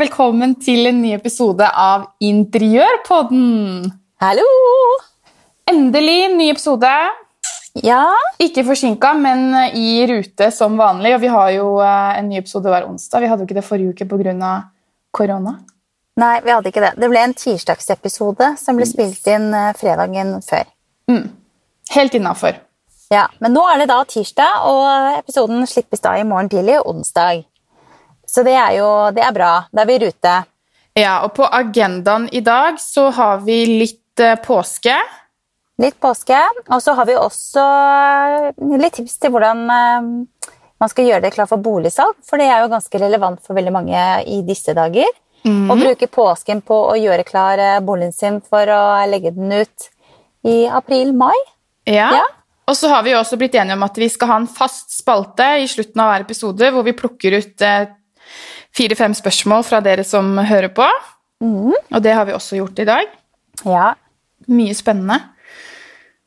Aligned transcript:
og 0.00 0.06
velkommen 0.06 0.54
til 0.56 0.88
en 0.88 1.02
ny 1.02 1.10
episode 1.12 1.66
av 1.76 2.06
Interiørpodden. 2.24 3.90
Hallo! 4.22 4.46
Endelig 5.68 6.30
ny 6.38 6.46
episode. 6.54 6.88
Ja, 7.84 8.06
Ikke 8.40 8.64
forsinka, 8.64 9.10
men 9.12 9.52
i 9.76 10.00
rute 10.08 10.48
som 10.56 10.78
vanlig. 10.80 11.12
Og 11.18 11.20
vi 11.20 11.32
har 11.34 11.50
jo 11.52 11.66
eh, 11.84 12.16
en 12.16 12.30
ny 12.32 12.38
episode 12.40 12.72
hver 12.72 12.88
onsdag. 12.88 13.20
Vi 13.20 13.28
hadde 13.28 13.44
jo 13.44 13.50
ikke 13.50 13.58
det 13.58 13.66
forrige 13.66 13.92
uke 13.92 14.08
pga. 14.08 14.54
korona. 15.12 15.58
nei, 16.16 16.40
vi 16.40 16.50
hadde 16.50 16.72
ikke 16.72 16.86
det. 16.86 16.94
Det 16.96 17.12
ble 17.12 17.20
en 17.20 17.36
tirsdagsepisode 17.36 18.54
som 18.56 18.80
ble 18.80 18.88
spilt 18.88 19.28
inn 19.28 19.52
eh, 19.52 19.74
fredagen 19.76 20.40
før. 20.40 20.64
Helt 21.92 22.14
innafor. 22.14 22.56
Ja, 23.12 23.28
Men 23.38 23.52
nå 23.52 23.68
er 23.68 23.82
det 23.82 23.92
da 23.92 24.00
tirsdag, 24.04 24.64
og 24.64 25.18
episoden 25.18 25.66
slippes 25.66 26.00
da 26.00 26.16
i 26.16 26.24
morgen 26.24 26.48
tidlig, 26.48 26.80
onsdag. 26.86 27.49
Så 28.30 28.44
det 28.46 28.54
er 28.54 28.78
jo 28.78 28.88
det 29.14 29.24
er 29.26 29.34
bra. 29.34 29.52
Da 29.74 29.82
er 29.82 29.90
vi 29.90 29.98
i 29.98 30.02
rute. 30.04 30.34
Ja, 30.98 31.20
og 31.24 31.34
på 31.36 31.46
agendaen 31.46 32.28
i 32.34 32.42
dag 32.44 32.78
så 32.82 33.08
har 33.14 33.42
vi 33.46 33.62
litt 33.80 34.22
eh, 34.22 34.38
påske. 34.42 34.96
Litt 35.80 35.96
påske. 36.02 36.38
Og 36.68 36.82
så 36.82 36.94
har 36.98 37.08
vi 37.08 37.16
også 37.18 37.64
eh, 37.64 38.48
litt 38.80 38.98
tips 38.98 39.18
til 39.22 39.34
hvordan 39.34 39.62
eh, 39.74 40.10
man 40.80 40.92
skal 40.92 41.08
gjøre 41.08 41.24
det 41.26 41.34
klar 41.34 41.50
for 41.50 41.62
boligsalg. 41.62 42.18
For 42.26 42.40
det 42.40 42.50
er 42.50 42.64
jo 42.64 42.72
ganske 42.72 43.02
relevant 43.02 43.42
for 43.46 43.58
veldig 43.58 43.74
mange 43.74 44.04
i 44.26 44.40
disse 44.46 44.74
dager. 44.76 45.10
Å 45.40 45.72
bruke 45.72 46.04
påsken 46.12 46.58
på 46.60 46.76
å 46.90 46.98
gjøre 47.00 47.24
klar 47.24 47.60
boligen 47.80 48.12
sin 48.12 48.34
for 48.44 48.68
å 48.68 48.80
legge 49.08 49.30
den 49.32 49.54
ut 49.54 49.86
i 50.44 50.66
april-mai. 50.68 51.36
Ja. 51.88 52.10
Ja. 52.12 52.26
Og 52.68 52.76
så 52.76 52.90
har 52.92 53.06
vi 53.06 53.14
jo 53.14 53.22
også 53.22 53.38
blitt 53.40 53.56
enige 53.56 53.78
om 53.78 53.86
at 53.86 53.96
vi 53.96 54.10
skal 54.12 54.28
ha 54.28 54.36
en 54.42 54.50
fast 54.52 54.92
spalte 54.98 55.46
i 55.62 55.64
slutten 55.68 56.02
av 56.04 56.10
hver 56.10 56.26
episode 56.26 56.68
hvor 56.74 56.84
vi 56.84 56.92
plukker 56.98 57.38
ut 57.40 57.64
fire-fem 58.76 59.14
spørsmål 59.16 59.64
fra 59.66 59.80
dere 59.84 60.04
som 60.06 60.38
hører 60.38 60.70
på. 60.74 60.86
Og 61.40 62.02
det 62.04 62.14
har 62.14 62.26
vi 62.28 62.36
også 62.36 62.58
gjort 62.60 62.78
i 62.82 62.88
dag. 62.88 63.10
Ja. 63.64 63.94
Mye 64.48 64.74
spennende. 64.74 65.20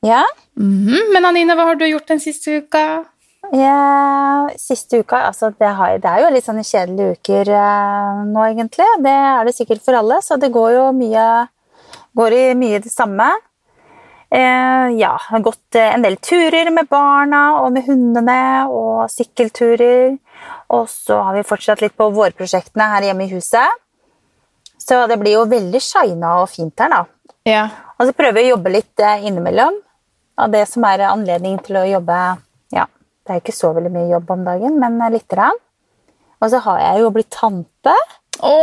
ja. 0.03 0.23
Mhm. 0.55 1.13
Men 1.13 1.25
Anine, 1.25 1.55
hva 1.57 1.65
har 1.65 1.75
du 1.75 1.85
gjort 1.87 2.07
den 2.07 2.19
siste 2.21 2.59
uka? 2.61 3.05
Ja, 3.51 4.47
siste 4.57 4.99
uka, 5.01 5.17
altså 5.27 5.49
det, 5.59 5.67
har, 5.75 5.97
det 5.99 6.09
er 6.09 6.21
jo 6.23 6.29
litt 6.31 6.45
sånne 6.45 6.63
kjedelige 6.63 7.17
uker 7.17 7.49
eh, 7.51 8.21
nå, 8.29 8.45
egentlig. 8.47 8.85
Det 9.03 9.11
er 9.11 9.43
det 9.45 9.55
sikkert 9.57 9.83
for 9.83 9.97
alle, 9.99 10.21
så 10.23 10.37
det 10.39 10.53
går 10.53 10.77
jo 10.77 10.91
mye 10.95 11.25
Går 12.13 12.33
i 12.37 12.41
mye 12.53 12.77
det 12.77 12.91
samme. 12.93 13.25
Eh, 14.29 14.87
ja, 14.99 15.15
jeg 15.17 15.29
har 15.31 15.41
gått 15.45 15.77
eh, 15.77 15.95
en 15.95 16.03
del 16.05 16.19
turer 16.21 16.69
med 16.69 16.85
barna 16.89 17.39
og 17.63 17.71
med 17.73 17.87
hundene, 17.87 18.67
og 18.69 19.09
sykkelturer. 19.09 20.13
Og 20.73 20.87
så 20.89 21.19
har 21.27 21.35
vi 21.37 21.45
fortsatt 21.47 21.81
litt 21.83 21.95
på 21.97 22.09
vårprosjektene 22.15 22.89
her 22.95 23.09
hjemme 23.09 23.27
i 23.27 23.33
huset. 23.33 23.81
Så 24.81 25.05
det 25.07 25.17
blir 25.21 25.37
jo 25.37 25.45
veldig 25.49 25.81
shina 25.83 26.37
og 26.41 26.49
fint 26.51 26.79
her, 26.81 26.91
da. 26.91 27.03
Ja. 27.47 27.67
Og 27.99 28.09
så 28.09 28.15
prøver 28.17 28.39
vi 28.39 28.47
å 28.47 28.55
jobbe 28.55 28.73
litt 28.73 29.03
eh, 29.03 29.27
innimellom. 29.27 29.77
Av 30.43 30.49
det 30.49 30.63
som 30.71 30.83
er 30.89 31.05
anledning 31.05 31.59
til 31.61 31.77
å 31.77 31.85
jobbe 31.85 32.17
Ja, 32.73 32.87
det 33.21 33.35
er 33.35 33.41
ikke 33.43 33.53
så 33.53 33.69
veldig 33.75 33.91
mye 33.93 34.09
jobb 34.15 34.31
om 34.33 34.43
dagen, 34.47 34.79
men 34.81 34.97
eh, 35.01 35.13
lite 35.13 35.35
grann. 35.35 35.59
Og 36.41 36.51
så 36.51 36.59
har 36.65 36.81
jeg 36.81 37.03
jo 37.03 37.11
blitt 37.15 37.29
tante. 37.31 37.93
Å, 38.43 38.55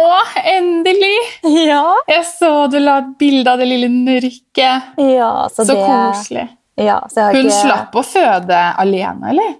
endelig! 0.50 1.16
Ja. 1.70 1.84
Jeg 2.10 2.24
så 2.26 2.50
du 2.72 2.78
la 2.82 2.98
et 3.00 3.12
bilde 3.20 3.52
av 3.52 3.60
det 3.60 3.68
lille 3.70 3.88
nurket. 3.92 4.96
ja 4.98 5.30
så, 5.48 5.64
Så 5.64 5.72
det, 5.72 5.84
koselig. 5.86 6.46
Ja, 6.80 6.98
så 7.08 7.20
jeg 7.20 7.26
har 7.26 7.36
Hun 7.36 7.48
ikke, 7.48 7.60
slapp 7.60 7.96
å 7.96 8.04
føde 8.04 8.60
alene, 8.80 9.32
eller? 9.32 9.54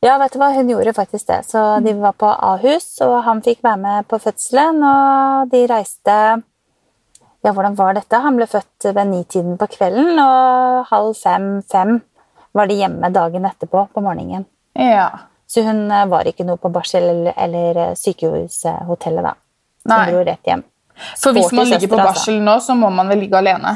Ja, 0.00 0.16
vet 0.16 0.32
du 0.32 0.40
hva, 0.40 0.48
hun 0.56 0.70
gjorde 0.72 0.94
faktisk 0.96 1.28
det. 1.28 1.42
Så 1.50 1.62
de 1.84 1.92
var 2.00 2.14
på 2.16 2.28
Ahus, 2.28 2.94
og 3.04 3.18
han 3.26 3.42
fikk 3.44 3.60
være 3.66 3.80
med 3.82 4.06
på 4.08 4.20
fødselen, 4.22 4.80
og 4.84 5.50
de 5.52 5.66
reiste 5.70 6.16
Ja, 7.40 7.54
hvordan 7.56 7.72
var 7.76 7.94
dette? 7.96 8.18
Han 8.20 8.36
ble 8.36 8.44
født 8.44 8.90
ved 8.92 9.06
nitiden 9.08 9.56
på 9.60 9.68
kvelden, 9.72 10.18
og 10.20 10.86
halv 10.90 11.14
fem-fem 11.16 12.00
var 12.52 12.68
de 12.68 12.76
hjemme 12.82 13.08
dagen 13.14 13.46
etterpå 13.48 13.86
på 13.94 14.02
morgenen. 14.04 14.44
Ja. 14.76 15.08
Så 15.48 15.64
hun 15.66 15.86
eh, 15.90 16.06
var 16.10 16.28
ikke 16.28 16.44
noe 16.46 16.60
på 16.60 16.70
barsel 16.72 17.30
eller, 17.32 17.78
eh, 17.90 17.94
sykehushotellet, 17.96 19.24
da. 19.24 19.32
Hun 19.86 19.94
Nei. 19.94 20.02
dro 20.10 20.24
rett 20.26 20.50
hjem. 20.52 20.64
For 21.16 21.32
hvis 21.32 21.52
man 21.56 21.70
ligger 21.70 21.88
på 21.88 21.96
altså. 21.96 22.10
barsel 22.10 22.42
nå, 22.44 22.58
så 22.60 22.76
må 22.76 22.90
man 22.92 23.08
vel 23.08 23.24
ligge 23.24 23.40
alene. 23.40 23.72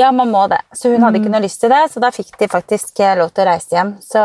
Ja, 0.00 0.10
man 0.14 0.30
må 0.32 0.46
det. 0.48 0.62
Så 0.72 0.92
hun 0.92 1.04
hadde 1.04 1.20
ikke 1.20 1.32
noe 1.32 1.44
lyst 1.44 1.60
til 1.60 1.72
det, 1.74 1.84
så 1.92 2.00
da 2.00 2.10
fikk 2.14 2.38
de 2.40 2.48
faktisk 2.50 3.00
eh, 3.04 3.16
lov 3.20 3.34
til 3.34 3.44
å 3.44 3.50
reise 3.50 3.76
hjem. 3.76 3.92
Så 4.02 4.24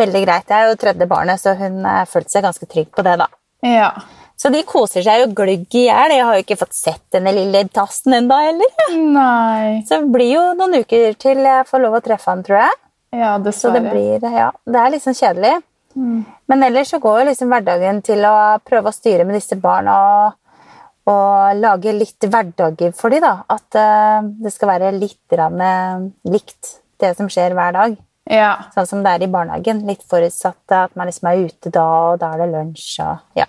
veldig 0.00 0.24
greit. 0.24 0.48
Jeg 0.48 0.64
er 0.64 0.72
jo 0.72 0.80
tredje 0.80 1.10
barnet, 1.10 1.42
så 1.42 1.54
hun 1.58 1.84
eh, 1.84 2.06
følte 2.10 2.34
seg 2.34 2.46
ganske 2.48 2.68
trygg 2.70 2.90
på 2.96 3.04
det, 3.06 3.18
da. 3.20 3.28
Ja. 3.66 3.92
Så 4.40 4.48
de 4.48 4.62
koser 4.64 5.04
seg 5.04 5.20
jo 5.20 5.32
gløgg 5.36 5.74
i 5.76 5.84
hjel. 5.84 6.14
Jeg 6.16 6.24
har 6.24 6.36
jo 6.38 6.44
ikke 6.46 6.58
fått 6.62 6.76
sett 6.76 7.02
denne 7.12 7.32
lille 7.36 7.66
tassen 7.68 8.16
ennå 8.16 8.38
heller. 8.40 8.70
Nei. 8.96 9.82
Så 9.84 10.00
det 10.00 10.12
blir 10.14 10.30
jo 10.32 10.44
noen 10.56 10.80
uker 10.80 11.18
til 11.20 11.42
jeg 11.44 11.66
får 11.68 11.84
lov 11.84 11.98
å 11.98 12.04
treffe 12.04 12.32
han, 12.32 12.44
tror 12.46 12.62
jeg. 12.62 12.78
Ja, 13.20 13.34
Så 13.52 13.72
det 13.74 13.82
blir, 13.84 14.22
ja, 14.22 14.52
det 14.70 14.80
er 14.80 15.02
sånn 15.02 15.18
kjedelig. 15.18 15.58
Men 16.46 16.62
ellers 16.62 16.92
så 16.94 17.00
går 17.02 17.20
jo 17.20 17.28
liksom 17.30 17.50
hverdagen 17.50 17.98
til 18.06 18.22
å 18.26 18.34
prøve 18.64 18.90
å 18.90 18.94
styre 18.94 19.26
med 19.26 19.36
disse 19.36 19.58
barna 19.60 19.96
og, 20.06 20.36
og 21.10 21.58
lage 21.58 21.94
litt 21.96 22.28
hverdager 22.30 22.94
for 22.96 23.12
dem. 23.12 23.26
da. 23.26 23.42
At 23.50 23.76
uh, 23.78 24.22
det 24.40 24.54
skal 24.54 24.72
være 24.76 24.94
litt 24.96 25.36
rann, 25.36 25.60
uh, 25.60 26.06
likt 26.30 26.76
det 27.02 27.16
som 27.18 27.30
skjer 27.32 27.56
hver 27.58 27.74
dag. 27.76 27.98
Ja. 28.30 28.50
Sånn 28.74 28.86
som 28.86 29.00
det 29.02 29.16
er 29.16 29.24
i 29.26 29.30
barnehagen. 29.30 29.80
Litt 29.88 30.04
forutsatt 30.06 30.74
at 30.76 30.92
man 30.98 31.08
liksom 31.10 31.26
er 31.32 31.46
ute 31.48 31.72
da, 31.74 31.86
og 32.12 32.20
da 32.22 32.32
er 32.36 32.44
det 32.44 32.50
lunsj. 32.52 32.90
Og, 33.02 33.24
ja. 33.40 33.46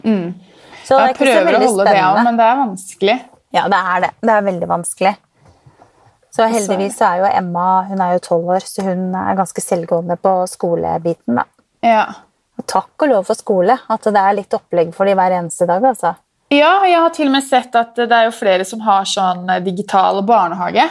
Så 0.83 0.97
det 0.97 1.01
er 1.01 1.11
Jeg 1.11 1.15
ikke 1.15 1.27
så 1.27 1.33
prøver 1.35 1.57
å 1.57 1.65
holde 1.67 1.85
det 1.91 1.99
av, 2.01 2.21
men 2.25 2.39
det 2.39 2.47
er 2.47 2.57
vanskelig. 2.63 3.17
Ja, 3.53 3.67
det 3.69 3.81
er 3.93 4.01
det. 4.07 4.09
Det 4.21 4.33
er 4.33 4.47
veldig 4.47 4.69
vanskelig. 4.71 5.13
Så 6.31 6.47
heldigvis 6.47 6.95
så 6.97 7.09
er 7.09 7.17
jo 7.19 7.27
Emma 7.27 7.67
hun 7.89 8.01
er 8.01 8.13
jo 8.15 8.19
12 8.23 8.51
år, 8.55 8.65
så 8.65 8.85
hun 8.87 9.01
er 9.19 9.35
ganske 9.35 9.61
selvgående 9.61 10.15
på 10.17 10.33
skolebiten. 10.47 11.35
da. 11.41 11.43
Ja. 11.83 12.05
Og 12.57 12.65
takk 12.71 13.03
og 13.03 13.09
lov 13.11 13.25
for 13.27 13.35
skole, 13.35 13.75
at 13.89 14.03
det 14.07 14.21
er 14.21 14.37
litt 14.37 14.55
opplegg 14.55 14.93
for 14.95 15.05
de 15.09 15.15
hver 15.19 15.35
eneste 15.35 15.67
dag. 15.67 15.83
altså. 15.83 16.15
ja, 16.51 16.71
jeg 16.87 16.99
har 16.99 17.13
til 17.15 17.27
og 17.29 17.35
med 17.35 17.43
sett 17.47 17.75
at 17.79 17.95
det 17.95 18.11
er 18.11 18.25
jo 18.27 18.33
flere 18.35 18.65
som 18.67 18.81
har 18.83 19.05
sånn 19.07 19.45
digital 19.63 20.23
barnehage. 20.27 20.87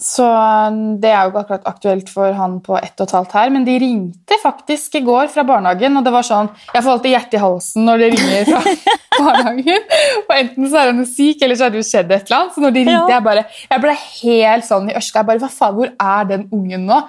Så 0.00 0.24
eh, 0.24 0.76
det 1.02 1.10
er 1.12 1.26
jo 1.26 1.30
ikke 1.34 1.42
akkurat 1.44 1.66
aktuelt 1.68 2.08
for 2.08 2.32
han 2.32 2.54
på 2.64 2.76
ett 2.80 2.96
og 3.02 3.06
et 3.06 3.14
halvt 3.18 3.34
her, 3.36 3.50
men 3.52 3.66
de 3.66 3.74
ringte 3.82 4.38
faktisk 4.42 4.94
i 4.96 5.02
går 5.04 5.28
fra 5.28 5.44
barnehagen, 5.44 5.98
og 6.00 6.06
det 6.06 6.12
var 6.14 6.24
sånn 6.24 6.48
Jeg 6.72 6.82
får 6.86 6.92
alltid 6.94 7.12
hjertet 7.12 7.36
i 7.36 7.42
halsen 7.42 7.84
når 7.84 8.00
det 8.04 8.08
ringer 8.14 8.48
fra 8.48 8.62
barnehagen. 9.20 9.88
Og 10.24 10.32
enten 10.38 10.70
så 10.72 10.80
er 10.80 10.92
han 10.94 11.04
syk, 11.06 11.42
eller 11.44 11.58
så 11.60 11.66
har 11.68 11.74
det 11.74 11.82
jo 11.82 11.88
skjedd 11.90 12.14
et 12.16 12.24
eller 12.30 12.38
annet. 12.38 12.54
Så 12.56 12.64
når 12.64 12.76
de 12.78 12.84
ringte, 12.88 13.00
Ja. 13.10 13.16
jeg 13.18 13.26
bare 13.28 13.44
Jeg 13.70 13.82
ble 13.84 13.96
helt 14.00 14.64
sånn 14.70 14.88
i 14.90 14.96
ørska. 14.96 15.20
Jeg 15.20 15.28
bare 15.32 15.42
Hva 15.44 15.50
faen, 15.52 15.76
hvor 15.76 15.92
er 16.14 16.30
den 16.32 16.46
ungen 16.52 16.86
nå? 16.88 17.02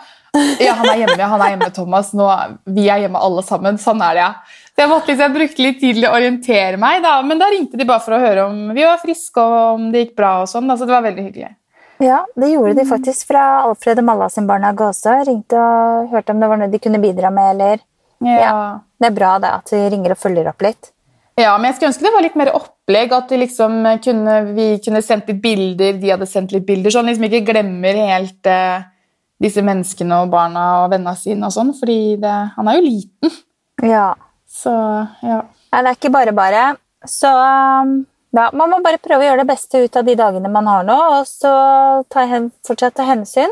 Ja, 0.63 0.73
han 0.79 0.87
er 0.87 0.99
hjemme, 1.01 1.17
ja, 1.19 1.27
han 1.27 1.41
er 1.43 1.49
hjemme, 1.55 1.71
Thomas. 1.75 2.13
Nå, 2.15 2.27
vi 2.71 2.85
er 2.91 3.01
hjemme 3.03 3.19
alle 3.19 3.41
sammen. 3.43 3.79
Sånn 3.81 3.99
er 4.03 4.15
det, 4.15 4.21
ja. 4.23 4.59
Så 4.71 4.83
jeg, 4.85 4.89
måtte, 4.91 5.09
liksom, 5.11 5.25
jeg 5.25 5.35
brukte 5.35 5.65
litt 5.65 5.79
tid 5.81 5.97
til 5.97 6.05
å 6.07 6.13
orientere 6.15 6.77
meg, 6.79 7.01
da. 7.03 7.17
men 7.27 7.39
da 7.41 7.49
ringte 7.51 7.75
de 7.79 7.87
bare 7.87 7.99
for 8.03 8.15
å 8.15 8.21
høre 8.23 8.45
om 8.47 8.61
vi 8.75 8.85
var 8.87 9.01
friske 9.01 9.43
og 9.43 9.57
om 9.75 9.89
det 9.91 10.05
gikk 10.05 10.13
bra. 10.21 10.29
og 10.43 10.47
sånn, 10.51 10.71
Så 10.77 10.87
det 10.87 10.95
var 10.95 11.03
veldig 11.03 11.25
hyggelig. 11.27 11.51
Ja, 12.01 12.23
det 12.35 12.49
gjorde 12.49 12.73
de 12.79 12.85
faktisk 12.89 13.27
fra 13.29 13.43
Alfred 13.67 14.01
og 14.01 14.07
Malla 14.07 14.29
sin 14.29 14.47
barnehage 14.49 14.87
også. 14.89 15.19
Ringte 15.27 15.59
og 15.59 16.09
hørte 16.13 16.33
om 16.33 16.41
det 16.41 16.49
var 16.49 16.61
noe 16.61 16.71
de 16.71 16.81
kunne 16.81 17.01
bidra 17.01 17.29
med, 17.33 17.55
eller 17.55 17.85
Ja. 18.21 18.79
Det 19.01 19.07
er 19.09 19.15
bra 19.17 19.37
det 19.41 19.49
at 19.49 19.69
de 19.73 19.77
ringer 19.89 20.13
og 20.13 20.19
følger 20.21 20.49
opp 20.49 20.61
litt. 20.61 20.91
Ja, 21.39 21.55
men 21.57 21.69
jeg 21.69 21.77
skulle 21.77 21.89
ønske 21.89 22.05
det 22.05 22.13
var 22.13 22.25
litt 22.25 22.37
mer 22.37 22.51
opplegg. 22.53 23.13
At 23.17 23.31
liksom 23.33 23.77
kunne, 24.03 24.35
vi 24.53 24.67
kunne 24.83 25.01
sendt 25.01 25.29
litt 25.31 25.41
bilder, 25.41 25.97
de 25.97 26.11
hadde 26.13 26.29
sendt 26.29 26.53
litt 26.53 26.67
bilder. 26.67 26.93
Sånn 26.93 27.09
liksom 27.09 27.25
ikke 27.27 27.45
glemmer 27.49 27.97
helt 27.97 28.49
eh, 28.49 28.83
disse 29.41 29.63
menneskene 29.65 30.21
og 30.21 30.33
barna 30.33 30.65
og 30.83 30.91
vennene 30.93 31.17
sine 31.17 31.49
og 31.49 31.55
sånn. 31.55 31.73
Fordi 31.77 31.99
det, 32.21 32.35
han 32.57 32.69
er 32.69 32.77
jo 32.77 32.85
liten. 32.85 33.41
Ja. 33.81 34.11
Så 34.45 34.71
ja. 35.25 35.41
Nei, 35.71 35.81
det 35.81 35.87
er 35.87 35.97
ikke 35.97 36.13
bare 36.13 36.35
bare. 36.35 36.65
Så 37.07 37.29
um, 37.31 38.01
ja, 38.33 38.49
man 38.53 38.69
må 38.71 38.79
bare 38.83 38.97
prøve 39.03 39.25
å 39.25 39.27
gjøre 39.29 39.43
det 39.43 39.49
beste 39.51 39.81
ut 39.83 39.97
av 39.99 40.05
de 40.07 40.15
dagene 40.15 40.49
man 40.51 40.67
har 40.71 40.83
nå, 40.87 40.97
og 41.19 41.25
så 41.27 41.51
ta 42.11 42.25
hen, 42.29 42.51
fortsatt 42.67 42.95
ta 42.99 43.03
hensyn. 43.09 43.51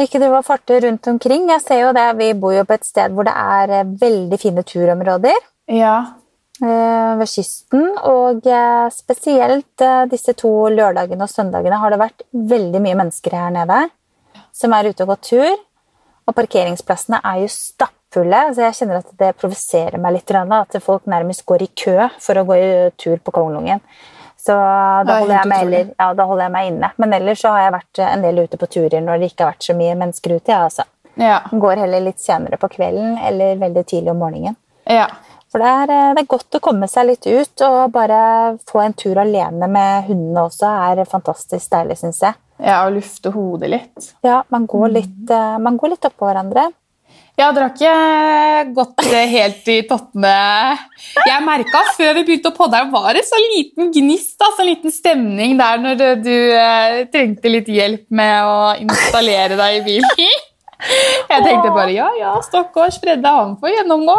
Ikke 0.00 0.16
drive 0.20 0.38
og 0.38 0.46
farte 0.46 0.78
rundt 0.80 1.06
omkring. 1.10 1.48
Jeg 1.52 1.60
ser 1.60 1.80
jo 1.82 1.92
det, 1.92 2.06
Vi 2.16 2.32
bor 2.40 2.54
jo 2.56 2.64
på 2.64 2.72
et 2.72 2.86
sted 2.88 3.12
hvor 3.12 3.26
det 3.28 3.34
er 3.36 3.70
eh, 3.80 3.90
veldig 4.00 4.38
fine 4.40 4.62
turområder 4.64 5.36
Ja. 5.68 6.14
eh, 6.62 7.16
ved 7.20 7.28
kysten. 7.28 7.84
Og 8.08 8.46
eh, 8.48 8.88
spesielt 8.96 9.84
disse 10.10 10.32
to 10.40 10.68
lørdagene 10.72 11.20
og 11.22 11.28
søndagene 11.28 11.76
har 11.82 11.90
det 11.92 12.00
vært 12.00 12.24
veldig 12.32 12.80
mye 12.80 12.96
mennesker 13.02 13.36
her 13.36 13.50
nede 13.52 13.90
som 14.56 14.72
er 14.72 14.88
ute 14.88 15.04
og 15.04 15.12
går 15.12 15.20
tur. 15.28 15.56
Og 16.28 16.34
parkeringsplassene 16.36 17.20
er 17.24 17.42
jo 17.44 17.48
stappfulle, 17.52 17.99
så 18.14 18.64
jeg 18.64 18.76
kjenner 18.78 19.00
at 19.00 19.10
det 19.18 19.34
provoserer 19.38 19.98
meg 20.02 20.16
litt. 20.16 20.30
At 20.30 20.78
folk 20.82 21.06
nærmest 21.06 21.44
går 21.46 21.62
i 21.62 21.70
kø 21.74 22.08
for 22.18 22.40
å 22.40 22.46
gå 22.48 22.56
i 22.58 22.70
tur 22.98 23.18
på 23.22 23.34
Kongelungen. 23.34 23.82
Så 24.40 24.54
da 24.56 25.18
er 25.18 25.20
holder, 25.20 25.36
jeg 25.36 25.48
meg, 25.50 25.62
eller, 25.66 25.88
ja, 25.98 26.12
da 26.16 26.24
holder 26.24 26.46
jeg 26.46 26.52
meg 26.54 26.68
inne. 26.70 26.92
Men 26.96 27.12
ellers 27.18 27.42
så 27.44 27.52
har 27.52 27.66
jeg 27.66 27.74
vært 27.76 28.02
en 28.06 28.22
del 28.24 28.38
ute 28.46 28.60
på 28.60 28.68
turer 28.72 29.02
når 29.04 29.20
det 29.20 29.32
ikke 29.32 29.44
har 29.44 29.52
vært 29.52 29.66
så 29.68 29.76
mye 29.76 29.98
mennesker 30.00 30.36
ute. 30.38 30.54
Ja, 30.54 30.62
altså. 30.64 30.86
Ja. 31.20 31.40
Går 31.52 31.82
heller 31.82 32.06
litt 32.06 32.22
senere 32.22 32.56
på 32.60 32.70
kvelden 32.72 33.18
eller 33.28 33.60
veldig 33.60 33.84
tidlig 33.86 34.14
om 34.14 34.24
morgenen. 34.24 34.56
ja. 34.88 35.10
For 35.50 35.58
det 35.58 35.66
er, 35.66 35.90
eh, 35.90 36.12
det 36.14 36.22
er 36.22 36.30
godt 36.30 36.56
å 36.56 36.60
komme 36.62 36.86
seg 36.86 37.08
litt 37.08 37.26
ut, 37.26 37.62
og 37.66 37.90
bare 37.90 38.56
få 38.70 38.84
en 38.84 38.94
tur 38.94 39.18
alene 39.18 39.66
med 39.66 40.06
hundene 40.06 40.44
også 40.46 40.68
er 40.70 41.02
fantastisk 41.10 41.72
deilig, 41.72 41.96
syns 41.98 42.20
jeg. 42.22 42.38
Ja, 42.62 42.84
og 42.84 42.94
lufte 42.94 43.32
hodet 43.34 43.70
litt. 43.72 44.10
Ja, 44.22 44.44
man 44.54 44.68
går 44.70 44.92
litt, 44.94 45.24
eh, 45.26 45.56
man 45.58 45.76
går 45.80 45.96
litt 45.96 46.06
oppå 46.06 46.28
hverandre. 46.28 46.68
Ja, 47.38 47.50
dere 47.54 47.68
har 47.68 47.72
ikke 47.72 48.72
gått 48.76 49.04
helt 49.06 49.68
i 49.72 49.78
tottene. 49.88 50.32
Jeg 51.24 51.44
merka 51.46 51.80
før 51.96 52.12
vi 52.18 52.24
begynte 52.28 52.50
å 52.50 52.56
podde, 52.56 52.80
her, 52.80 52.90
var 52.92 53.16
det 53.16 53.22
så 53.28 53.38
liten 53.40 53.92
gnist, 53.94 54.34
da, 54.40 54.50
så 54.56 54.66
liten 54.66 54.92
stemning 54.92 55.56
der 55.60 55.80
når 55.80 56.02
du 56.20 56.34
eh, 56.34 56.98
trengte 57.12 57.52
litt 57.52 57.70
hjelp 57.70 58.04
med 58.12 58.34
å 58.44 58.58
installere 58.82 59.56
deg 59.60 59.78
i 59.78 59.82
bilen. 59.86 60.38
Jeg 60.80 61.44
tenkte 61.44 61.72
bare 61.76 61.92
ja, 61.92 62.08
ja, 62.18 62.34
stakkars 62.44 63.00
Fredde, 63.00 63.28
han 63.28 63.56
får 63.60 63.74
gjennomgå. 63.78 64.16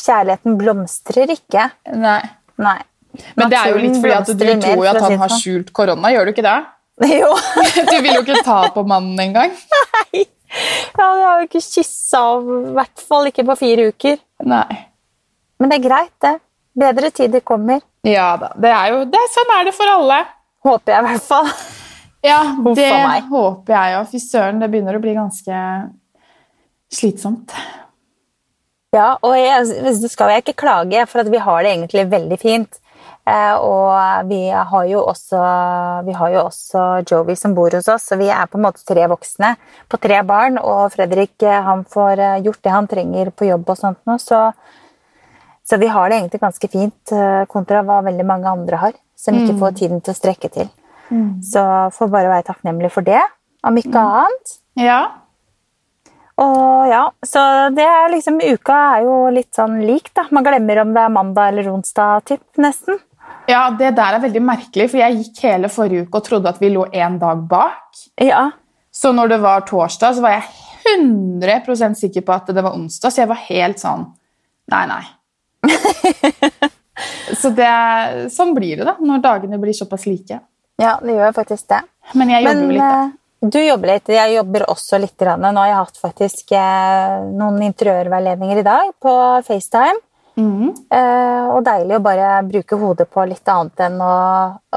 Kjærligheten 0.00 0.58
blomstrer 0.58 1.34
ikke. 1.34 1.70
Nei. 1.98 2.20
Nei. 2.60 2.78
Men 3.34 3.50
det 3.50 3.58
er 3.58 3.72
jo 3.72 3.80
litt 3.82 3.96
fordi 3.98 4.14
at 4.14 4.28
du 4.30 4.44
tror 4.62 4.84
jo 4.84 4.90
at 4.90 5.00
han 5.02 5.16
har 5.18 5.32
sånn. 5.32 5.42
skjult 5.42 5.72
korona, 5.74 6.12
gjør 6.14 6.28
du 6.28 6.34
ikke 6.36 6.46
det? 6.46 6.58
Jo. 7.20 7.32
Du 7.90 7.96
vil 8.04 8.12
jo 8.12 8.22
ikke 8.22 8.42
ta 8.46 8.60
på 8.74 8.84
mannen 8.86 9.18
engang. 9.30 9.54
Ja, 10.98 11.06
jeg 11.16 11.26
har 11.26 11.40
jo 11.40 11.48
ikke 11.48 11.62
kyssa, 11.62 12.22
i 12.40 12.72
hvert 12.76 13.02
fall 13.06 13.28
ikke 13.30 13.44
på 13.46 13.58
fire 13.60 13.90
uker. 13.92 14.16
Nei. 14.50 14.80
Men 15.60 15.70
det 15.70 15.78
er 15.78 15.84
greit, 15.84 16.14
det. 16.24 16.34
Bedre 16.80 17.10
tider 17.14 17.42
kommer. 17.46 17.82
Ja 18.06 18.32
da. 18.40 18.52
Det 18.56 18.70
er 18.72 18.94
jo, 18.94 19.04
det, 19.12 19.20
sånn 19.34 19.54
er 19.58 19.68
det 19.68 19.74
for 19.76 19.92
alle. 19.92 20.20
Håper 20.64 20.94
jeg, 20.94 21.04
i 21.04 21.08
hvert 21.10 21.26
fall. 21.26 21.50
Ja, 22.24 22.40
det 22.76 22.88
håper 23.30 23.74
jeg 23.74 23.96
òg. 23.96 24.08
Fy 24.10 24.20
søren, 24.20 24.60
det 24.60 24.68
begynner 24.72 24.98
å 24.98 25.02
bli 25.02 25.14
ganske 25.16 25.60
slitsomt. 26.92 27.54
Ja, 28.92 29.14
og 29.22 29.36
jeg, 29.38 29.94
skal 30.10 30.34
jeg 30.34 30.42
ikke 30.44 30.58
klage, 30.64 31.04
for 31.08 31.22
at 31.22 31.30
vi 31.30 31.40
har 31.40 31.62
det 31.62 31.74
egentlig 31.76 32.08
veldig 32.10 32.38
fint. 32.42 32.79
Eh, 33.28 33.54
og 33.54 34.28
vi 34.30 34.48
har 34.50 34.86
jo 34.88 35.02
også, 35.10 35.40
vi 36.06 36.14
har 36.16 36.32
jo 36.34 36.42
også 36.46 36.84
Jovi 37.06 37.36
som 37.36 37.54
bor 37.54 37.74
hos 37.76 37.88
oss, 37.92 38.08
så 38.08 38.18
vi 38.18 38.30
er 38.32 38.48
på 38.48 38.58
en 38.58 38.64
måte 38.64 38.84
tre 38.86 39.06
voksne 39.10 39.54
på 39.90 40.00
tre 40.00 40.22
barn. 40.26 40.58
Og 40.58 40.88
Fredrik 40.94 41.44
eh, 41.44 41.60
han 41.66 41.84
får 41.88 42.24
eh, 42.24 42.40
gjort 42.46 42.62
det 42.64 42.74
han 42.74 42.90
trenger 42.90 43.32
på 43.34 43.50
jobb 43.50 43.68
og 43.68 43.78
sånt 43.78 44.00
nå, 44.08 44.16
så, 44.22 44.48
så 45.66 45.78
vi 45.80 45.90
har 45.92 46.10
det 46.10 46.20
egentlig 46.20 46.42
ganske 46.42 46.70
fint 46.72 47.14
kontra 47.52 47.84
hva 47.86 48.00
veldig 48.08 48.26
mange 48.26 48.50
andre 48.50 48.80
har, 48.80 48.96
som 49.18 49.36
ikke 49.36 49.58
får 49.60 49.76
tiden 49.78 50.00
til 50.02 50.14
å 50.14 50.18
strekke 50.18 50.50
til. 50.52 50.70
Så 51.42 51.62
får 51.94 52.10
bare 52.10 52.30
være 52.30 52.46
takknemlig 52.46 52.90
for 52.94 53.06
det, 53.06 53.20
om 53.66 53.78
ikke 53.78 53.98
annet. 53.98 54.52
Ja. 54.78 55.00
Og 56.40 56.88
ja, 56.88 57.02
Så 57.26 57.42
det 57.76 57.84
er 57.84 58.12
liksom 58.14 58.38
Uka 58.40 58.76
er 58.94 59.04
jo 59.04 59.16
litt 59.34 59.50
sånn 59.58 59.80
lik, 59.84 60.10
da. 60.16 60.24
Man 60.34 60.46
glemmer 60.46 60.82
om 60.84 60.94
det 60.94 61.02
er 61.04 61.14
mandag 61.14 61.52
eller 61.52 61.70
onsdag, 61.74 62.24
typ, 62.30 62.44
nesten. 62.62 62.98
Ja, 63.50 63.62
det 63.78 63.92
der 63.98 64.16
er 64.16 64.22
veldig 64.22 64.42
merkelig, 64.44 64.88
for 64.92 65.00
jeg 65.02 65.18
gikk 65.20 65.44
hele 65.48 65.70
forrige 65.72 66.06
uke 66.06 66.20
og 66.20 66.26
trodde 66.26 66.50
at 66.52 66.60
vi 66.62 66.72
lå 66.72 66.86
en 66.92 67.18
dag 67.20 67.44
bak. 67.50 68.02
Ja. 68.20 68.48
Så 68.94 69.12
når 69.16 69.34
det 69.34 69.40
var 69.42 69.64
torsdag, 69.68 70.16
så 70.16 70.24
var 70.24 70.36
jeg 70.36 70.44
100% 70.98 71.98
sikker 71.98 72.24
på 72.26 72.34
at 72.34 72.50
det 72.54 72.64
var 72.64 72.76
onsdag, 72.76 73.12
så 73.12 73.22
jeg 73.24 73.30
var 73.30 73.46
helt 73.48 73.82
sånn 73.82 74.08
Nei, 74.70 74.84
nei. 74.86 75.02
så 77.40 77.50
det, 77.50 77.70
sånn 78.30 78.52
blir 78.54 78.78
det, 78.78 78.84
da, 78.86 78.92
når 79.02 79.22
dagene 79.24 79.58
blir 79.58 79.74
såpass 79.74 80.04
like. 80.06 80.38
ja, 80.78 80.92
det 81.02 81.16
gjør 81.16 81.32
faktisk 81.34 81.66
det. 81.72 81.80
Men 82.14 82.30
jeg 82.30 82.44
jobber 82.44 82.60
Men 82.60 82.68
jo 82.68 82.76
litt, 82.76 82.84
da. 82.84 83.00
eh, 83.08 83.48
du 83.50 83.58
jobber 83.58 83.90
litt. 83.90 84.12
Jeg 84.14 84.36
jobber 84.36 84.66
også 84.70 85.00
litt. 85.02 85.24
Nå 85.26 85.50
har 85.56 85.70
jeg 85.72 85.78
hatt 85.80 85.98
faktisk 85.98 86.54
eh, 86.54 87.16
noen 87.34 87.58
interiørveiledninger 87.66 88.62
i 88.62 88.66
dag 88.68 88.92
på 89.02 89.16
FaceTime. 89.48 89.98
Mhm. 90.40 90.74
Eh, 90.88 91.46
og 91.52 91.62
deilig 91.66 91.98
å 91.98 92.02
bare 92.04 92.28
bruke 92.48 92.78
hodet 92.80 93.08
på 93.12 93.24
litt 93.28 93.48
annet 93.52 93.82
enn 93.86 93.98
å, 94.00 94.14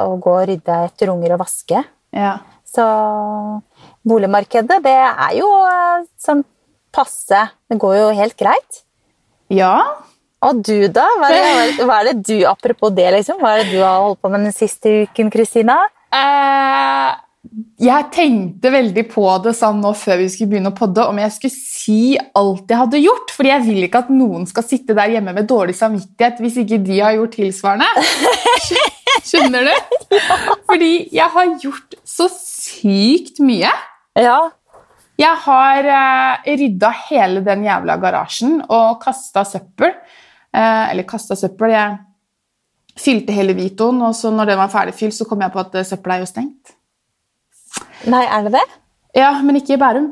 å 0.04 0.15
gå 0.19 0.33
og 0.42 0.48
rydde 0.50 0.80
etter 0.89 1.12
unger 1.13 1.36
og 1.38 1.44
vaske. 1.45 1.83
Ja. 2.13 2.38
Så 2.68 2.83
boligmarkedet, 4.04 4.80
det 4.83 4.95
er 4.98 5.36
jo 5.38 5.50
eh, 5.69 6.07
sånn 6.19 6.44
passe. 6.94 7.45
Det 7.69 7.77
går 7.81 7.95
jo 8.01 8.10
helt 8.19 8.36
greit. 8.39 8.83
ja. 9.50 9.77
Og 10.44 10.57
du, 10.60 10.89
da? 10.92 11.06
Hva 11.21 11.30
er, 11.31 11.69
det, 11.71 11.86
hva 11.88 11.98
er 12.01 12.07
det 12.10 12.25
du, 12.27 12.42
apropos 12.50 12.92
det, 12.92 13.06
liksom? 13.15 13.38
Hva 13.39 13.54
er 13.54 13.62
det 13.63 13.77
du 13.77 13.80
har 13.80 14.01
holdt 14.04 14.19
på 14.19 14.27
med 14.27 14.42
den 14.44 14.51
siste 14.51 14.92
uken, 15.06 15.30
Kristina? 15.31 15.77
Eh, 16.12 17.13
jeg 17.84 18.06
tenkte 18.16 18.72
veldig 18.72 19.04
på 19.12 19.25
det 19.44 19.51
sånn 19.57 19.81
nå 19.84 19.92
før 20.00 20.22
vi 20.22 20.30
skulle 20.31 20.54
begynne 20.54 20.72
å 20.72 20.78
podde, 20.78 21.04
om 21.04 21.18
jeg 21.19 21.34
skulle 21.36 21.56
si 21.57 22.16
alt 22.40 22.72
jeg 22.72 22.80
hadde 22.80 23.01
gjort. 23.04 23.34
Fordi 23.36 23.51
jeg 23.51 23.66
vil 23.66 23.88
ikke 23.88 24.04
at 24.06 24.12
noen 24.13 24.48
skal 24.50 24.66
sitte 24.66 24.95
der 24.95 25.12
hjemme 25.18 25.34
med 25.36 25.50
dårlig 25.50 25.75
samvittighet 25.78 26.40
hvis 26.44 26.62
ikke 26.63 26.80
de 26.86 27.00
har 27.04 27.18
gjort 27.18 27.36
tilsvarende. 27.36 28.06
Skjønner 29.28 29.68
du? 29.68 30.18
Fordi 30.69 30.92
jeg 31.13 31.30
har 31.36 31.51
gjort 31.66 31.98
så 32.07 32.30
sykt 32.31 33.44
mye. 33.44 33.72
Ja. 34.19 34.39
Jeg 35.19 35.42
har 35.44 35.89
uh, 35.92 36.48
rydda 36.48 36.89
hele 37.10 37.44
den 37.46 37.68
jævla 37.68 38.00
garasjen 38.01 38.62
og 38.63 39.04
kasta 39.04 39.44
søppel. 39.46 39.92
Uh, 40.56 40.89
eller 40.94 41.06
kasta 41.10 41.36
søppel. 41.38 41.75
Jeg 41.75 42.00
fylte 43.04 43.36
hele 43.36 43.56
Vitoen, 43.57 44.00
og 44.06 44.16
så 44.18 44.31
når 44.31 44.54
den 44.54 44.63
var 44.63 44.72
ferdigfylt, 44.74 45.18
så 45.18 45.28
kom 45.28 45.44
jeg 45.44 45.54
på 45.54 45.62
at 45.63 45.78
eh, 45.80 45.86
søpla 45.88 46.18
er 46.18 46.24
jo 46.24 46.30
stengt. 46.30 46.75
Nei, 48.09 48.25
er 48.27 48.44
det 48.47 48.53
det? 48.57 48.65
Ja, 49.15 49.31
men 49.45 49.55
ikke 49.59 49.77
i 49.77 49.79
Bærum. 49.81 50.09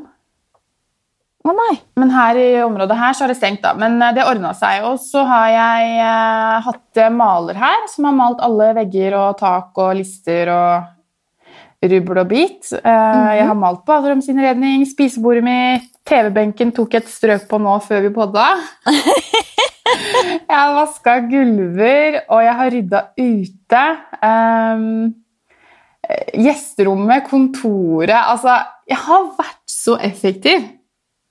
Å 1.42 1.52
nei. 1.58 1.72
Men 1.98 2.12
her 2.14 2.38
i 2.38 2.48
området 2.62 2.96
her 2.96 3.14
så 3.18 3.24
er 3.26 3.32
det 3.32 3.38
stengt, 3.40 3.64
da. 3.64 3.72
Men 3.74 3.96
eh, 3.98 4.12
det 4.14 4.24
ordna 4.28 4.52
seg. 4.54 4.84
Og 4.86 5.00
så 5.02 5.24
har 5.26 5.48
jeg 5.50 5.96
eh, 5.98 6.58
hatt 6.68 7.00
eh, 7.02 7.10
maler 7.12 7.58
her, 7.58 7.86
som 7.90 8.06
har 8.06 8.14
malt 8.18 8.42
alle 8.46 8.70
vegger 8.78 9.16
og 9.18 9.38
tak 9.40 9.80
og 9.82 9.96
lister 9.98 10.52
og 10.54 11.90
rubbel 11.92 12.20
og 12.22 12.28
bit. 12.30 12.70
Eh, 12.78 13.30
Jeg 13.40 13.48
har 13.48 13.58
malt 13.58 13.82
baderomsinnredning, 13.88 14.86
spisebordet 14.86 15.42
mitt, 15.46 15.88
TV-benken 16.06 16.70
tok 16.74 16.94
et 17.00 17.10
strøk 17.10 17.48
på 17.50 17.58
nå 17.62 17.74
før 17.82 18.06
vi 18.06 18.12
podda. 18.14 18.46
jeg 20.46 20.54
har 20.54 20.76
vaska 20.78 21.18
gulver, 21.26 22.20
og 22.30 22.46
jeg 22.46 22.54
har 22.60 22.72
rydda 22.76 23.02
ute. 23.18 23.82
Eh, 24.30 24.86
gjesterommet, 26.34 27.28
kontoret 27.30 28.16
Altså, 28.16 28.56
jeg 28.90 28.98
har 29.04 29.28
vært 29.38 29.62
så 29.70 29.98
effektiv. 30.02 30.64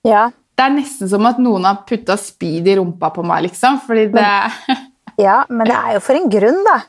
Ja. 0.08 0.30
Det 0.56 0.64
er 0.68 0.74
nesten 0.76 1.10
som 1.10 1.26
at 1.30 1.40
noen 1.42 1.66
har 1.68 1.84
putta 1.90 2.18
speed 2.20 2.70
i 2.70 2.78
rumpa 2.80 3.12
på 3.14 3.26
meg, 3.26 3.48
liksom. 3.50 3.82
Fordi 3.86 4.08
det 4.14 4.26
ja, 5.28 5.42
men 5.50 5.68
det 5.70 5.78
er 5.78 5.96
jo 5.98 6.04
for 6.06 6.20
en 6.20 6.32
grunn, 6.32 6.64
da. 6.68 6.80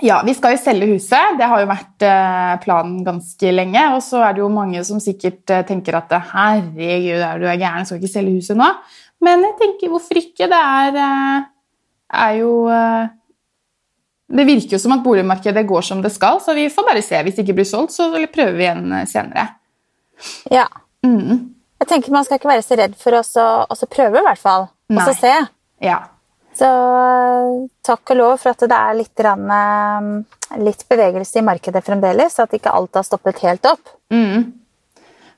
Ja, 0.00 0.22
vi 0.24 0.32
skal 0.32 0.54
jo 0.54 0.60
selge 0.62 0.88
huset. 0.94 1.36
Det 1.36 1.46
har 1.48 1.60
jo 1.60 1.68
vært 1.68 2.04
eh, 2.08 2.54
planen 2.62 3.02
ganske 3.04 3.52
lenge. 3.52 3.82
Og 3.96 4.00
så 4.04 4.22
er 4.24 4.36
det 4.36 4.40
jo 4.42 4.48
mange 4.52 4.80
som 4.88 5.00
sikkert 5.02 5.52
eh, 5.52 5.64
tenker 5.68 5.98
at 5.98 6.14
herregud, 6.32 7.20
er 7.20 7.40
du 7.40 7.44
er 7.44 7.60
gæren, 7.60 7.88
skal 7.88 8.00
ikke 8.00 8.12
selge 8.14 8.38
huset 8.38 8.56
nå. 8.56 8.68
Men 9.20 9.44
jeg 9.44 9.58
tenker, 9.60 9.92
hvorfor 9.92 10.20
ikke? 10.22 10.48
Det 10.48 10.60
er, 10.60 10.96
eh, 11.04 11.48
er 12.24 12.38
jo 12.38 12.54
eh, 12.72 13.12
Det 14.30 14.44
virker 14.46 14.76
jo 14.76 14.78
som 14.78 14.94
at 14.94 15.02
boligmarkedet 15.02 15.64
går 15.66 15.82
som 15.82 16.02
det 16.04 16.12
skal, 16.14 16.38
så 16.42 16.54
vi 16.54 16.68
får 16.70 16.86
bare 16.86 17.02
se. 17.02 17.18
Hvis 17.26 17.34
det 17.38 17.44
ikke 17.44 17.56
blir 17.58 17.66
solgt, 17.68 17.96
så 17.96 18.10
prøver 18.30 18.54
vi 18.54 18.66
igjen 18.68 18.92
eh, 18.94 19.08
senere. 19.10 19.48
Ja. 20.52 20.68
Mm. 21.06 21.56
Jeg 21.80 21.88
tenker 21.88 22.12
Man 22.12 22.26
skal 22.26 22.38
ikke 22.38 22.52
være 22.52 22.62
så 22.62 22.76
redd 22.78 22.94
for 23.00 23.16
å 23.18 23.24
så- 23.24 23.90
prøve, 23.90 24.20
i 24.20 24.26
hvert 24.28 24.38
fall. 24.38 24.68
Og 24.90 25.02
så 25.08 25.16
se. 25.18 25.34
Ja. 25.82 25.98
Så 26.54 26.68
takk 27.86 28.10
og 28.12 28.16
lov 28.16 28.38
for 28.42 28.50
at 28.52 28.62
det 28.68 28.76
er 28.76 28.94
litt, 28.98 29.14
grann, 29.16 29.50
eh, 29.50 30.58
litt 30.60 30.84
bevegelse 30.90 31.38
i 31.40 31.46
markedet 31.46 31.82
fremdeles, 31.86 32.34
så 32.36 32.42
at 32.46 32.54
ikke 32.54 32.72
alt 32.74 32.94
har 32.94 33.06
stoppet 33.06 33.38
helt 33.46 33.66
opp. 33.66 33.94
Mm. 34.12 34.52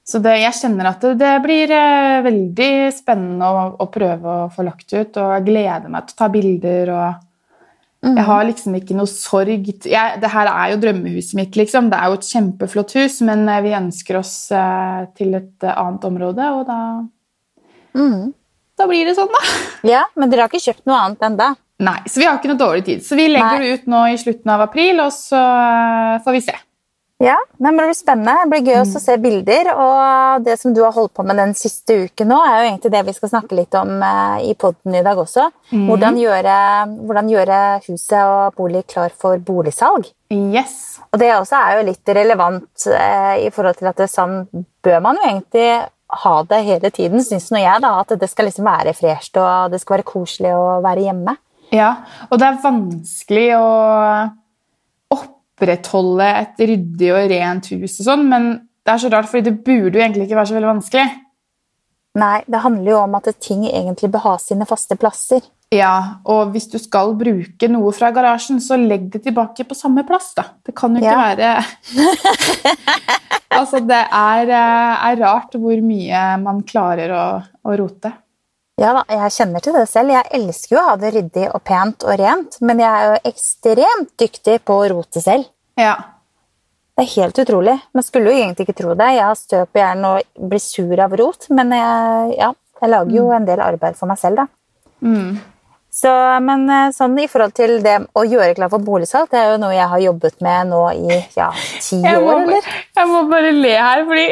Så 0.04 0.18
det, 0.18 0.40
jeg 0.42 0.56
kjenner 0.58 0.88
at 0.90 1.00
det, 1.04 1.14
det 1.20 1.34
blir 1.44 1.70
eh, 1.70 2.20
veldig 2.26 2.72
spennende 2.92 3.48
å, 3.48 3.66
å 3.78 3.86
prøve 3.92 4.38
å 4.44 4.48
få 4.52 4.64
lagt 4.66 4.92
ut, 4.92 5.16
og 5.16 5.36
jeg 5.36 5.46
gleder 5.46 5.88
meg 5.88 6.08
til 6.08 6.16
å 6.16 6.18
ta 6.24 6.28
bilder. 6.32 6.90
og 6.96 7.28
Jeg 8.02 8.24
har 8.26 8.46
liksom 8.48 8.74
ikke 8.74 8.96
noe 8.98 9.06
sorg. 9.06 9.68
Jeg, 9.86 10.18
det 10.18 10.30
her 10.32 10.48
er 10.50 10.72
jo 10.72 10.78
drømmehuset 10.82 11.36
mitt, 11.38 11.56
liksom. 11.58 11.86
Det 11.92 12.00
er 12.00 12.10
jo 12.10 12.18
et 12.18 12.30
kjempeflott 12.32 12.94
hus, 12.98 13.20
men 13.22 13.44
eh, 13.46 13.60
vi 13.62 13.76
ønsker 13.78 14.18
oss 14.18 14.34
uh, 14.50 15.04
til 15.18 15.36
et 15.38 15.66
uh, 15.68 15.76
annet 15.76 16.06
område, 16.08 16.48
og 16.56 16.64
da, 16.66 16.80
da 17.94 18.88
blir 18.90 19.06
det 19.06 19.14
sånn, 19.18 19.30
da. 19.30 19.42
Ja, 19.94 20.02
Men 20.18 20.32
dere 20.32 20.44
har 20.44 20.50
ikke 20.50 20.64
kjøpt 20.64 20.84
noe 20.90 20.98
annet 20.98 21.22
ennå? 21.28 21.52
Nei, 21.82 22.00
så 22.10 22.20
vi 22.20 22.26
har 22.26 22.36
ikke 22.38 22.50
noe 22.50 22.60
dårlig 22.60 22.84
tid. 22.86 23.06
Så 23.06 23.18
vi 23.18 23.28
legger 23.30 23.58
Nei. 23.58 23.62
det 23.62 23.78
ut 23.78 23.88
nå 23.90 24.02
i 24.10 24.18
slutten 24.18 24.54
av 24.54 24.66
april, 24.66 25.02
og 25.06 25.14
så 25.14 25.38
uh, 25.38 26.18
får 26.26 26.38
vi 26.40 26.44
se. 26.50 26.58
Ja, 27.22 27.36
men 27.56 27.76
Det 27.76 27.84
blir 27.84 27.94
spennende. 27.94 28.34
Det 28.42 28.50
blir 28.50 28.72
gøy 28.72 28.80
å 28.82 29.00
se 29.00 29.16
bilder. 29.22 29.70
Og 29.78 30.42
det 30.46 30.56
som 30.58 30.74
du 30.74 30.82
har 30.82 30.94
holdt 30.96 31.14
på 31.14 31.24
med 31.26 31.38
den 31.38 31.54
siste 31.54 32.00
uken 32.06 32.32
nå, 32.32 32.40
er 32.42 32.56
jo 32.56 32.68
egentlig 32.70 32.92
det 32.96 33.04
vi 33.06 33.14
skal 33.14 33.32
snakke 33.36 33.58
litt 33.58 33.78
om 33.78 34.02
eh, 34.02 34.48
i 34.50 34.56
podden 34.58 34.96
i 34.98 35.04
dag 35.06 35.20
også. 35.22 35.46
Hvordan, 35.70 36.18
gjøre, 36.18 36.56
hvordan 37.06 37.30
gjøre 37.30 37.60
huset 37.86 38.18
og 38.18 38.58
bolig 38.58 38.82
klar 38.90 39.14
for 39.14 39.38
boligsalg. 39.38 40.10
Yes. 40.32 40.98
Og 41.12 41.20
det 41.22 41.30
også 41.36 41.60
er 41.60 41.78
jo 41.78 41.88
litt 41.92 42.14
relevant 42.18 42.86
eh, 42.90 43.46
i 43.46 43.50
forhold 43.54 43.78
til 43.78 43.92
at 43.92 44.02
det, 44.02 44.10
sånn 44.10 44.40
bør 44.82 45.02
man 45.04 45.20
jo 45.20 45.28
egentlig 45.30 45.68
ha 46.22 46.34
det 46.44 46.60
hele 46.66 46.90
tiden, 46.92 47.22
syns 47.24 47.52
nå 47.54 47.62
jeg. 47.62 47.80
da, 47.84 47.94
At 48.02 48.18
det 48.18 48.28
skal 48.28 48.50
liksom 48.50 48.66
være 48.66 48.98
fresht 48.98 49.38
og 49.40 49.72
det 49.72 49.80
skal 49.80 50.00
være 50.00 50.10
koselig 50.10 50.52
å 50.58 50.80
være 50.84 51.06
hjemme. 51.06 51.38
Ja, 51.72 51.94
og 52.28 52.36
det 52.40 52.50
er 52.50 52.58
vanskelig 52.60 53.46
å 53.56 53.68
opprettholde 55.52 56.26
et 56.42 56.62
ryddig 56.66 57.10
og 57.14 57.30
rent 57.30 57.68
hus 57.72 57.98
og 58.00 58.06
sånn, 58.08 58.24
men 58.28 58.52
det 58.82 58.94
er 58.94 59.02
så 59.04 59.10
rart, 59.12 59.28
fordi 59.30 59.50
det 59.50 59.60
burde 59.64 59.98
jo 59.98 60.02
egentlig 60.02 60.26
ikke 60.26 60.38
være 60.40 60.50
så 60.50 60.56
veldig 60.56 60.72
vanskelig. 60.72 61.08
Nei, 62.18 62.38
det 62.50 62.60
handler 62.60 62.90
jo 62.92 63.00
om 63.06 63.14
at 63.16 63.28
ting 63.40 63.62
egentlig 63.68 64.10
bør 64.12 64.24
ha 64.26 64.32
sine 64.42 64.66
faste 64.68 64.98
plasser. 65.00 65.44
Ja, 65.72 66.18
og 66.28 66.50
hvis 66.52 66.66
du 66.68 66.76
skal 66.82 67.14
bruke 67.16 67.68
noe 67.72 67.92
fra 67.96 68.10
garasjen, 68.12 68.58
så 68.60 68.76
legg 68.76 69.06
det 69.14 69.22
tilbake 69.24 69.64
på 69.64 69.76
samme 69.78 70.04
plass, 70.04 70.34
da. 70.36 70.44
Det 70.66 70.74
kan 70.76 70.92
jo 70.92 71.00
ikke 71.00 71.14
Ja. 71.14 71.30
være 71.32 71.52
Altså, 73.52 73.80
det 73.84 74.00
er, 74.12 74.48
eh, 74.48 75.06
er 75.08 75.18
rart 75.20 75.56
hvor 75.60 75.80
mye 75.84 76.20
man 76.40 76.62
klarer 76.64 77.12
å, 77.12 77.24
å 77.68 77.74
rote. 77.76 78.12
Ja 78.80 78.94
da, 78.96 79.02
jeg 79.10 79.34
kjenner 79.34 79.62
til 79.62 79.76
det 79.76 79.84
selv. 79.90 80.14
Jeg 80.14 80.30
elsker 80.38 80.76
jo 80.76 80.80
å 80.80 80.86
ha 80.86 80.96
det 81.00 81.12
ryddig 81.14 81.44
og 81.52 81.60
pent 81.68 82.06
og 82.08 82.16
rent, 82.18 82.56
men 82.64 82.80
jeg 82.80 82.88
er 82.88 83.10
jo 83.10 83.32
ekstremt 83.32 84.14
dyktig 84.20 84.58
på 84.66 84.78
å 84.80 84.88
rote 84.94 85.22
selv. 85.22 85.50
Ja. 85.78 85.94
Det 86.96 87.04
er 87.04 87.12
helt 87.14 87.38
utrolig. 87.44 87.76
Man 87.96 88.04
skulle 88.04 88.32
jo 88.32 88.40
egentlig 88.40 88.66
ikke 88.66 88.80
tro 88.82 88.96
det. 88.96 89.12
Jeg 89.16 89.24
har 89.24 89.38
støv 89.38 89.68
på 89.68 89.80
hjernen 89.80 90.08
og 90.08 90.48
blir 90.48 90.60
sur 90.62 91.04
av 91.04 91.14
rot, 91.20 91.48
men 91.52 91.72
jeg, 91.76 92.34
ja, 92.40 92.50
jeg 92.80 92.92
lager 92.92 93.16
jo 93.16 93.30
en 93.36 93.48
del 93.48 93.64
arbeid 93.64 93.96
for 94.00 94.10
meg 94.10 94.20
selv, 94.20 94.42
da. 94.42 94.48
Mm. 95.02 95.40
Så, 95.92 96.10
men 96.40 96.64
eh, 96.72 96.90
sånn 96.96 97.18
i 97.20 97.28
forhold 97.28 97.52
til 97.56 97.74
det 97.84 97.98
å 98.16 98.22
gjøre 98.24 98.54
klar 98.56 98.70
for 98.72 98.84
boligsalg, 98.84 99.28
det 99.32 99.40
er 99.42 99.50
jo 99.52 99.58
noe 99.60 99.74
jeg 99.74 99.90
har 99.92 100.00
jobbet 100.06 100.38
med 100.44 100.70
nå 100.70 100.80
i 100.96 101.18
ja, 101.36 101.50
ti 101.84 101.98
år, 102.00 102.30
eller? 102.46 102.70
jeg 102.96 103.10
må 103.10 103.26
bare 103.28 103.50
le 103.52 103.74
her, 103.76 104.04
fordi 104.08 104.28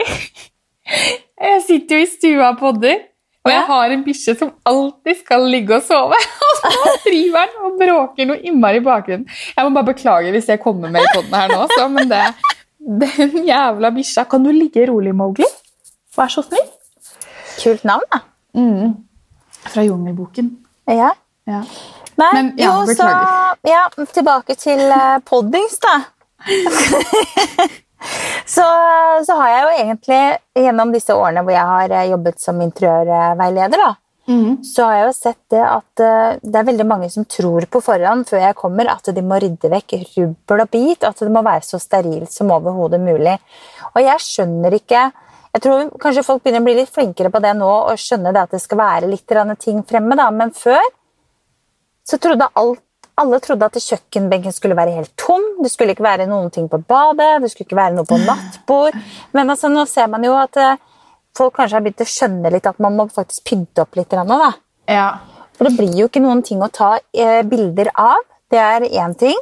jeg 1.50 1.60
sitter 1.66 2.00
jo 2.00 2.06
i 2.06 2.10
stua 2.14 2.54
og 2.54 2.62
podder, 2.62 3.02
og 3.40 3.50
jeg 3.52 3.60
har 3.70 3.92
en 3.94 4.02
bikkje 4.04 4.34
som 4.36 4.50
alltid 4.68 5.20
skal 5.22 5.46
ligge 5.48 5.78
og 5.78 5.84
sove. 5.86 6.16
Og 6.50 6.56
så 6.60 6.90
driver 7.06 7.38
han 7.40 7.52
og 7.64 7.76
bråker 7.80 8.26
noe 8.28 8.40
innmari 8.44 8.80
i 8.80 8.84
bakgrunnen. 8.84 9.28
Jeg 9.56 9.64
må 9.64 9.70
bare 9.76 9.88
beklage 9.92 10.32
hvis 10.34 10.50
jeg 10.50 10.60
kommer 10.60 10.92
med 10.92 11.06
i 11.06 11.12
podden 11.14 11.36
her 11.38 11.54
nå, 11.54 11.62
så, 11.72 11.86
men 11.88 12.10
det, 12.10 12.18
den 13.00 13.46
jævla 13.46 13.92
bikkja 13.94 14.26
Kan 14.28 14.44
du 14.44 14.50
ligge 14.52 14.84
rolig, 14.90 15.14
Mowgli? 15.16 15.48
Vær 16.18 16.32
så 16.32 16.44
snill. 16.44 16.66
Kult 17.62 17.86
navn, 17.88 18.04
da. 18.12 18.20
Fra 19.70 19.86
Jungelboken. 19.86 20.52
Ja. 20.90 21.14
Ja. 21.48 21.62
Nei, 22.20 22.30
Men, 22.34 22.50
ja, 22.60 22.74
jo, 22.74 22.94
så 22.98 23.08
ja, 23.64 23.86
tilbake 24.12 24.58
til 24.60 24.82
uh, 24.90 25.16
poddings, 25.24 25.78
da. 25.80 25.96
så, 28.46 28.66
så 29.26 29.40
har 29.40 29.50
jeg 29.52 29.62
jo 29.62 29.72
egentlig 29.84 30.20
gjennom 30.64 30.94
disse 30.94 31.16
årene 31.16 31.44
hvor 31.44 31.54
jeg 31.54 31.72
har 31.72 31.96
eh, 31.96 32.08
jobbet 32.12 32.40
som 32.42 32.62
interiørveileder, 32.64 33.82
da, 33.82 33.94
Mm. 34.30 34.60
så 34.62 34.84
har 34.84 34.94
jeg 34.94 35.06
jo 35.08 35.14
sett 35.16 35.38
det 35.50 35.62
at 35.64 36.02
eh, 36.04 36.36
det 36.44 36.58
er 36.60 36.66
veldig 36.68 36.84
mange 36.86 37.08
som 37.10 37.24
tror 37.26 37.64
på 37.72 37.80
forhånd 37.82 38.28
før 38.28 38.44
jeg 38.44 38.58
kommer, 38.58 38.90
at 38.92 39.08
de 39.16 39.24
må 39.26 39.40
rydde 39.42 39.70
vekk 39.72 39.94
rubbel 40.12 40.62
og 40.62 40.70
bit, 40.70 41.06
at 41.08 41.18
det 41.18 41.32
må 41.34 41.42
være 41.42 41.66
så 41.66 41.80
sterilt 41.82 42.30
som 42.30 42.52
overhodet 42.54 43.00
mulig. 43.02 43.34
Og 43.94 44.04
jeg 44.04 44.26
skjønner 44.26 44.78
ikke 44.78 45.10
Jeg 45.50 45.62
tror 45.64 45.88
kanskje 45.98 46.22
folk 46.22 46.44
begynner 46.44 46.62
å 46.62 46.66
bli 46.68 46.76
litt 46.76 46.92
flinkere 46.94 47.26
på 47.34 47.40
det 47.42 47.56
nå 47.58 47.66
og 47.66 47.98
skjønne 47.98 48.30
det 48.30 48.42
at 48.44 48.52
det 48.54 48.60
skal 48.62 48.78
være 48.78 49.08
litt 49.10 49.32
ting 49.58 49.80
fremme, 49.82 50.14
da, 50.14 50.28
men 50.30 50.52
før 50.54 50.78
så 52.06 52.18
trodde 52.22 52.46
alt, 52.54 52.78
alle 53.20 53.40
trodde 53.44 53.66
at 53.68 53.78
kjøkkenbenken 53.80 54.54
skulle 54.54 54.76
være 54.78 54.96
helt 54.98 55.12
tom. 55.20 55.42
Det 55.62 55.70
skulle 55.72 55.94
ikke 55.96 56.06
være 56.06 56.28
noen 56.30 56.50
ting 56.54 56.68
på 56.70 56.80
badet, 56.80 57.40
det 57.42 57.50
skulle 57.52 57.68
ikke 57.68 57.80
være 57.80 57.96
noe 57.98 58.08
på 58.08 58.18
nattbord. 58.22 58.96
Men 59.36 59.52
altså, 59.52 59.70
nå 59.72 59.84
ser 59.90 60.08
man 60.12 60.24
jo 60.26 60.36
at 60.40 60.56
eh, 60.60 60.80
folk 61.36 61.56
kanskje 61.58 61.78
har 61.78 61.84
begynt 61.84 62.04
å 62.04 62.08
skjønne 62.08 62.54
litt 62.56 62.66
at 62.70 62.80
man 62.82 62.96
må 62.98 63.08
faktisk 63.12 63.44
pynte 63.52 63.84
opp 63.84 64.00
litt. 64.00 64.16
nå, 64.16 64.40
Da. 64.40 64.52
Ja. 64.90 65.10
For 65.56 65.68
det 65.68 65.76
blir 65.76 65.92
jo 65.98 66.08
ikke 66.08 66.22
noen 66.24 66.40
ting 66.42 66.62
å 66.64 66.70
ta 66.72 66.94
eh, 67.12 67.42
bilder 67.44 67.92
av. 67.94 68.24
Det 68.50 68.58
er 68.58 68.88
én 68.88 69.14
ting. 69.18 69.36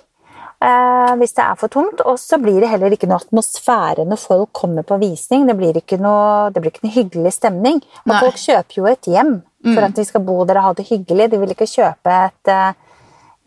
Eh, 0.59 1.13
hvis 1.21 1.37
det 1.37 1.45
er 1.45 1.59
for 1.61 1.71
tomt. 1.71 2.03
Og 2.05 2.19
så 2.19 2.41
blir 2.43 2.59
det 2.61 2.71
heller 2.73 2.95
ikke 2.95 3.07
noe 3.07 3.21
atmosfære 3.23 4.07
når 4.09 4.19
folk 4.19 4.51
kommer 4.53 4.87
på 4.87 4.99
visning. 4.99 5.47
Det 5.47 5.55
blir 5.59 5.79
ikke 5.79 6.01
noe, 6.03 6.51
det 6.51 6.63
blir 6.63 6.75
ikke 6.75 6.89
noe 6.89 6.97
hyggelig 6.97 7.37
stemning. 7.39 7.79
Og 8.05 8.13
Nei. 8.13 8.21
folk 8.25 8.43
kjøper 8.43 8.81
jo 8.81 8.89
et 8.91 9.11
hjem 9.15 9.37
for 9.69 9.85
at 9.85 9.97
de 9.97 10.05
skal 10.07 10.23
bo 10.27 10.45
der 10.47 10.61
og 10.61 10.69
ha 10.69 10.75
det 10.79 10.89
hyggelig. 10.91 11.31
De 11.31 11.41
vil 11.43 11.55
ikke 11.55 11.71
kjøpe 11.71 12.19
et, 12.27 12.51
eh, 12.51 12.73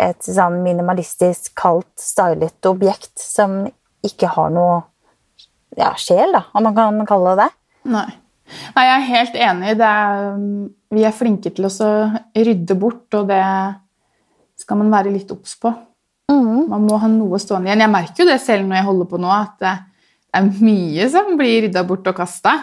et 0.02 0.26
sånn 0.26 0.62
minimalistisk, 0.66 1.54
kaldt, 1.60 1.92
stylet 2.02 2.70
objekt 2.70 3.22
som 3.22 3.62
ikke 4.06 4.32
har 4.34 4.50
noe 4.54 4.80
ja, 5.78 5.94
sjel, 6.00 6.34
da, 6.34 6.46
om 6.58 6.66
man 6.68 6.76
kan 6.76 7.06
kalle 7.08 7.36
det 7.36 7.46
det. 7.46 7.52
Nei. 7.94 8.10
Nei, 8.76 8.84
jeg 8.84 8.96
er 8.96 9.08
helt 9.08 9.38
enig. 9.46 9.76
Det 9.80 9.88
er, 9.88 10.34
vi 10.92 11.06
er 11.08 11.16
flinke 11.16 11.54
til 11.56 11.70
å 11.70 11.92
rydde 12.36 12.76
bort, 12.80 13.08
og 13.16 13.30
det 13.30 13.46
skal 14.60 14.82
man 14.82 14.92
være 14.92 15.14
litt 15.14 15.32
obs 15.32 15.56
på. 15.62 15.72
Man 16.72 16.88
må 16.88 16.98
ha 17.02 17.10
noe 17.12 17.40
stående 17.42 17.70
igjen. 17.70 17.84
Jeg 17.84 17.92
merker 17.92 18.24
jo 18.24 18.30
det 18.30 18.40
selv 18.44 18.68
når 18.68 18.80
jeg 18.80 18.88
holder 18.88 19.10
på 19.12 19.20
nå, 19.22 19.32
at 19.32 19.56
det 19.62 19.74
er 20.40 20.50
mye 20.64 21.08
som 21.12 21.36
blir 21.40 21.66
rydda 21.68 21.84
bort 21.88 22.08
og 22.12 22.18
kasta. 22.22 22.56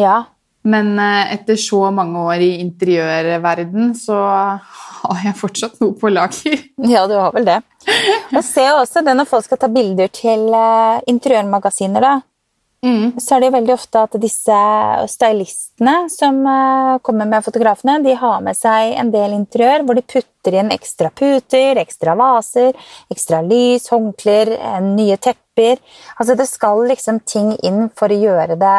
Ja, 0.00 0.24
Men 0.66 0.96
eh, 0.98 1.32
etter 1.36 1.54
så 1.62 1.84
mange 1.94 2.18
år 2.26 2.42
i 2.42 2.56
interiørverden, 2.58 3.92
så 3.94 4.18
har 5.14 5.28
jeg 5.30 5.38
fortsatt 5.38 5.80
noe 5.82 5.96
på 5.98 6.10
lager. 6.12 6.62
Ja, 6.86 7.06
du 7.10 7.16
har 7.18 7.34
vel 7.34 7.46
det. 7.48 7.60
Og 8.34 8.42
se 8.44 8.64
også 8.72 9.02
det 9.06 9.14
når 9.16 9.28
folk 9.30 9.46
skal 9.46 9.60
ta 9.62 9.68
bilder 9.72 10.10
til 10.12 10.48
eh, 10.54 11.04
interiørmagasiner, 11.12 12.02
da. 12.02 12.14
Så 13.18 13.34
er 13.34 13.40
det 13.40 13.48
jo 13.48 13.54
veldig 13.56 13.72
ofte 13.74 14.02
at 14.04 14.16
disse 14.22 14.56
stylistene 15.10 15.94
som 16.12 16.38
eh, 16.46 16.98
kommer 17.06 17.26
med 17.26 17.44
fotografene, 17.44 17.98
de 18.04 18.14
har 18.20 18.42
med 18.44 18.56
seg 18.56 18.92
en 19.00 19.10
del 19.14 19.34
interiør 19.34 19.86
hvor 19.86 19.98
de 19.98 20.04
putter 20.06 20.58
inn 20.60 20.70
ekstra 20.74 21.10
puter, 21.10 21.80
ekstra 21.82 22.14
vaser, 22.18 22.76
ekstra 23.10 23.40
lys, 23.46 23.88
håndklær, 23.90 24.52
eh, 24.54 24.78
nye 24.86 25.16
tepper. 25.16 25.80
Altså 26.20 26.36
det 26.38 26.46
skal 26.50 26.84
liksom 26.92 27.22
ting 27.26 27.54
inn 27.66 27.88
for 27.96 28.12
å 28.12 28.20
gjøre 28.20 28.58
det, 28.60 28.78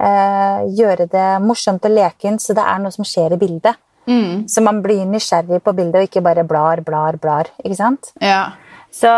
eh, 0.00 0.66
gjøre 0.80 1.06
det 1.12 1.28
morsomt 1.44 1.86
og 1.86 1.94
lekent, 2.00 2.42
så 2.42 2.56
det 2.56 2.66
er 2.66 2.82
noe 2.82 2.96
som 2.96 3.06
skjer 3.06 3.36
i 3.36 3.42
bildet. 3.44 3.78
Så 4.50 4.62
man 4.62 4.82
blir 4.84 5.04
nysgjerrig 5.08 5.62
på 5.64 5.74
bildet 5.76 6.00
og 6.00 6.08
ikke 6.08 6.22
bare 6.24 6.46
blar, 6.46 6.82
blar, 6.86 7.18
blar. 7.22 7.50
ikke 7.64 7.78
sant? 7.78 8.12
Ja. 8.22 8.54
Så 8.94 9.10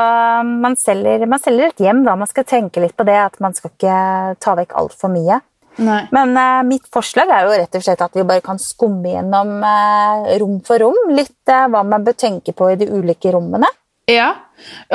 man 0.48 0.74
selger, 0.80 1.26
man 1.28 1.42
selger 1.42 1.70
et 1.70 1.82
hjem, 1.84 2.02
da. 2.06 2.16
Man 2.18 2.30
skal 2.30 2.46
tenke 2.48 2.82
litt 2.82 2.96
på 2.98 3.06
det, 3.06 3.18
at 3.28 3.38
man 3.42 3.54
skal 3.54 3.70
ikke 3.70 3.98
ta 4.42 4.56
vekk 4.58 4.74
altfor 4.80 5.12
mye. 5.12 5.40
Nei. 5.78 6.00
Men 6.10 6.32
uh, 6.34 6.64
mitt 6.66 6.88
forslag 6.90 7.30
er 7.30 7.46
jo 7.46 7.54
rett 7.54 7.76
og 7.78 7.84
slett 7.84 8.00
at 8.02 8.16
vi 8.18 8.24
bare 8.26 8.42
kan 8.42 8.58
skumme 8.58 9.12
gjennom 9.12 9.60
uh, 9.62 10.26
rom 10.40 10.56
for 10.66 10.82
rom. 10.82 10.98
Litt 11.14 11.52
uh, 11.52 11.68
hva 11.70 11.84
man 11.86 12.06
bør 12.06 12.16
tenke 12.18 12.54
på 12.56 12.72
i 12.72 12.78
de 12.80 12.88
ulike 12.90 13.30
rommene. 13.34 13.70
Ja, 14.08 14.32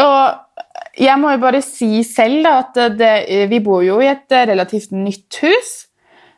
og 0.02 0.98
jeg 0.98 1.16
må 1.22 1.32
jo 1.36 1.40
bare 1.44 1.62
si 1.64 2.02
selv 2.08 2.44
da, 2.48 2.54
at 2.64 2.98
det, 2.98 3.12
vi 3.52 3.60
bor 3.64 3.84
jo 3.86 4.00
i 4.02 4.10
et 4.10 4.34
relativt 4.50 4.92
nytt 4.98 5.38
hus. 5.46 5.74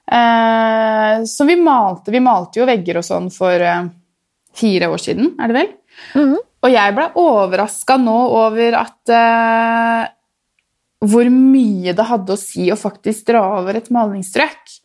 Eh, 0.05 1.23
så 1.25 1.45
vi 1.49 1.55
malte, 1.57 2.11
vi 2.13 2.21
malte 2.21 2.59
jo 2.61 2.67
vegger 2.69 2.99
og 3.01 3.05
sånn 3.07 3.31
for 3.33 3.53
eh, 3.61 3.87
fire 4.55 4.89
år 4.93 5.01
siden, 5.01 5.31
er 5.41 5.49
det 5.51 5.57
vel? 5.57 5.71
Og 6.65 6.71
jeg 6.73 6.93
ble 6.97 7.07
overraska 7.21 7.97
nå 8.01 8.15
over 8.41 8.77
at 8.81 9.11
eh, 9.15 10.05
hvor 11.05 11.27
mye 11.33 11.93
det 11.97 12.05
hadde 12.09 12.33
å 12.33 12.39
si 12.39 12.69
å 12.73 12.77
faktisk 12.79 13.27
dra 13.29 13.43
over 13.59 13.77
et 13.77 13.91
malingsstrøk. 13.93 14.77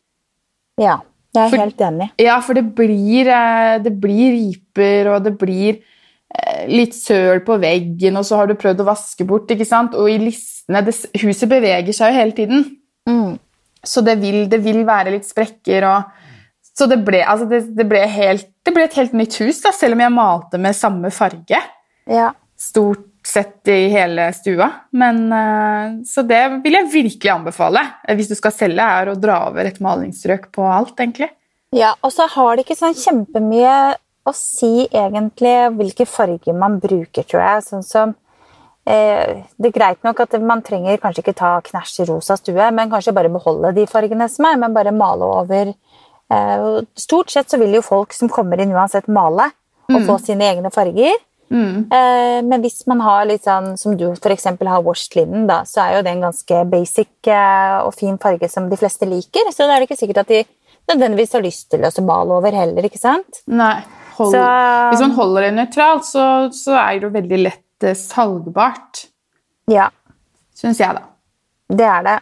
Ja, 0.80 0.98
jeg 1.36 1.44
er 1.46 1.52
For- 1.52 1.62
helt 1.64 1.84
enig. 1.86 2.10
Ja, 2.20 2.40
for 2.44 2.54
det 2.58 2.64
blir, 2.76 3.28
eh, 3.28 3.78
det 3.84 3.94
blir 4.00 4.32
riper, 4.36 5.12
og 5.14 5.24
det 5.24 5.34
blir 5.40 5.78
eh, 5.80 6.64
litt 6.68 6.94
søl 6.96 7.40
på 7.46 7.56
veggen, 7.62 8.16
og 8.20 8.24
så 8.28 8.40
har 8.40 8.50
du 8.50 8.54
prøvd 8.60 8.80
å 8.84 8.88
vaske 8.90 9.26
bort, 9.28 9.50
ikke 9.52 9.66
sant? 9.68 9.94
Og 9.98 10.08
i 10.10 10.18
listene 10.22 10.84
det, 10.86 10.96
Huset 11.22 11.48
beveger 11.50 11.92
seg 11.96 12.12
jo 12.12 12.20
hele 12.20 12.36
tiden. 12.36 12.66
Mm. 13.08 13.38
Så 13.86 14.02
det 14.04 14.18
vil, 14.20 14.44
det 14.50 14.60
vil 14.64 14.82
være 14.88 15.14
litt 15.14 15.28
sprekker 15.28 15.86
og 15.88 16.16
Så 16.80 16.86
det 16.88 17.00
ble, 17.04 17.18
altså 17.26 17.44
det, 17.50 17.58
det, 17.76 17.84
ble 17.88 18.00
helt, 18.08 18.46
det 18.64 18.72
ble 18.72 18.84
et 18.86 18.94
helt 18.96 19.12
nytt 19.16 19.34
hus, 19.42 19.58
da, 19.60 19.72
selv 19.74 19.96
om 19.96 20.00
jeg 20.00 20.14
malte 20.14 20.60
med 20.62 20.76
samme 20.78 21.10
farge. 21.12 21.58
Ja. 22.08 22.30
Stort 22.56 23.08
sett 23.26 23.68
i 23.68 23.88
hele 23.92 24.30
stua. 24.32 24.70
Men, 24.96 25.32
eh, 25.32 25.98
så 26.06 26.22
det 26.26 26.40
vil 26.64 26.78
jeg 26.78 26.90
virkelig 26.92 27.32
anbefale 27.32 27.82
eh, 28.06 28.14
hvis 28.16 28.30
du 28.30 28.36
skal 28.38 28.54
selge, 28.54 28.86
er 28.86 29.10
å 29.10 29.18
dra 29.18 29.42
over 29.50 29.68
et 29.68 29.80
malingsstrøk 29.82 30.48
på 30.54 30.64
alt, 30.70 30.94
egentlig. 30.98 31.30
ja, 31.76 31.92
og 32.00 32.14
så 32.14 32.26
har 32.32 32.56
det 32.56 32.64
ikke 32.64 32.78
sånn 32.80 32.96
kjempemye 32.98 33.74
å 34.26 34.32
si 34.36 34.86
egentlig 34.86 35.54
hvilke 35.76 36.06
farger 36.08 36.56
man 36.56 36.78
bruker, 36.82 37.26
tror 37.26 37.44
jeg. 37.44 37.66
Sånn 37.68 37.86
som 37.86 38.16
Det 38.86 39.68
er 39.68 39.74
greit 39.76 40.04
nok 40.06 40.20
at 40.24 40.34
man 40.42 40.62
trenger 40.66 40.96
kanskje 40.98 41.22
ikke 41.22 41.36
ta 41.36 41.50
knæsj 41.62 42.06
rosa 42.08 42.36
stue, 42.40 42.70
men 42.72 42.90
kanskje 42.90 43.14
bare 43.14 43.30
beholde 43.32 43.74
de 43.76 43.86
fargene 43.86 44.28
som 44.32 44.48
er, 44.48 44.56
men 44.58 44.74
bare 44.74 44.92
male 44.96 45.26
over. 45.26 45.74
Eh, 46.30 46.68
stort 46.96 47.30
sett 47.30 47.50
så 47.50 47.58
vil 47.60 47.74
jo 47.76 47.82
folk 47.82 48.14
som 48.16 48.30
kommer 48.32 48.60
inn 48.62 48.72
uansett 48.72 49.08
male 49.10 49.50
og 49.90 50.04
få 50.06 50.18
sine 50.22 50.46
egne 50.52 50.70
farger. 50.72 51.16
Mm. 51.50 51.88
men 52.46 52.62
hvis 52.62 52.84
man 52.86 53.00
har 53.02 53.24
litt 53.26 53.42
sånn 53.42 53.72
som 53.74 53.96
du 53.98 54.04
eksempel 54.14 54.68
har 54.70 54.84
washed 54.86 55.16
linen, 55.18 55.48
da, 55.48 55.64
så 55.66 55.80
er 55.82 55.96
jo 55.96 56.02
det 56.06 56.12
en 56.12 56.20
ganske 56.28 56.60
basic 56.70 57.26
eh, 57.26 57.78
og 57.82 57.90
fin 57.98 58.18
farge 58.22 58.46
som 58.52 58.68
de 58.70 58.78
fleste 58.78 59.08
liker. 59.10 59.50
Så 59.50 59.66
da 59.66 59.74
er 59.74 59.82
det 59.82 59.88
ikke 59.90 59.98
sikkert 59.98 60.22
at 60.22 60.30
de 60.30 60.44
nødvendigvis 60.92 61.34
har 61.34 61.42
lyst 61.42 61.66
til 61.72 61.82
å 61.82 62.06
male 62.06 62.38
over 62.38 62.54
heller. 62.54 62.86
ikke 62.86 63.02
sant? 63.02 63.42
Nei. 63.50 63.80
hold, 64.14 64.30
Så- 64.30 64.90
hvis 64.92 65.00
man 65.00 65.16
holder 65.18 65.42
det 65.48 65.52
nøytralt, 65.58 66.04
så, 66.06 66.24
så 66.54 66.78
er 66.78 67.00
det 67.00 67.08
jo 67.08 67.14
veldig 67.18 67.42
lett 67.48 67.64
eh, 67.84 67.96
salgbart. 67.96 69.06
Ja, 69.70 69.90
Syns 70.54 70.80
jeg, 70.82 70.94
da. 70.94 71.02
det 71.72 71.86
er 71.86 72.02
det. 72.02 72.18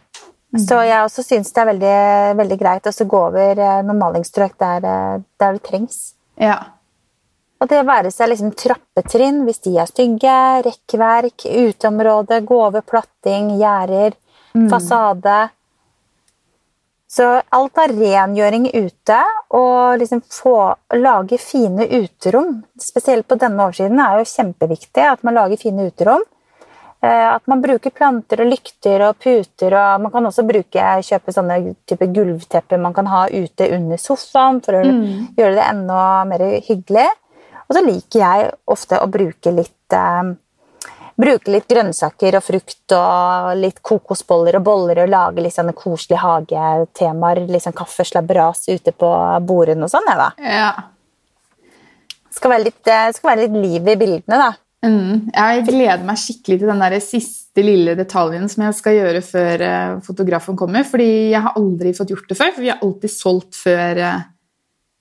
Mm. 0.55 0.61
Så 0.65 0.79
jeg 0.87 1.05
også 1.05 1.23
syns 1.27 1.51
det 1.53 1.61
er 1.61 1.67
veldig, 1.73 1.97
veldig 2.39 2.59
greit 2.61 2.87
å 2.89 3.07
gå 3.09 3.19
over 3.27 3.59
noen 3.85 3.99
malingsstrøk 4.01 4.55
der, 4.59 4.85
eh, 4.85 5.21
der 5.41 5.57
det 5.59 5.63
trengs. 5.67 5.99
Ja. 6.41 6.59
Og 7.61 7.69
det 7.69 7.81
være 7.89 8.13
seg 8.15 8.31
liksom 8.31 8.53
trappetrinn 8.55 9.43
hvis 9.45 9.59
de 9.65 9.75
er 9.83 9.91
stygge, 9.91 10.37
rekkverk, 10.65 11.45
uteområde, 11.51 12.41
gå 12.47 12.61
over 12.69 12.81
platting, 12.87 13.57
gjerder, 13.59 14.15
Mm. 14.55 14.69
fasade. 14.71 15.51
Så 17.09 17.25
alt 17.57 17.79
av 17.81 17.89
rengjøring 17.97 18.67
ute 18.75 19.19
og 19.57 19.99
liksom 20.01 20.21
få 20.29 20.57
lage 21.01 21.39
fine 21.41 21.87
uterom, 21.89 22.59
spesielt 22.77 23.25
på 23.29 23.39
denne 23.41 23.65
årsiden, 23.65 24.01
er 24.05 24.19
jo 24.21 24.27
kjempeviktig 24.29 25.07
at 25.09 25.23
man 25.25 25.39
lager 25.39 25.57
fine 25.57 25.87
uterom. 25.89 26.21
Eh, 27.01 27.29
At 27.33 27.47
man 27.47 27.63
bruker 27.63 27.91
planter 27.95 28.43
og 28.43 28.51
lykter 28.51 29.07
og 29.09 29.17
puter, 29.23 29.73
og 29.73 30.03
man 30.03 30.13
kan 30.13 30.27
også 30.27 30.45
bruke, 30.45 30.83
kjøpe 31.07 31.33
sånne 31.33 31.75
type 31.87 32.09
gulvtepper 32.13 32.81
man 32.83 32.93
kan 32.93 33.07
ha 33.07 33.23
ute 33.31 33.71
under 33.73 33.97
sofaen 33.97 34.61
for 34.61 34.75
å 34.77 34.83
gjøre 35.39 35.55
det 35.55 35.65
enda 35.65 36.25
mer 36.29 36.45
hyggelig. 36.67 37.07
Og 37.69 37.77
så 37.77 37.85
liker 37.87 38.21
jeg 38.21 38.51
ofte 38.67 38.99
å 39.01 39.09
bruke 39.09 39.55
litt 39.55 39.97
eh, 39.97 40.35
Bruke 41.19 41.51
litt 41.51 41.67
grønnsaker 41.67 42.37
og 42.39 42.45
frukt 42.47 42.95
og 42.95 43.49
litt 43.59 43.81
kokosboller 43.83 44.61
og 44.61 44.67
boller 44.69 45.01
og 45.03 45.11
lage 45.11 45.43
litt 45.43 45.57
sånne 45.57 45.75
koselige 45.75 46.21
hagetemaer. 46.23 47.41
Litt 47.51 47.65
sånn 47.65 47.75
kaffeslabberas 47.75 48.69
ute 48.71 48.95
på 48.95 49.11
bordene 49.49 49.89
og 49.89 49.91
sånn. 49.91 50.07
da. 50.07 50.31
ja. 50.39 50.71
Skal 52.39 52.53
være 52.53 52.69
litt, 52.69 52.87
eh, 52.87 53.09
skal 53.17 53.33
være 53.33 53.47
litt 53.47 53.57
liv 53.65 53.89
i 53.91 53.97
bildene, 53.99 54.39
da. 54.39 54.53
Mm. 54.87 55.33
Jeg 55.35 55.65
gleder 55.67 56.05
meg 56.07 56.21
skikkelig 56.23 56.61
til 56.61 56.71
den 56.71 56.83
der 56.85 56.95
siste 57.03 57.65
lille 57.67 57.97
detaljen 57.99 58.45
som 58.47 58.63
jeg 58.63 58.77
skal 58.79 58.95
gjøre 58.95 59.23
før 59.27 59.65
eh, 59.67 59.95
fotografen 60.07 60.59
kommer. 60.61 60.87
Fordi 60.87 61.09
jeg 61.33 61.43
har 61.49 61.59
aldri 61.59 61.97
fått 61.99 62.13
gjort 62.15 62.31
det 62.31 62.39
før. 62.39 62.53
For 62.55 62.63
vi 62.63 62.71
har 62.71 62.85
alltid 62.85 63.15
solgt 63.15 63.59
før 63.59 64.03
eh, 64.07 64.23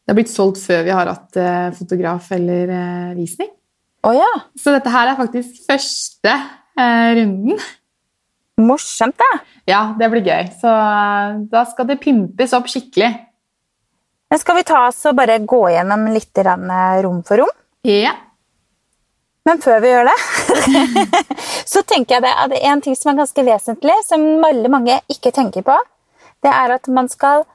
Det 0.01 0.15
har 0.15 0.17
blitt 0.17 0.33
solgt 0.33 0.63
før 0.63 0.81
vi 0.87 0.95
har 0.95 1.09
hatt 1.11 1.37
fotograf 1.77 2.31
eller 2.31 2.73
visning. 3.17 3.51
Å 4.05 4.13
ja. 4.13 4.29
Så 4.59 4.73
dette 4.75 4.91
her 4.93 5.11
er 5.11 5.19
faktisk 5.19 5.65
første 5.67 6.33
eh, 6.33 7.09
runden. 7.17 7.61
Morsomt, 8.61 9.17
da. 9.17 9.41
Ja, 9.69 9.81
det 9.97 10.09
blir 10.13 10.25
gøy. 10.25 10.51
Så 10.61 10.69
eh, 10.69 11.41
da 11.51 11.63
skal 11.69 11.89
det 11.89 11.99
pimpes 12.03 12.53
opp 12.57 12.69
skikkelig. 12.71 13.11
Men 14.27 14.41
skal 14.41 14.57
vi 14.59 14.65
ta 14.67 14.87
oss 14.89 15.03
og 15.07 15.17
bare 15.17 15.39
gå 15.47 15.61
gjennom 15.71 16.07
litt 16.13 16.41
eh, 16.43 17.01
rom 17.05 17.21
for 17.27 17.43
rom? 17.43 17.53
Ja. 17.87 18.15
Men 19.47 19.61
før 19.63 19.79
vi 19.79 19.93
gjør 19.93 20.09
det, 20.09 20.15
så 21.71 21.83
tenker 21.87 22.17
jeg 22.17 22.25
det 22.25 22.33
at 22.35 22.55
en 22.57 22.81
ting 22.83 22.97
som 22.99 23.13
er 23.13 23.21
ganske 23.21 23.45
vesentlig, 23.47 23.95
som 24.03 24.25
veldig 24.43 24.71
mange 24.73 24.97
ikke 25.13 25.31
tenker 25.31 25.63
på, 25.63 25.77
det 26.43 26.51
er 26.51 26.73
at 26.75 26.89
man 26.91 27.07
skal 27.07 27.45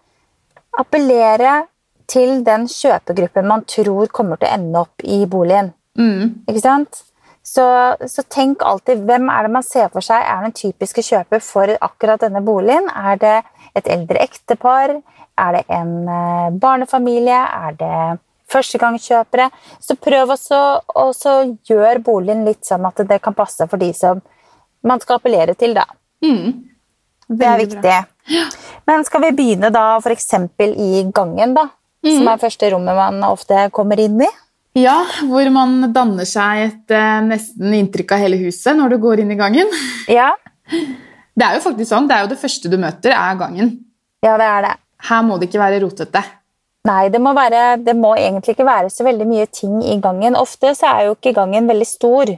appellere 0.80 1.66
til 2.08 2.40
den 2.46 2.64
kjøpegruppen 2.70 3.48
man 3.48 3.66
tror 3.68 4.08
kommer 4.12 4.40
til 4.40 4.48
å 4.48 4.56
ende 4.56 4.84
opp 4.86 5.04
i 5.04 5.20
boligen. 5.28 5.74
Mm. 5.98 6.44
Ikke 6.48 6.62
sant? 6.62 7.02
Så, 7.42 7.64
så 8.06 8.22
tenk 8.30 8.62
alltid 8.62 9.02
hvem 9.06 9.26
er 9.32 9.46
det 9.46 9.52
man 9.56 9.64
ser 9.66 9.88
for 9.90 10.04
seg 10.04 10.22
er 10.22 10.44
den 10.44 10.54
typiske 10.54 11.02
kjøper 11.02 11.42
for 11.42 11.72
akkurat 11.82 12.22
denne 12.22 12.42
boligen. 12.44 12.86
Er 12.88 13.18
det 13.18 13.38
et 13.78 13.88
eldre 13.90 14.22
ektepar? 14.22 14.94
Er 15.42 15.56
det 15.56 15.64
en 15.72 15.96
eh, 16.06 16.52
barnefamilie? 16.62 17.40
Er 17.66 17.74
det 17.80 18.20
førstegangskjøpere? 18.52 19.48
Så 19.82 19.98
prøv 19.98 20.36
også 20.36 20.60
å 20.94 21.08
gjøre 21.66 22.04
boligen 22.04 22.46
litt 22.46 22.62
sånn 22.68 22.86
at 22.86 23.02
det 23.08 23.18
kan 23.24 23.34
passe 23.34 23.66
for 23.66 23.80
de 23.80 23.90
som 23.96 24.22
man 24.86 25.02
skal 25.02 25.18
appellere 25.18 25.58
til. 25.58 25.74
da. 25.74 25.86
Mm. 26.22 26.68
Det 27.32 27.48
er 27.48 27.58
viktig. 27.58 27.98
Men 28.86 29.04
skal 29.08 29.22
vi 29.26 29.34
begynne 29.34 29.70
da 29.74 29.96
f.eks. 29.98 30.30
i 30.60 31.04
gangen, 31.14 31.54
da? 31.58 31.68
Som 32.02 32.28
er 32.28 32.40
første 32.42 32.70
rommet 32.72 32.98
man 32.98 33.22
ofte 33.26 33.68
kommer 33.74 34.00
inn 34.02 34.20
i? 34.22 34.30
Ja, 34.78 35.02
hvor 35.28 35.48
man 35.52 35.92
danner 35.92 36.24
seg 36.28 36.62
et 36.66 36.94
eh, 36.96 37.18
nesten 37.26 37.74
inntrykk 37.76 38.14
av 38.16 38.22
hele 38.24 38.38
huset 38.40 38.76
når 38.78 38.94
du 38.94 39.00
går 39.02 39.20
inn 39.24 39.34
i 39.34 39.40
gangen. 39.40 39.72
Ja, 40.18 40.32
Det 41.34 41.44
er 41.44 41.56
jo 41.56 41.64
faktisk 41.64 41.90
sånn, 41.90 42.06
det 42.08 42.16
er 42.16 42.24
jo 42.24 42.30
det 42.32 42.40
første 42.40 42.70
du 42.72 42.78
møter, 42.80 43.12
er 43.16 43.36
gangen. 43.40 43.74
ja 44.24 44.36
det 44.40 44.46
er 44.48 44.64
det. 44.66 44.76
Her 45.08 45.22
må 45.26 45.36
det 45.40 45.48
ikke 45.48 45.60
være 45.60 45.80
rotete. 45.82 46.22
Nei, 46.88 47.08
det 47.14 47.20
må, 47.22 47.32
være, 47.36 47.76
det 47.78 47.94
må 47.94 48.14
egentlig 48.18 48.56
ikke 48.56 48.66
være 48.66 48.90
så 48.90 49.04
veldig 49.06 49.26
mye 49.28 49.46
ting 49.54 49.82
i 49.86 49.98
gangen. 50.02 50.34
Ofte 50.38 50.72
så 50.74 50.88
er 50.96 51.04
jo 51.06 51.16
ikke 51.16 51.34
gangen 51.36 51.68
veldig 51.70 51.86
stor. 51.86 52.32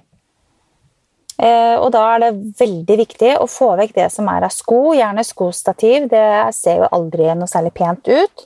Eh, 1.34 1.76
og 1.80 1.88
da 1.94 2.02
er 2.14 2.22
det 2.26 2.32
veldig 2.60 2.96
viktig 3.00 3.30
å 3.40 3.46
få 3.50 3.72
vekk 3.80 3.94
det 3.96 4.08
som 4.12 4.28
er 4.30 4.46
av 4.46 4.52
sko, 4.54 4.92
gjerne 4.94 5.24
skostativ. 5.26 6.10
Det 6.12 6.26
ser 6.54 6.82
jo 6.82 6.90
aldri 6.94 7.30
noe 7.34 7.50
særlig 7.50 7.72
pent 7.78 8.10
ut. 8.10 8.44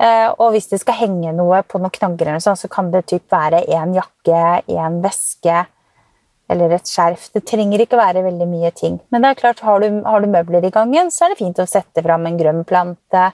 Eh, 0.00 0.28
og 0.32 0.54
hvis 0.54 0.70
det 0.70 0.80
skal 0.82 0.96
henge 0.98 1.32
noe 1.36 1.60
på 1.66 1.80
noen 1.80 1.92
knagger, 1.92 2.32
sånn, 2.42 2.58
så 2.58 2.70
kan 2.72 2.90
det 2.92 3.04
typ 3.10 3.26
være 3.32 3.64
en 3.76 3.94
jakke, 3.96 4.42
en 4.72 5.00
veske 5.04 5.64
eller 6.52 6.74
et 6.76 6.88
skjerf. 6.88 7.28
Det 7.32 7.44
trenger 7.48 7.84
ikke 7.84 8.00
være 8.00 8.24
veldig 8.26 8.48
mye 8.50 8.72
ting. 8.76 8.98
Men 9.12 9.24
det 9.24 9.32
er 9.32 9.40
klart, 9.40 9.62
har 9.64 9.82
du, 9.82 10.02
har 10.04 10.24
du 10.24 10.30
møbler 10.32 10.66
i 10.68 10.72
gangen, 10.74 11.12
så 11.12 11.26
er 11.26 11.32
det 11.32 11.40
fint 11.40 11.60
å 11.62 11.68
sette 11.68 12.04
fram 12.04 12.26
en 12.28 12.40
grønn 12.40 12.64
plante, 12.68 13.28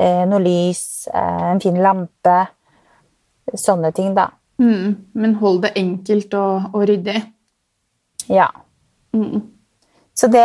eh, 0.00 0.24
noe 0.28 0.42
lys, 0.44 1.08
eh, 1.12 1.46
en 1.52 1.62
fin 1.62 1.78
lampe. 1.80 2.40
Sånne 3.56 3.92
ting, 3.96 4.12
da. 4.14 4.28
Mm. 4.60 4.96
Men 5.16 5.38
hold 5.40 5.64
det 5.64 5.72
enkelt 5.80 6.34
og, 6.38 6.74
og 6.74 6.84
ryddig. 6.90 7.22
Ja. 8.30 8.50
Mm. 9.16 9.40
Så 10.20 10.28
det, 10.28 10.44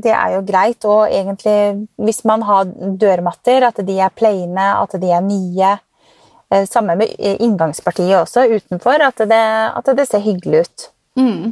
det 0.00 0.12
er 0.16 0.34
jo 0.36 0.44
greit. 0.48 0.84
Og 0.88 1.10
egentlig, 1.12 1.86
hvis 2.00 2.22
man 2.28 2.44
har 2.48 2.68
dørmatter, 3.00 3.66
at 3.68 3.80
de 3.84 3.98
er 4.00 4.14
plaine, 4.16 4.68
at 4.80 4.96
de 5.00 5.12
er 5.12 5.24
nye 5.24 5.72
eh, 5.74 6.64
Samme 6.68 6.96
med 6.96 7.12
inngangspartiet 7.20 8.16
også, 8.22 8.46
utenfor. 8.48 9.02
At 9.04 9.20
det, 9.28 9.42
at 9.76 9.90
det 9.96 10.08
ser 10.08 10.24
hyggelig 10.24 10.64
ut. 10.64 10.86
Mm. 11.20 11.50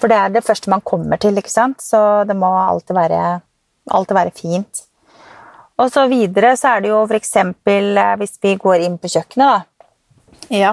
For 0.00 0.08
det 0.08 0.16
er 0.16 0.32
det 0.32 0.46
første 0.46 0.72
man 0.72 0.80
kommer 0.80 1.20
til, 1.20 1.36
ikke 1.36 1.52
sant? 1.52 1.82
så 1.84 2.24
det 2.24 2.36
må 2.36 2.48
alltid 2.48 2.96
være, 2.96 3.24
alltid 3.90 4.16
være 4.16 4.36
fint. 4.36 4.86
Og 5.80 5.92
så 5.92 6.06
videre 6.08 6.54
så 6.56 6.76
er 6.76 6.84
det 6.84 6.92
jo 6.92 7.02
f.eks. 7.04 7.34
hvis 8.20 8.38
vi 8.42 8.54
går 8.60 8.86
inn 8.86 8.96
på 9.00 9.08
kjøkkenet, 9.12 9.52
da. 9.52 9.90
Ja. 10.50 10.72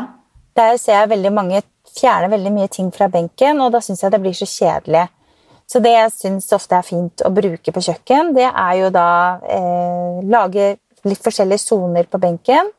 Der 0.55 0.79
ser 0.79 1.01
jeg 1.01 1.11
veldig 1.11 1.31
mange 1.35 1.61
fjerne 1.97 2.31
veldig 2.31 2.51
mye 2.53 2.71
ting 2.71 2.89
fra 2.95 3.07
benken, 3.11 3.61
og 3.63 3.73
da 3.75 3.81
syns 3.83 4.03
jeg 4.03 4.13
det 4.13 4.21
blir 4.23 4.35
så 4.37 4.47
kjedelig. 4.47 5.07
Så 5.67 5.81
det 5.83 5.91
jeg 5.91 6.11
syns 6.15 6.47
ofte 6.55 6.77
er 6.77 6.85
fint 6.87 7.23
å 7.27 7.31
bruke 7.35 7.73
på 7.75 7.83
kjøkken, 7.83 8.31
det 8.37 8.47
er 8.47 8.75
jo 8.79 8.91
da 8.95 9.09
eh, 9.43 10.19
lage 10.31 10.77
litt 11.07 11.23
forskjellige 11.23 11.59
soner 11.59 12.07
på 12.07 12.19
benken. 12.23 12.69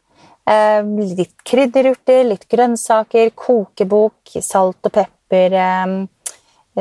Eh, 0.48 0.80
litt 1.18 1.34
krydderurter, 1.44 2.22
litt 2.30 2.46
grønnsaker, 2.48 3.34
kokebok, 3.36 4.38
salt 4.40 4.88
og 4.88 4.94
pepper 4.94 5.56
eh, 5.60 5.92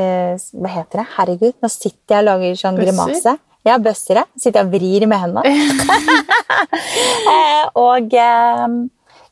eh, 0.00 0.46
Hva 0.56 0.72
heter 0.78 1.02
det? 1.02 1.06
Herregud, 1.18 1.58
nå 1.60 1.70
sitter 1.72 2.16
jeg 2.16 2.24
og 2.24 2.28
lager 2.30 2.56
sånn 2.62 2.80
grimase. 2.80 3.34
Ja, 3.66 3.76
bøsser. 3.82 4.22
jeg. 4.22 4.40
Sitter 4.40 4.64
og 4.64 4.72
vrir 4.72 5.04
med 5.10 5.20
hendene. 5.20 5.42
eh, 7.34 7.66
og 7.76 8.16
eh, 8.16 8.78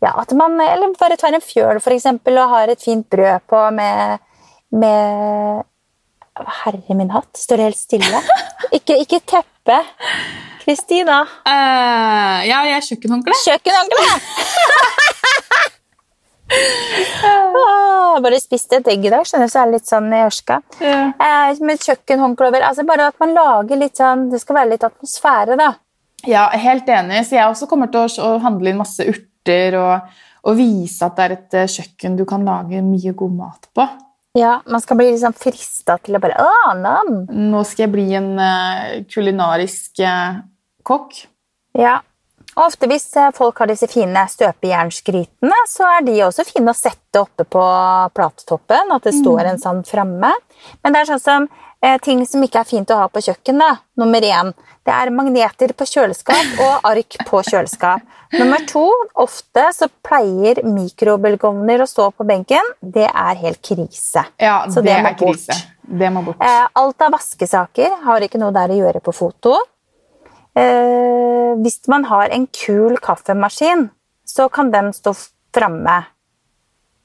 ja, 0.05 0.12
at 0.12 0.35
man 0.37 0.61
eller 0.61 0.93
bare 1.01 1.17
tar 1.17 1.33
en 1.33 1.45
fjøl 1.45 1.81
for 1.81 1.97
eksempel, 1.97 2.37
og 2.43 2.53
har 2.53 2.75
et 2.75 2.85
fint 2.85 3.09
brød 3.09 3.49
på 3.49 3.62
med, 3.79 4.21
med 4.77 5.65
Herre 6.64 6.96
min 6.99 7.11
hatt, 7.14 7.31
står 7.38 7.61
det 7.61 7.68
helt 7.70 7.81
stille? 7.81 8.22
ikke, 8.77 8.99
ikke 9.03 9.20
teppe. 9.25 9.81
Kristina. 10.66 11.20
Uh, 11.46 12.42
ja, 12.42 12.64
jeg 12.66 12.77
er 12.77 12.87
kjøkkenhåndkle. 12.90 13.38
Kjøkkenhåndkle! 13.44 14.07
Ah, 16.46 18.20
bare 18.22 18.38
spist 18.38 18.70
et 18.77 18.87
egg 18.92 19.03
i 19.07 19.11
dag, 19.11 19.25
skjønner 19.27 19.49
du, 19.49 19.53
så 19.53 19.62
er 19.62 19.66
det 19.66 19.79
litt 19.81 19.88
sånn 19.90 20.12
i 20.14 20.20
ørska. 20.22 20.61
Yeah. 20.79 21.09
Eh, 21.18 21.62
med 21.66 21.83
kjøkkenhåndkle 21.83 22.51
over. 22.53 22.66
Altså 22.68 22.85
bare 22.87 23.09
at 23.11 23.18
man 23.22 23.35
lager 23.35 23.81
litt 23.81 23.99
sånn 23.99 24.29
Det 24.31 24.38
skal 24.42 24.61
være 24.61 24.70
litt 24.75 24.87
atmosfære, 24.87 25.59
da. 25.59 25.72
Ja, 26.27 26.46
helt 26.55 26.88
enig. 26.88 27.25
Så 27.27 27.37
jeg 27.38 27.51
også 27.51 27.68
kommer 27.70 27.90
til 27.92 28.07
å, 28.07 28.29
å 28.29 28.38
handle 28.44 28.70
inn 28.70 28.81
masse 28.81 29.05
urter 29.11 29.79
og, 29.81 30.16
og 30.46 30.59
vise 30.59 31.07
at 31.07 31.18
det 31.18 31.27
er 31.27 31.37
et 31.37 31.59
eh, 31.62 31.70
kjøkken 31.77 32.18
du 32.18 32.25
kan 32.29 32.46
lage 32.46 32.83
mye 32.85 33.14
god 33.18 33.37
mat 33.42 33.70
på. 33.75 33.88
Ja, 34.37 34.61
Man 34.66 34.81
skal 34.85 34.99
bli 35.01 35.09
liksom 35.14 35.33
frista 35.37 35.96
til 36.05 36.18
å 36.18 36.20
bare 36.20 36.37
Å, 36.42 36.75
nam! 36.77 37.14
Nå 37.33 37.62
skal 37.64 37.87
jeg 37.87 37.94
bli 37.94 38.11
en 38.18 38.35
uh, 38.37 39.01
kulinarisk 39.09 40.03
uh, 40.05 40.42
kokk. 40.85 41.22
Ja. 41.79 42.03
Og 42.57 42.70
ofte 42.70 42.88
hvis 42.88 43.05
eh, 43.20 43.33
folk 43.37 43.59
har 43.61 43.68
disse 43.68 43.85
fine 43.90 44.22
støpejernsgrytene, 44.33 45.57
så 45.68 45.88
er 45.99 46.07
de 46.07 46.14
også 46.25 46.46
fine 46.49 46.72
å 46.72 46.77
sette 46.79 47.20
oppe 47.20 47.44
på 47.53 47.64
platetoppen, 48.16 48.94
at 48.94 49.05
det 49.05 49.12
står 49.18 49.51
en 49.51 49.61
sånn 49.61 49.83
framme. 49.85 50.31
Men 50.81 50.94
det 50.94 51.03
er 51.03 51.11
sånn 51.11 51.20
som 51.20 51.49
eh, 51.83 51.99
ting 52.03 52.25
som 52.27 52.43
ikke 52.43 52.61
er 52.62 52.69
fint 52.69 52.91
å 52.91 52.99
ha 53.03 53.09
på 53.09 53.23
kjøkken, 53.25 53.59
da. 53.59 53.77
Nummer 53.99 54.21
én. 54.25 54.53
Det 54.87 54.95
er 54.95 55.11
magneter 55.11 55.73
på 55.75 55.85
kjøleskap 55.89 56.61
og 56.62 56.85
ark 56.87 57.17
på 57.27 57.41
kjøleskap. 57.43 58.03
Nummer 58.39 58.62
to. 58.69 58.85
Ofte 59.23 59.65
så 59.75 59.89
pleier 60.05 60.61
mikrobølgeovner 60.67 61.83
å 61.83 61.87
stå 61.91 62.11
på 62.15 62.27
benken. 62.27 62.62
Det 62.83 63.07
er 63.09 63.35
helt 63.43 63.62
krise. 63.67 64.25
Ja, 64.39 64.65
Så 64.71 64.83
det, 64.83 64.93
det 64.95 65.03
må 65.03 65.11
er 65.11 65.19
krise. 65.19 65.53
bort. 65.53 65.73
Det 66.01 66.11
må 66.12 66.23
bort. 66.27 66.43
Eh, 66.43 66.67
alt 66.75 67.03
av 67.03 67.12
vaskesaker 67.15 67.99
har 68.05 68.21
ikke 68.27 68.39
noe 68.43 68.55
der 68.55 68.75
å 68.75 68.79
gjøre 68.79 69.03
på 69.03 69.15
foto. 69.15 69.57
Eh, 70.57 71.53
hvis 71.62 71.81
man 71.89 72.05
har 72.09 72.31
en 72.33 72.47
kul 72.47 72.97
kaffemaskin, 73.03 73.89
så 74.27 74.49
kan 74.53 74.71
den 74.71 74.93
stå 74.97 75.12
framme. 75.55 76.05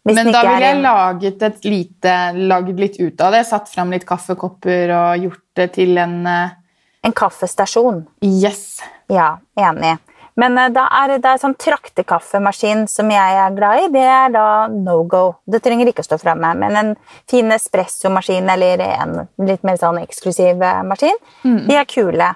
Men 0.08 0.32
da 0.34 0.42
ville 0.42 0.66
jeg 0.66 0.82
laget 0.82 1.44
et 1.46 1.66
lite, 1.68 2.14
lagd 2.34 2.80
litt 2.80 2.98
ut 2.98 3.22
av 3.22 3.36
det. 3.36 3.44
Satt 3.46 3.70
fram 3.70 3.92
litt 3.94 4.08
kaffekopper 4.10 4.94
og 4.96 5.28
gjort 5.28 5.44
det 5.60 5.68
til 5.76 6.00
en 6.02 6.16
eh, 6.26 6.58
en 7.02 7.14
kaffestasjon. 7.14 8.06
Yes. 8.22 8.82
Ja, 9.08 9.40
enig. 9.58 9.98
Men 10.40 10.58
eh, 10.58 10.70
da 10.74 10.86
er 11.02 11.16
det 11.18 11.28
er 11.28 11.40
sånn 11.42 11.58
traktekaffemaskin 11.60 12.86
som 12.90 13.10
jeg 13.12 13.40
er 13.44 13.56
glad 13.58 13.86
i. 13.86 13.88
Det 13.94 14.04
er 14.06 14.34
da 14.34 14.46
no 14.72 15.02
go. 15.10 15.24
Det 15.50 15.64
trenger 15.66 15.90
ikke 15.90 16.06
å 16.06 16.10
stå 16.12 16.20
framme. 16.22 16.54
Men 16.62 16.78
en 16.78 16.94
fin 17.30 17.52
espressomaskin 17.52 18.50
eller 18.54 18.86
en 18.86 19.18
litt 19.42 19.66
mer 19.68 19.82
sånn 19.82 20.02
eksklusiv 20.04 20.62
maskin, 20.62 21.18
maskin, 21.44 21.66
de 21.68 21.80
er 21.80 21.90
kule. 21.90 22.30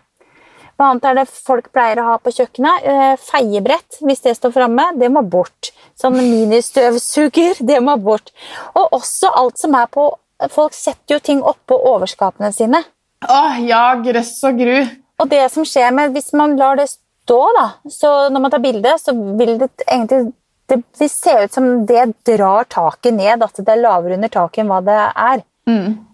Hva 0.76 0.90
annet 0.92 1.08
er 1.08 1.16
det 1.22 1.26
folk 1.32 1.70
pleier 1.72 2.02
å 2.02 2.10
ha 2.10 2.16
på 2.20 2.34
kjøkkenet? 2.36 2.84
Eh, 2.84 3.14
feiebrett, 3.22 4.00
hvis 4.04 4.24
det 4.26 4.36
står 4.36 4.52
framme, 4.58 4.90
det 5.00 5.08
må 5.12 5.24
bort. 5.24 5.72
Sånn 5.96 6.18
ministøvsuger, 6.20 7.62
det 7.64 7.80
må 7.84 7.96
bort. 8.04 8.34
Og 8.76 8.98
også 9.00 9.32
alt 9.40 9.62
som 9.62 9.76
er 9.80 9.90
på 9.92 10.12
Folk 10.52 10.74
setter 10.76 11.16
jo 11.16 11.20
ting 11.24 11.40
oppå 11.48 11.78
overskapene 11.94 12.50
sine. 12.52 12.82
Åh, 13.24 13.60
ja, 13.64 13.94
grøss 14.04 14.34
og 14.44 14.58
gru. 14.60 14.82
Og 15.24 15.30
det 15.32 15.46
som 15.54 15.64
skjer 15.64 15.94
med 15.96 16.12
Hvis 16.12 16.34
man 16.36 16.58
lar 16.60 16.76
det 16.76 16.90
stå, 16.92 17.38
da, 17.56 17.64
så 17.88 18.10
når 18.28 18.44
man 18.44 18.52
tar 18.52 18.60
bilde, 18.66 18.92
så 19.00 19.14
vil 19.40 19.54
det 19.62 19.70
egentlig 19.86 20.34
det 20.68 20.82
vil 21.00 21.10
se 21.10 21.44
ut 21.44 21.54
som 21.54 21.86
det 21.86 22.04
drar 22.26 22.66
taket 22.68 23.14
ned, 23.14 23.44
at 23.46 23.60
det 23.62 23.70
er 23.70 23.82
lavere 23.84 24.18
under 24.18 24.32
taket 24.34 24.64
enn 24.64 24.72
hva 24.74 24.82
det 24.84 24.98
er. 25.00 25.44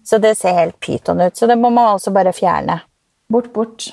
Så 0.04 0.18
det 0.20 0.34
ser 0.38 0.54
helt 0.58 0.78
pyton 0.80 1.20
ut. 1.20 1.36
Så 1.36 1.48
det 1.48 1.56
må 1.58 1.70
man 1.72 1.94
altså 1.94 2.12
bare 2.12 2.34
fjerne. 2.36 2.82
Bort, 3.32 3.50
bort. 3.52 3.90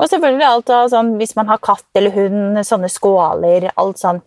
Og 0.00 0.08
selvfølgelig 0.08 0.46
alt 0.48 0.70
av 0.74 0.90
sånn, 0.92 1.14
hvis 1.20 1.34
man 1.36 1.50
har 1.52 1.60
katt 1.62 2.00
eller 2.00 2.14
hund, 2.14 2.60
sånne 2.66 2.88
skåler, 2.88 3.68
alt 3.76 4.00
sånn. 4.00 4.22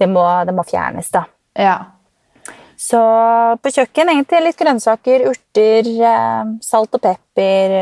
Det 0.00 0.06
må, 0.08 0.22
det 0.46 0.54
må 0.56 0.62
fjernes, 0.64 1.10
da. 1.12 1.26
Ja. 1.58 1.76
Så 2.80 3.00
på 3.60 3.72
kjøkken 3.74 4.08
egentlig 4.14 4.40
litt 4.46 4.60
grønnsaker, 4.60 5.26
urter, 5.28 5.90
eh, 6.00 6.52
salt 6.64 6.94
og 6.96 7.02
pepper. 7.04 7.74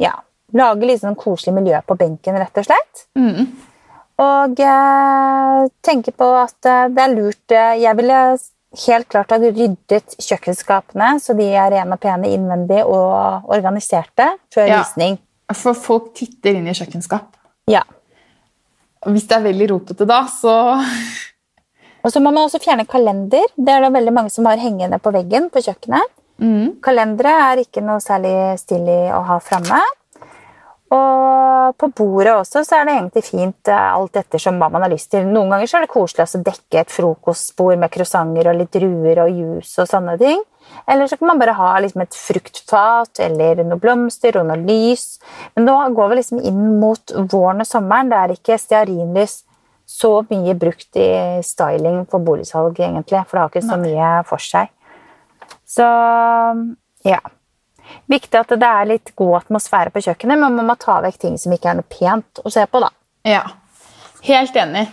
Ja, 0.00 0.16
lage 0.56 0.88
litt 0.88 1.04
sånn 1.04 1.18
koselig 1.20 1.54
miljø 1.60 1.78
på 1.86 1.94
benken, 2.00 2.38
rett 2.40 2.58
og 2.58 2.66
slett. 2.66 3.04
Mm. 3.14 3.52
Og 4.20 4.60
eh, 4.66 5.60
tenke 5.86 6.12
på 6.16 6.28
at 6.40 6.68
eh, 6.68 6.88
det 6.92 7.04
er 7.04 7.14
lurt 7.14 7.54
eh, 7.56 7.78
Jeg 7.80 7.96
ville 7.96 8.18
helt 8.84 9.08
klart 9.10 9.32
ha 9.32 9.38
ryddet 9.40 10.14
kjøkkenskapene 10.20 11.14
så 11.22 11.34
de 11.38 11.46
er 11.58 11.72
rene 11.72 11.96
og 11.96 12.02
pene 12.02 12.28
innvendig 12.30 12.82
og 12.84 13.48
organiserte 13.50 14.28
før 14.54 14.68
Ja. 14.68 14.82
visning. 14.82 15.18
For 15.56 15.74
folk 15.74 16.12
titter 16.18 16.58
inn 16.58 16.68
i 16.70 16.74
kjøkkenskap. 16.76 17.34
Ja. 17.70 17.82
Hvis 19.08 19.26
det 19.28 19.38
er 19.38 19.46
veldig 19.48 19.70
rotete 19.72 20.06
da, 20.08 20.22
så 20.30 20.54
Og 22.04 22.12
så 22.12 22.20
må 22.22 22.30
man 22.32 22.46
også 22.46 22.60
fjerne 22.62 22.86
kalender. 22.88 23.44
Det 23.56 23.72
er 23.72 23.84
det 23.84 23.92
veldig 23.92 24.12
mange 24.16 24.32
som 24.32 24.46
har 24.48 24.60
hengende 24.60 24.98
på 25.02 25.12
veggen 25.12 25.50
på 25.52 25.60
kjøkkenet. 25.66 26.12
mm. 26.40 26.80
Kalendere 26.84 27.34
er 27.50 27.64
ikke 27.64 27.82
noe 27.84 28.00
særlig 28.00 28.32
stilig 28.62 29.02
å 29.12 29.20
ha 29.28 29.36
framme. 29.44 29.80
Og 30.90 31.76
på 31.78 31.88
bordet 31.94 32.32
også 32.34 32.64
så 32.66 32.80
er 32.80 32.88
det 32.88 32.94
egentlig 32.96 33.22
fint 33.22 33.70
eh, 33.70 33.90
alt 33.94 34.16
ettersom 34.18 34.56
hva 34.58 34.70
man 34.72 34.82
har 34.82 34.90
lyst 34.90 35.12
til. 35.12 35.28
Noen 35.28 35.52
ganger 35.52 35.70
så 35.70 35.78
er 35.78 35.86
det 35.86 35.92
koselig 35.92 36.26
å 36.26 36.42
dekke 36.48 36.80
et 36.80 36.90
frokostbord 36.90 37.78
med 37.78 37.92
croissanter 37.94 38.50
og 38.50 38.58
litt 38.58 38.72
druer 38.74 39.22
og 39.22 39.30
juice 39.30 39.84
og 39.84 39.90
sånne 39.90 40.16
ting. 40.18 40.42
Eller 40.90 41.06
så 41.06 41.16
kan 41.16 41.30
man 41.30 41.38
bare 41.38 41.54
ha 41.58 41.70
liksom 41.80 42.02
et 42.02 42.16
fruktfat 42.16 43.20
eller 43.26 43.62
noen 43.62 43.80
blomster 43.82 44.38
og 44.40 44.48
noe 44.48 44.58
lys. 44.62 45.20
Men 45.54 45.68
nå 45.68 45.76
går 45.96 46.10
vi 46.10 46.18
liksom 46.20 46.42
inn 46.50 46.80
mot 46.80 47.14
våren 47.30 47.62
og 47.62 47.68
sommeren. 47.68 48.10
Det 48.10 48.18
er 48.18 48.34
ikke 48.34 48.58
stearinlys 48.58 49.40
så 49.90 50.12
mye 50.30 50.54
brukt 50.54 50.96
i 51.02 51.10
styling 51.42 52.04
for 52.10 52.22
boligsalg, 52.22 52.78
egentlig. 52.78 53.24
For 53.26 53.36
det 53.36 53.42
har 53.42 53.52
ikke 53.52 53.66
så 53.66 53.78
mye 53.80 54.10
for 54.28 54.42
seg. 54.42 54.70
Så 55.66 55.86
ja. 57.06 57.20
Viktig 58.10 58.38
at 58.38 58.52
det 58.54 58.68
er 58.68 58.86
litt 58.86 59.10
god 59.18 59.40
atmosfære 59.40 59.90
på 59.90 60.02
kjøkkenet, 60.06 60.38
men 60.38 60.54
man 60.58 60.68
må 60.68 60.76
ta 60.78 61.00
vekk 61.02 61.18
ting 61.24 61.38
som 61.38 61.54
ikke 61.54 61.72
er 61.72 61.80
noe 61.80 61.90
pent 61.90 62.42
å 62.44 62.52
se 62.54 62.62
på. 62.70 62.82
da. 62.82 62.90
Ja. 63.26 63.42
Helt 64.22 64.56
enig. 64.56 64.86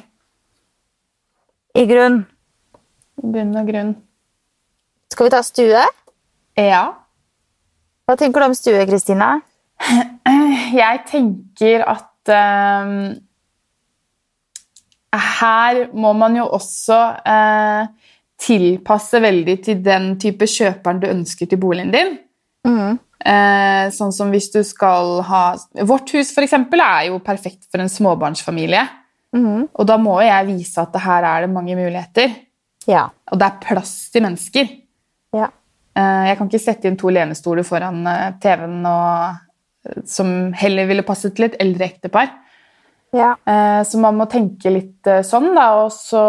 I 1.78 1.86
grunn. 1.86 2.24
I 3.22 3.32
bunn 3.34 3.54
og 3.60 3.70
grunn. 3.70 3.96
Skal 5.12 5.28
vi 5.28 5.34
ta 5.34 5.44
stue? 5.46 5.84
Ja. 6.58 6.84
Hva 8.08 8.16
tenker 8.20 8.44
du 8.44 8.50
om 8.50 8.58
stue, 8.58 8.84
Kristina? 8.90 9.38
Jeg 10.82 11.04
tenker 11.08 11.86
at 11.88 12.32
um, 12.34 12.94
her 15.38 15.82
må 15.96 16.14
man 16.18 16.36
jo 16.38 16.48
også 16.58 17.00
uh, 17.24 17.90
tilpasse 18.42 19.22
veldig 19.24 19.58
til 19.66 19.84
den 19.84 20.16
type 20.22 20.48
kjøperen 20.50 21.02
du 21.02 21.10
ønsker 21.10 21.50
til 21.50 21.62
boligen 21.62 21.94
din. 21.94 22.18
Eh, 23.28 23.88
sånn 23.92 24.14
som 24.14 24.30
hvis 24.32 24.52
du 24.54 24.60
skal 24.64 25.18
ha 25.26 25.42
Vårt 25.90 26.14
hus 26.16 26.30
for 26.36 26.46
eksempel, 26.46 26.80
er 26.84 27.10
jo 27.10 27.18
perfekt 27.24 27.66
for 27.72 27.82
en 27.82 27.92
småbarnsfamilie. 27.92 28.84
Og 29.74 29.88
da 29.90 29.98
må 30.00 30.20
jeg 30.24 30.48
vise 30.52 30.84
at 30.84 30.96
her 31.04 31.26
er 31.28 31.46
det 31.46 31.54
mange 31.54 31.76
muligheter. 31.76 32.36
Ja. 32.88 33.08
Og 33.32 33.42
det 33.42 33.50
er 33.50 33.64
plass 33.66 33.96
til 34.14 34.24
mennesker. 34.24 34.70
Ja. 35.36 35.50
Eh, 35.98 36.24
Jeg 36.30 36.38
kan 36.38 36.48
ikke 36.50 36.62
sette 36.62 36.88
inn 36.90 36.98
to 36.98 37.10
lenestoler 37.10 37.66
foran 37.66 38.06
eh, 38.08 38.32
TV-en 38.44 38.86
og, 38.86 39.40
eh, 39.88 40.02
som 40.06 40.54
heller 40.54 40.86
ville 40.90 41.04
passet 41.08 41.36
til 41.36 41.46
et 41.50 41.58
eldre 41.60 41.86
ektepar. 41.90 42.30
ja. 43.14 43.36
Så 43.84 43.98
man 44.00 44.18
må 44.20 44.28
tenke 44.30 44.70
litt 44.70 45.08
sånn, 45.26 45.54
da. 45.56 45.70
Og 45.86 45.92
så 45.96 46.22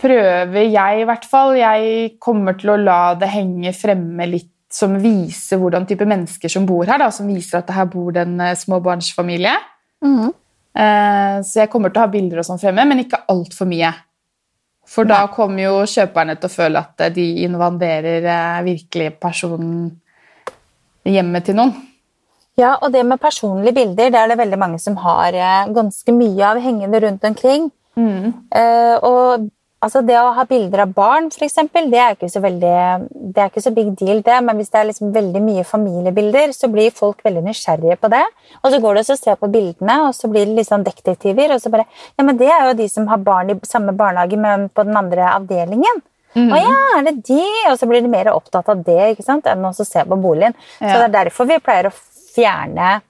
prøver 0.00 0.70
jeg 0.70 1.00
i 1.02 1.04
hvert 1.04 1.24
fall 1.28 1.56
Jeg 1.58 2.14
kommer 2.22 2.56
til 2.58 2.70
å 2.70 2.78
la 2.80 3.14
det 3.20 3.28
henge 3.28 3.72
fremme 3.76 4.26
litt 4.30 4.48
som 4.72 4.94
viser 5.02 5.58
hvordan 5.58 5.84
type 5.86 6.06
mennesker 6.06 6.48
som 6.48 6.64
bor 6.66 6.86
her. 6.86 6.98
Da, 7.02 7.10
som 7.10 7.26
viser 7.26 7.58
at 7.58 7.66
det 7.66 7.74
her 7.74 7.88
bor 7.90 8.12
det 8.14 8.22
en 8.22 8.38
småbarnsfamilie. 8.56 9.56
Eh, 10.74 11.40
Så 11.42 11.60
jeg 11.60 11.70
kommer 11.70 11.90
til 11.90 12.00
å 12.00 12.06
ha 12.06 12.12
bilder 12.12 12.38
og 12.38 12.46
sånn 12.46 12.60
fremme, 12.62 12.84
men 12.86 13.02
ikke 13.04 13.24
altfor 13.28 13.66
mye. 13.66 13.92
For 14.88 15.06
da 15.06 15.22
kommer 15.32 15.62
jo 15.62 15.74
kjøperne 15.88 16.36
til 16.38 16.48
å 16.48 16.54
føle 16.54 16.80
at 16.82 17.04
eh, 17.06 17.12
de 17.14 17.26
invaderer 17.44 18.26
eh, 18.26 18.62
virkelig 18.66 19.12
personen 19.22 19.90
hjemmet 21.06 21.46
til 21.48 21.58
noen. 21.58 21.74
Ja, 22.58 22.74
og 22.82 22.92
det 22.92 23.04
med 23.06 23.20
personlige 23.22 23.76
bilder, 23.76 24.10
det 24.12 24.18
er 24.20 24.32
det 24.32 24.40
veldig 24.40 24.58
mange 24.60 24.80
som 24.82 24.98
har 25.00 25.36
eh, 25.36 25.70
ganske 25.74 26.12
mye 26.12 26.48
av 26.50 26.60
hengende 26.60 27.00
rundt 27.06 27.24
omkring. 27.24 27.70
Eh, 28.00 28.96
og 29.06 29.48
altså, 29.84 30.02
det 30.06 30.16
å 30.20 30.32
ha 30.36 30.44
bilder 30.48 30.84
av 30.84 30.92
barn, 30.96 31.30
for 31.34 31.46
eksempel, 31.46 31.88
det 31.92 32.00
er 32.00 32.16
ikke 32.16 32.30
så 32.32 32.42
veldig 32.44 32.74
Det 33.34 33.42
er 33.42 33.50
ikke 33.50 33.62
så 33.64 33.72
big 33.74 33.90
deal, 33.98 34.22
det, 34.26 34.36
men 34.44 34.58
hvis 34.58 34.70
det 34.72 34.80
er 34.80 34.88
liksom 34.90 35.12
veldig 35.14 35.42
mye 35.44 35.64
familiebilder, 35.64 36.54
så 36.56 36.70
blir 36.72 36.94
folk 36.94 37.24
veldig 37.24 37.44
nysgjerrige 37.46 37.96
på 38.00 38.10
det. 38.12 38.22
Og 38.62 38.70
så 38.72 38.80
går 38.82 38.98
det 38.98 39.04
og 39.06 39.20
ser 39.20 39.40
på 39.40 39.50
bildene, 39.52 39.96
og 40.08 40.14
så 40.16 40.30
blir 40.32 40.46
det 40.48 40.58
litt 40.58 40.70
sånn 40.70 40.86
detektiver. 40.86 41.54
Og 41.54 41.62
så 41.62 41.72
bare 41.72 41.86
Ja, 42.18 42.24
men 42.24 42.38
det 42.40 42.50
er 42.50 42.68
jo 42.68 42.78
de 42.78 42.88
som 42.88 43.08
har 43.10 43.20
barn 43.24 43.50
i 43.54 43.58
samme 43.68 43.94
barnehage, 43.96 44.38
men 44.38 44.68
på 44.68 44.84
den 44.86 44.96
andre 44.96 45.32
avdelingen. 45.34 46.02
Å 46.36 46.58
ja, 46.60 46.74
er 46.98 47.06
det 47.08 47.16
de? 47.26 47.42
Og 47.72 47.78
så 47.78 47.88
blir 47.90 48.04
de 48.04 48.10
mer 48.10 48.30
opptatt 48.30 48.68
av 48.70 48.82
det 48.86 48.98
ikke 49.14 49.24
sant, 49.26 49.48
enn 49.50 49.64
å 49.66 49.72
se 49.74 50.04
på 50.06 50.18
boligen. 50.20 50.54
Så 50.78 50.92
det 50.94 51.08
er 51.08 51.16
derfor 51.24 51.48
vi 51.50 51.58
pleier 51.58 51.88
å 51.90 51.94
fjerne 52.34 53.00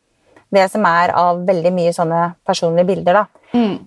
det 0.50 0.66
som 0.72 0.86
er 0.88 1.12
av 1.14 1.42
veldig 1.46 1.72
mye 1.74 1.92
sånne 1.94 2.20
personlige 2.48 2.88
bilder. 2.88 3.20
da. 3.20 3.24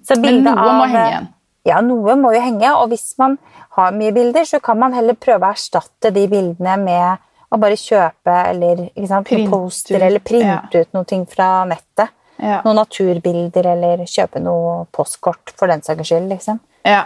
Så 0.05 0.19
Men 0.21 0.43
noe 0.45 0.53
av, 0.53 0.75
må 0.77 0.85
henge 0.91 1.07
igjen. 1.09 1.31
Ja, 1.67 1.79
noe 1.83 2.15
må 2.19 2.33
jo 2.35 2.41
henge, 2.43 2.73
og 2.75 2.89
hvis 2.91 3.13
man 3.21 3.37
har 3.77 3.93
mye 3.95 4.11
bilder, 4.15 4.43
så 4.47 4.59
kan 4.63 4.79
man 4.81 4.95
heller 4.95 5.15
prøve 5.15 5.47
å 5.47 5.55
erstatte 5.55 6.11
de 6.13 6.25
bildene 6.31 6.75
med 6.81 7.23
å 7.53 7.59
bare 7.61 7.77
kjøpe 7.77 8.33
eller 8.49 8.83
sant, 9.07 9.29
poster 9.49 9.99
ut, 9.99 10.03
eller 10.09 10.23
printe 10.25 10.81
ja. 10.81 10.83
ut 10.83 10.97
noe 10.97 11.23
fra 11.29 11.49
nettet. 11.69 12.11
Ja. 12.41 12.59
Noen 12.65 12.81
naturbilder 12.81 13.69
eller 13.75 14.03
kjøpe 14.09 14.41
noe 14.43 14.83
postkort 14.91 15.53
for 15.55 15.71
den 15.71 15.83
saks 15.85 16.09
skyld. 16.09 16.27
liksom. 16.33 16.59
Ja. 16.83 17.03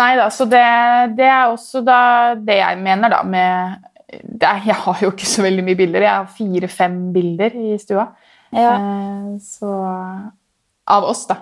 Nei 0.00 0.14
da, 0.16 0.30
så 0.32 0.46
det, 0.48 0.64
det 1.18 1.28
er 1.28 1.50
også 1.50 1.82
da 1.84 2.00
det 2.38 2.60
jeg 2.62 2.80
mener, 2.80 3.12
da, 3.12 3.20
med 3.26 3.86
er, 4.10 4.62
Jeg 4.64 4.78
har 4.86 5.02
jo 5.04 5.12
ikke 5.12 5.28
så 5.28 5.44
veldig 5.44 5.66
mye 5.66 5.78
bilder. 5.78 6.06
Jeg 6.06 6.14
har 6.14 6.30
fire-fem 6.38 6.98
bilder 7.14 7.58
i 7.58 7.76
stua. 7.82 8.08
Ja. 8.54 8.72
Eh, 8.74 9.34
så 9.44 9.74
Av 10.90 11.06
oss, 11.06 11.26
da. 11.28 11.36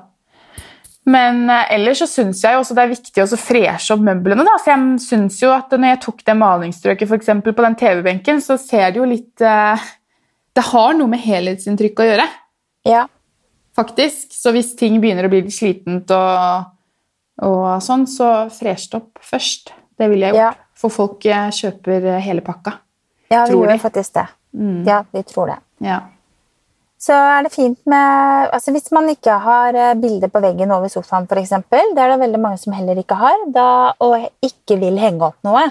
Men 1.09 1.45
eh, 1.51 1.71
ellers 1.77 2.03
så 2.03 2.09
syns 2.11 2.43
jeg 2.45 2.59
også 2.59 2.75
det 2.77 2.83
er 2.85 2.91
viktig 2.93 3.23
å 3.25 3.39
freshe 3.41 3.95
opp 3.95 4.03
møblene. 4.05 4.45
Da. 4.45 4.57
For 4.61 4.75
jeg 4.75 5.01
synes 5.07 5.39
jo 5.41 5.53
at 5.55 5.73
når 5.73 5.95
jeg 5.95 6.01
tok 6.05 6.25
det 6.29 6.35
malingsstrøket 6.37 7.09
for 7.09 7.17
eksempel, 7.17 7.55
på 7.57 7.65
den 7.65 7.77
TV-benken, 7.81 8.43
så 8.45 8.59
ser 8.61 8.91
det 8.93 9.01
jo 9.01 9.07
litt 9.09 9.41
eh, 9.45 9.87
Det 10.59 10.65
har 10.73 10.97
noe 10.99 11.09
med 11.13 11.23
helhetsinntrykk 11.23 12.03
å 12.03 12.09
gjøre, 12.11 12.27
Ja. 12.89 13.07
faktisk. 13.79 14.33
Så 14.35 14.53
hvis 14.57 14.73
ting 14.77 14.99
begynner 15.01 15.29
å 15.29 15.31
bli 15.33 15.45
litt 15.47 15.55
slitent 15.55 16.11
og, 16.11 16.67
og 17.47 17.67
sånn, 17.85 18.05
så 18.11 18.49
fresh 18.51 18.91
det 18.91 18.99
opp 19.01 19.21
først. 19.23 19.73
Det 19.99 20.09
ville 20.11 20.27
jeg 20.29 20.35
gjort. 20.37 20.59
Ja. 20.59 20.67
For 20.79 20.93
folk 20.95 21.25
eh, 21.27 21.49
kjøper 21.55 22.11
hele 22.23 22.43
pakka. 22.47 22.77
ja, 23.31 23.45
vi 23.47 23.53
Tror 23.55 23.65
gjør 23.65 23.73
de. 23.73 23.79
faktisk 23.83 24.15
det. 24.19 24.27
Mm. 24.59 24.83
Ja, 24.87 25.01
vi 25.15 25.23
tror 25.31 25.47
det. 25.55 25.59
Ja. 25.87 26.01
Så 26.99 27.15
er 27.15 27.45
det 27.47 27.53
fint 27.55 27.79
med 27.87 28.49
altså 28.51 28.73
Hvis 28.75 28.91
man 28.91 29.07
ikke 29.07 29.37
har 29.39 29.77
bilder 30.01 30.33
på 30.35 30.41
veggen 30.43 30.73
over 30.75 30.91
sofaen, 30.91 31.29
eksempel, 31.31 31.93
det 31.95 32.03
er 32.03 32.11
det 32.11 32.23
veldig 32.25 32.41
mange 32.43 32.59
som 32.59 32.75
heller 32.75 32.99
ikke 32.99 33.19
har, 33.21 33.37
da, 33.55 33.95
og 34.03 34.17
ikke 34.43 34.81
vil 34.81 34.99
henge 34.99 35.23
opp 35.29 35.39
noe, 35.47 35.69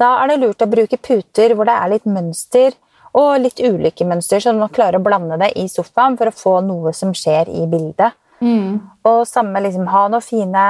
da 0.00 0.14
er 0.22 0.30
det 0.30 0.38
lurt 0.40 0.62
å 0.62 0.70
bruke 0.70 0.98
puter 1.00 1.54
hvor 1.54 1.68
det 1.68 1.74
er 1.74 1.92
litt 1.92 2.06
mønster 2.08 2.76
og 3.18 3.40
litt 3.42 3.60
ulike 3.60 4.06
mønster, 4.06 4.40
så 4.40 4.54
man 4.54 4.72
klarer 4.72 5.00
å 5.00 5.04
blande 5.04 5.38
det 5.40 5.50
i 5.58 5.66
sofaen 5.68 6.16
for 6.18 6.30
å 6.30 6.36
få 6.36 6.54
noe 6.62 6.92
som 6.96 7.12
skjer 7.16 7.50
i 7.50 7.66
bildet. 7.70 8.14
Mm. 8.40 8.78
Og 9.10 9.22
samme 9.28 9.62
liksom, 9.64 9.88
ha 9.90 10.06
noen 10.08 10.24
fine, 10.24 10.66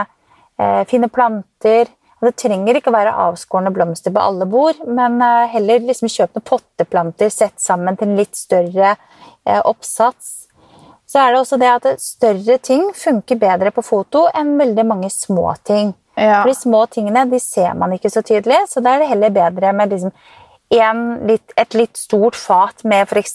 eh, 0.59 0.83
fine 0.89 1.11
planter. 1.13 1.93
Det 2.21 2.35
trenger 2.37 2.77
ikke 2.77 2.91
å 2.93 2.97
være 2.97 3.17
avskårne 3.29 3.73
blomster 3.73 4.13
på 4.13 4.25
alle 4.25 4.49
bord, 4.49 4.81
men 4.89 5.21
eh, 5.25 5.53
heller 5.53 5.85
liksom 5.85 6.09
kjøp 6.09 6.35
noen 6.37 6.49
potteplanter 6.49 7.31
sett 7.33 7.61
sammen 7.61 7.97
til 8.01 8.09
en 8.09 8.21
litt 8.21 8.41
større 8.41 8.95
eh, 8.95 9.07
oppsats. 9.45 10.47
Så 11.11 11.19
er 11.19 11.33
det 11.33 11.41
også 11.41 11.59
det 11.59 11.71
at 11.71 12.03
større 12.03 12.59
ting 12.63 12.91
funker 12.95 13.39
bedre 13.41 13.73
på 13.75 13.83
foto 13.83 14.29
enn 14.35 14.55
veldig 14.61 14.85
mange 14.87 15.11
små 15.11 15.55
ting. 15.67 15.95
Ja. 16.15 16.43
For 16.43 16.53
de 16.53 16.59
små 16.59 16.85
tingene 16.93 17.25
de 17.31 17.41
ser 17.43 17.75
man 17.79 17.97
ikke 17.97 18.13
så 18.13 18.23
tydelig, 18.23 18.61
så 18.71 18.83
da 18.85 18.95
er 18.95 19.03
det 19.03 19.11
heller 19.11 19.35
bedre 19.35 19.73
med 19.75 19.95
liksom 19.95 20.15
en 20.71 21.01
litt, 21.27 21.53
et 21.59 21.75
litt 21.75 21.99
stort 21.99 22.37
fat 22.39 22.85
med 22.87 23.09
f.eks. 23.11 23.35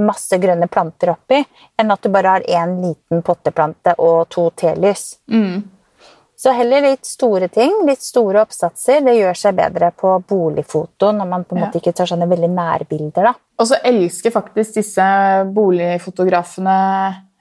masse 0.00 0.38
grønne 0.40 0.68
planter 0.72 1.12
oppi, 1.12 1.42
enn 1.76 1.92
at 1.92 2.00
du 2.00 2.08
bare 2.12 2.38
har 2.38 2.46
én 2.48 2.78
liten 2.80 3.20
potteplante 3.26 3.92
og 4.00 4.30
to 4.32 4.48
telys. 4.56 5.18
Mm. 5.28 5.60
Så 6.42 6.50
heller 6.56 6.82
litt 6.82 7.06
store 7.06 7.46
ting, 7.54 7.84
litt 7.86 8.02
store 8.02 8.40
oppsatser, 8.42 8.98
det 9.06 9.12
gjør 9.14 9.36
seg 9.38 9.54
bedre 9.60 9.92
på 9.94 10.16
boligfoto 10.26 11.12
når 11.14 11.28
man 11.30 11.44
på 11.46 11.54
en 11.54 11.60
Ja. 11.62 11.66
måte 11.68 11.78
ikke 11.78 11.92
tar 11.94 12.08
sånne 12.10 12.26
veldig 12.26 12.48
nærbilder. 12.50 13.28
da. 13.28 13.34
Og 13.60 13.66
så 13.70 13.76
elsker 13.84 14.32
faktisk 14.34 14.74
disse 14.80 15.04
boligfotografene 15.54 16.78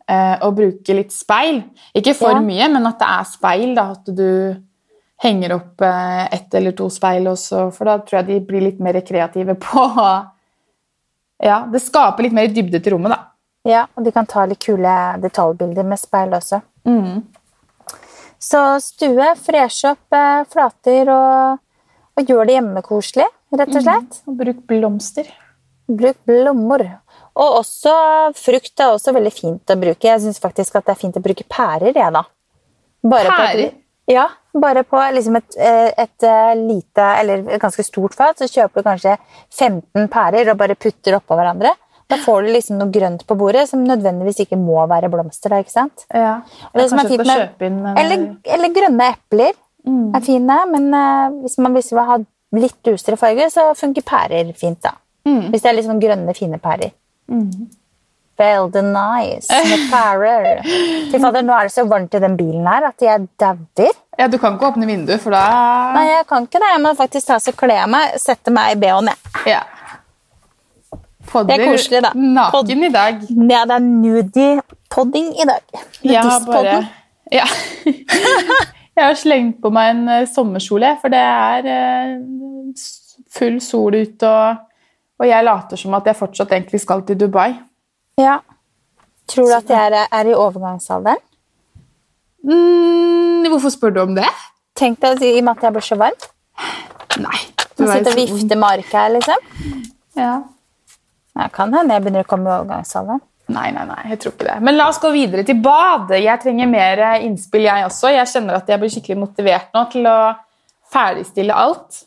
eh, 0.08 0.38
å 0.44 0.52
bruke 0.54 0.94
litt 0.94 1.12
speil. 1.16 1.64
Ikke 1.96 2.14
for 2.16 2.32
Ja. 2.36 2.40
mye, 2.42 2.68
men 2.72 2.86
at 2.86 3.00
det 3.00 3.08
er 3.08 3.24
speil. 3.24 3.74
Da, 3.76 3.92
at 3.92 4.06
du 4.06 4.56
henger 5.24 5.54
opp 5.56 5.82
eh, 5.82 6.28
ett 6.32 6.54
eller 6.54 6.72
to 6.74 6.90
speil 6.90 7.24
også, 7.26 7.72
for 7.74 7.86
da 7.86 7.98
tror 8.00 8.20
jeg 8.20 8.28
de 8.28 8.40
blir 8.46 8.62
litt 8.62 8.80
mer 8.80 8.94
kreative 9.02 9.56
på 9.56 9.88
Ja, 11.44 11.66
det 11.66 11.82
skaper 11.82 12.22
litt 12.22 12.34
mer 12.34 12.48
dybde 12.54 12.84
til 12.84 12.94
rommet, 12.94 13.10
da. 13.10 13.18
Ja, 13.66 13.88
Og 13.98 14.04
de 14.04 14.12
kan 14.12 14.26
ta 14.28 14.46
litt 14.46 14.60
kule 14.60 15.20
detaljbilder 15.22 15.84
med 15.86 15.98
speil 16.00 16.30
også. 16.38 16.62
Mm. 16.86 17.24
Så 18.42 18.62
stue, 18.82 19.28
freshe 19.38 19.94
opp 19.94 20.18
eh, 20.18 20.42
flater 20.50 21.12
og, 21.14 21.62
og 22.18 22.32
gjør 22.34 22.50
det 22.50 22.58
hjemmekoselig, 22.58 23.28
rett 23.54 23.76
og 23.78 23.86
slett. 23.86 24.22
Og 24.26 24.40
bruk 24.40 24.64
blomster. 24.70 25.30
Bruk 25.92 26.18
blomster. 26.26 26.88
Og 27.38 27.60
også 27.62 27.94
frukt 28.36 28.82
er 28.82 28.96
også 28.96 29.14
veldig 29.16 29.34
fint 29.34 29.72
å 29.72 29.78
bruke. 29.80 30.10
Jeg 30.10 30.24
syns 30.24 30.42
faktisk 30.42 30.80
at 30.80 30.88
det 30.88 30.96
er 30.96 31.02
fint 31.04 31.20
å 31.20 31.24
bruke 31.24 31.46
pærer, 31.48 31.94
jeg, 31.94 32.16
da. 32.18 32.26
Bare 33.02 33.30
på 33.30 33.38
Pærer? 33.38 33.78
ja, 34.12 34.26
bare 34.54 34.84
på 34.84 35.00
liksom 35.16 35.38
et, 35.40 35.56
eh, 35.58 35.92
et 36.04 36.26
eh, 36.28 36.52
lite, 36.58 37.06
eller 37.22 37.46
et 37.46 37.62
ganske 37.62 37.86
stort 37.86 38.18
fat, 38.18 38.42
så 38.42 38.50
kjøper 38.50 38.82
du 38.82 38.90
kanskje 38.90 39.16
15 39.54 40.10
pærer 40.12 40.52
og 40.52 40.60
bare 40.60 40.78
putter 40.78 41.18
oppå 41.18 41.38
hverandre. 41.38 41.74
Da 42.12 42.20
får 42.22 42.44
du 42.46 42.52
liksom 42.52 42.78
noe 42.82 42.92
grønt 42.94 43.26
på 43.26 43.38
bordet 43.40 43.66
som 43.72 43.82
nødvendigvis 43.88 44.44
ikke 44.46 44.60
må 44.60 44.84
være 44.92 45.10
blomster. 45.14 45.50
da, 45.56 45.62
ikke 45.64 45.72
sant? 45.74 46.06
Ja. 46.14 46.42
Eller, 46.74 46.88
som 46.92 47.00
er 47.00 47.08
fint 47.10 47.26
med- 47.26 47.66
inn 47.72 47.80
eller... 47.86 48.04
Eller, 48.06 48.26
eller 48.58 48.74
grønne 48.78 49.12
epler 49.16 49.54
Mm. 49.82 50.12
er 50.14 50.22
fine, 50.22 50.56
men 50.70 50.94
uh, 50.94 51.32
hvis 51.42 51.56
man 51.58 51.74
vil 51.74 51.82
ha 52.06 52.20
litt 52.54 52.76
dusere 52.86 53.18
farger, 53.18 53.48
så 53.50 53.64
funker 53.74 54.04
pærer 54.06 54.52
fint. 54.54 54.78
da. 54.84 54.92
Mm. 55.26 55.48
Hvis 55.50 55.64
det 55.64 55.70
er 55.72 55.74
litt 55.74 55.88
sånn 55.88 56.02
grønne, 56.04 56.36
fine 56.38 56.60
pærer. 56.62 56.92
Mm. 57.32 57.66
Veldig 58.42 58.84
nice 58.90 59.58
med 59.70 59.84
pærer. 59.92 60.62
Fy 61.12 61.18
fader, 61.20 61.42
nå 61.46 61.54
er 61.58 61.68
det 61.68 61.74
så 61.74 61.88
varmt 61.90 62.14
i 62.14 62.22
den 62.22 62.38
bilen 62.38 62.66
her 62.70 62.88
at 62.92 63.02
jeg 63.06 63.28
dauer. 63.42 63.92
Ja, 64.20 64.28
du 64.30 64.38
kan 64.42 64.56
ikke 64.58 64.70
åpne 64.70 64.86
vinduet, 64.86 65.22
for 65.22 65.34
da 65.34 65.42
Nei, 65.98 66.06
jeg 66.12 66.28
kan 66.30 66.46
ikke 66.46 66.62
det. 66.62 66.72
Jeg 66.76 66.82
må 66.86 66.94
faktisk 67.02 67.28
ta 67.28 67.38
og 67.42 67.58
kle 67.58 67.78
av 67.82 67.90
meg, 67.90 68.16
sette 68.22 68.54
meg 68.54 68.76
i 68.76 68.80
bh-en. 68.82 69.10
jeg. 69.12 69.46
ja. 69.56 69.62
Podder 71.32 71.58
Det 71.58 71.66
er 71.66 71.72
koselig, 71.72 72.02
da. 72.04 72.12
naken 72.14 72.84
i 72.84 72.90
dag. 72.92 73.22
Ja, 73.50 73.64
det 73.70 73.78
er 73.78 73.86
nudie-podding 73.86 75.32
i 75.40 75.48
dag. 75.48 75.64
Bare 76.48 76.82
ja. 77.32 77.46
Jeg 78.98 79.06
har 79.08 79.16
slengt 79.16 79.62
på 79.64 79.72
meg 79.72 79.94
en 79.94 80.02
eh, 80.12 80.28
sommerkjole, 80.28 80.90
for 81.00 81.14
det 81.14 81.22
er 81.24 81.68
eh, 81.72 82.82
full 83.32 83.62
sol 83.64 83.96
ute, 83.96 84.28
og, 84.28 84.90
og 85.22 85.30
jeg 85.30 85.48
later 85.48 85.80
som 85.80 85.96
at 85.96 86.10
jeg 86.12 86.20
fortsatt 86.20 86.52
egentlig 86.52 86.82
skal 86.84 87.06
til 87.08 87.18
Dubai. 87.22 87.54
Ja. 88.20 88.42
Tror 89.32 89.48
du 89.48 89.56
at 89.56 89.72
jeg 89.72 89.94
er, 89.94 90.10
er 90.12 90.28
i 90.28 90.36
overgangsalderen? 90.36 91.24
Mm, 92.44 93.48
hvorfor 93.48 93.72
spør 93.72 93.96
du 93.96 94.02
om 94.04 94.16
det? 94.18 94.28
Tenk 94.76 95.00
deg 95.00 95.24
i 95.24 95.38
og 95.38 95.46
med 95.48 95.56
at 95.56 95.70
jeg 95.70 95.78
blir 95.78 95.88
så 95.88 95.98
varm. 96.04 96.30
Nei. 97.24 97.40
Du 97.78 97.86
er 97.86 97.96
sitter 97.96 98.12
og 98.12 98.20
vifter 98.20 98.60
med 98.60 98.68
arket 98.68 98.98
her, 99.00 99.14
liksom. 99.16 99.86
Ja. 100.20 100.34
Jeg 101.40 101.54
kan 101.56 101.74
hende 101.74 101.96
jeg 101.96 102.04
begynner 102.04 102.26
å 102.26 102.30
komme 102.30 102.50
i 102.50 102.56
overgangsalderen. 102.58 103.22
Nei, 103.52 103.68
nei, 103.76 103.84
nei, 103.88 104.04
jeg 104.12 104.20
tror 104.22 104.36
ikke 104.36 104.48
det. 104.48 104.60
Men 104.64 104.78
la 104.78 104.88
oss 104.92 105.02
gå 105.02 105.10
videre 105.14 105.44
til 105.48 105.60
bad. 105.64 106.12
Jeg 106.16 106.40
trenger 106.44 106.70
mer 106.72 107.02
eh, 107.08 107.26
innspill, 107.28 107.66
jeg 107.68 107.88
også. 107.88 108.14
Jeg 108.14 108.30
kjenner 108.32 108.60
at 108.60 108.70
jeg 108.70 108.82
blir 108.82 108.94
skikkelig 108.94 109.20
motivert 109.26 109.74
nå 109.76 109.84
til 109.92 110.08
å 110.08 110.20
ferdigstille 110.92 111.58
alt. 111.58 112.06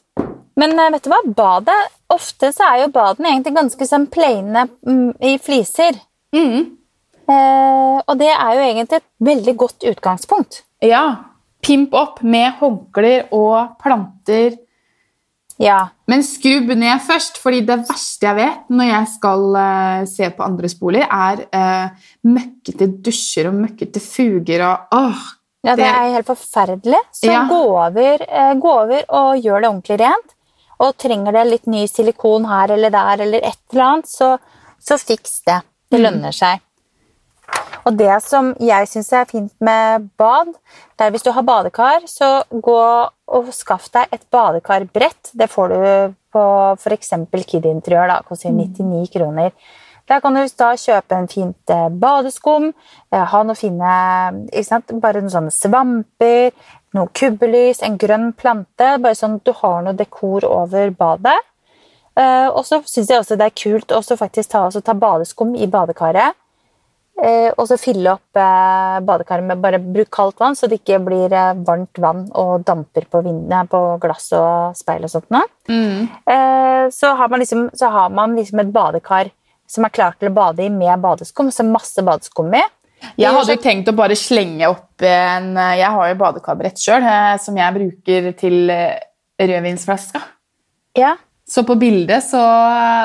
Men 0.60 0.78
eh, 0.78 0.92
vet 0.94 1.04
du 1.04 1.10
hva? 1.12 1.20
Badet, 1.42 1.76
ofte 2.14 2.52
så 2.54 2.70
er 2.70 2.84
jo 2.84 2.94
badene 2.94 3.34
egentlig 3.34 3.56
ganske 3.58 3.90
sånn 3.90 4.08
plaine 4.12 4.66
mm, 4.87 5.10
i 5.26 5.37
fliser. 5.42 5.98
Mm. 6.37 6.58
Eh, 7.24 7.98
og 8.04 8.18
det 8.20 8.30
er 8.32 8.56
jo 8.56 8.66
egentlig 8.68 9.00
et 9.00 9.08
veldig 9.30 9.56
godt 9.64 9.88
utgangspunkt. 9.92 10.62
Ja. 10.84 11.04
Pimp 11.64 11.94
opp 11.96 12.20
med 12.24 12.58
håndklær 12.60 13.30
og 13.32 13.76
planter. 13.80 14.58
Ja. 15.62 15.79
Men 16.11 16.25
skrubb 16.27 16.73
ned 16.75 17.03
først, 17.07 17.38
fordi 17.43 17.61
det 17.69 17.77
verste 17.87 18.27
jeg 18.27 18.38
vet 18.40 18.73
når 18.75 18.88
jeg 18.90 19.11
skal 19.12 19.45
uh, 19.55 20.03
se 20.11 20.31
på 20.35 20.45
andres 20.47 20.75
boliger, 20.81 21.07
er 21.07 21.45
uh, 21.55 22.11
møkkete 22.27 22.88
dusjer 23.05 23.51
og 23.53 23.61
møkkete 23.62 24.03
fuger 24.03 24.64
og 24.67 24.99
åh, 24.99 25.25
ja, 25.64 25.77
det 25.79 25.87
er 25.88 26.11
helt 26.19 26.29
forferdelig. 26.29 27.01
Så 27.12 27.31
Ja. 27.33 27.47
gå, 27.49 27.61
over, 27.73 28.21
eh, 28.21 28.55
gå 28.55 28.69
over 28.69 29.05
og 29.09 29.38
gjør 29.40 29.61
det 29.62 29.71
ordentlig 29.71 30.01
rent. 30.01 30.35
Og 30.81 30.97
trenger 30.99 31.33
det 31.33 31.47
litt 31.47 31.67
ny 31.67 31.87
silikon 31.87 32.45
her 32.45 32.71
eller 32.75 32.90
der 32.90 33.23
eller 33.23 33.38
et 33.38 33.59
eller 33.73 33.85
annet, 33.85 34.09
så, 34.09 34.38
så 34.79 34.99
fiks 34.99 35.40
det. 35.47 35.62
Det 35.90 36.01
lønner 36.01 36.33
seg. 36.33 36.61
Og 37.85 37.97
det 38.01 38.14
som 38.25 38.53
jeg 38.64 38.88
syns 38.88 39.12
er 39.12 39.29
fint 39.29 39.53
med 39.64 40.09
bad, 40.20 40.55
det 40.97 41.07
er 41.07 41.12
hvis 41.12 41.25
du 41.27 41.31
har 41.37 41.44
badekar, 41.44 42.07
så 42.09 42.42
gå 42.49 42.81
og 43.37 43.51
skaff 43.53 43.90
deg 43.92 44.12
et 44.12 44.25
badekarbrett. 44.33 45.33
Det 45.37 45.51
får 45.53 45.73
du 45.75 45.81
på 46.35 46.44
f.eks. 46.81 47.12
Kid 47.44 47.66
Interiør. 47.68 48.09
Da. 48.09 48.20
Koster 48.27 48.55
99 48.55 49.11
kroner. 49.12 49.53
Der 50.09 50.20
kan 50.20 50.37
du 50.37 50.42
da 50.59 50.75
kjøpe 50.77 51.16
en 51.16 51.31
fint 51.33 51.73
eh, 51.73 51.88
badeskum, 51.88 52.73
eh, 53.09 53.23
ha 53.25 53.38
noen 53.40 53.57
fine 53.57 53.92
ikke 54.51 54.66
sant? 54.66 54.92
Bare 55.01 55.23
noen 55.23 55.33
sånne 55.33 55.53
svamper, 55.55 56.53
noe 56.92 57.09
kubbelys, 57.16 57.81
en 57.81 57.97
grønn 58.01 58.35
plante. 58.37 58.90
Bare 59.01 59.16
sånn 59.16 59.38
at 59.38 59.49
du 59.49 59.55
har 59.62 59.81
noe 59.87 59.97
dekor 59.97 60.44
over 60.44 60.92
badet. 60.99 61.38
Eh, 62.20 62.49
og 62.51 62.62
så 62.68 62.83
syns 62.85 63.09
jeg 63.11 63.23
også 63.23 63.38
det 63.40 63.49
er 63.49 63.57
kult 63.57 63.97
å 63.97 64.03
faktisk 64.05 64.53
ta, 64.53 64.66
ta 64.68 64.94
badeskum 64.94 65.57
i 65.57 65.70
badekaret. 65.73 66.37
Eh, 67.14 67.53
og 67.55 67.68
så 67.70 67.77
fylle 67.79 68.16
opp 68.16 68.38
eh, 68.38 68.96
badekaret 69.07 69.46
med 69.46 69.61
bare 69.62 69.79
bruk 69.79 70.09
kaldt 70.12 70.40
vann, 70.42 70.57
så 70.59 70.66
det 70.66 70.81
ikke 70.81 70.98
blir 71.07 71.31
eh, 71.31 71.53
varmt 71.66 72.00
vann 72.03 72.24
og 72.35 72.64
damper 72.66 73.07
på, 73.07 73.20
vindene, 73.22 73.61
på 73.70 73.81
glass 74.03 74.33
og 74.35 74.74
speil 74.74 75.07
og 75.07 75.12
sånt. 75.12 75.31
Mm. 75.70 76.09
Eh, 76.11 76.87
så 76.90 77.12
har 77.14 77.31
man, 77.31 77.44
liksom, 77.44 77.68
så 77.79 77.90
har 77.94 78.11
man 78.14 78.35
liksom 78.35 78.64
et 78.64 78.72
badekar 78.74 79.31
som 79.70 79.87
er 79.87 79.94
klart 79.94 80.18
til 80.18 80.33
å 80.33 80.35
bade 80.35 80.66
i 80.66 80.72
med 80.74 81.00
badeskum, 81.05 81.53
så 81.55 81.66
masse 81.66 82.03
badeskum 82.05 82.50
i. 82.53 82.64
Jeg 83.20 83.37
hadde 83.37 83.55
jo 83.55 83.62
tenkt 83.62 83.88
å 83.90 83.96
bare 83.96 84.16
slenge 84.16 84.68
opp 84.70 85.03
en 85.05 85.50
Jeg 85.77 85.90
har 85.92 86.07
jo 86.09 86.16
badekarbrett 86.22 86.81
sjøl, 86.81 87.05
som 87.42 87.59
jeg 87.59 87.74
bruker 87.74 88.29
til 88.38 88.70
rødvinsflaska. 88.72 90.22
Ja, 90.96 91.12
Så 91.44 91.61
på 91.68 91.74
bildet 91.76 92.24
så 92.24 92.40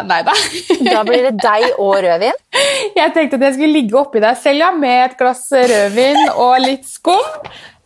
Nei 0.08 0.22
da. 0.24 0.36
Da 0.80 1.02
blir 1.08 1.26
det 1.28 1.34
deg 1.44 1.74
og 1.76 1.98
rødvin. 2.06 2.38
Jeg 3.00 3.12
tenkte 3.16 3.36
at 3.36 3.44
jeg 3.50 3.58
skulle 3.58 3.76
ligge 3.76 3.98
oppi 4.00 4.22
deg 4.24 4.38
selv 4.40 4.64
ja, 4.64 4.70
med 4.76 5.10
et 5.10 5.18
glass 5.20 5.44
rødvin 5.52 6.22
og 6.32 6.56
litt 6.64 6.88
skum. 6.88 7.26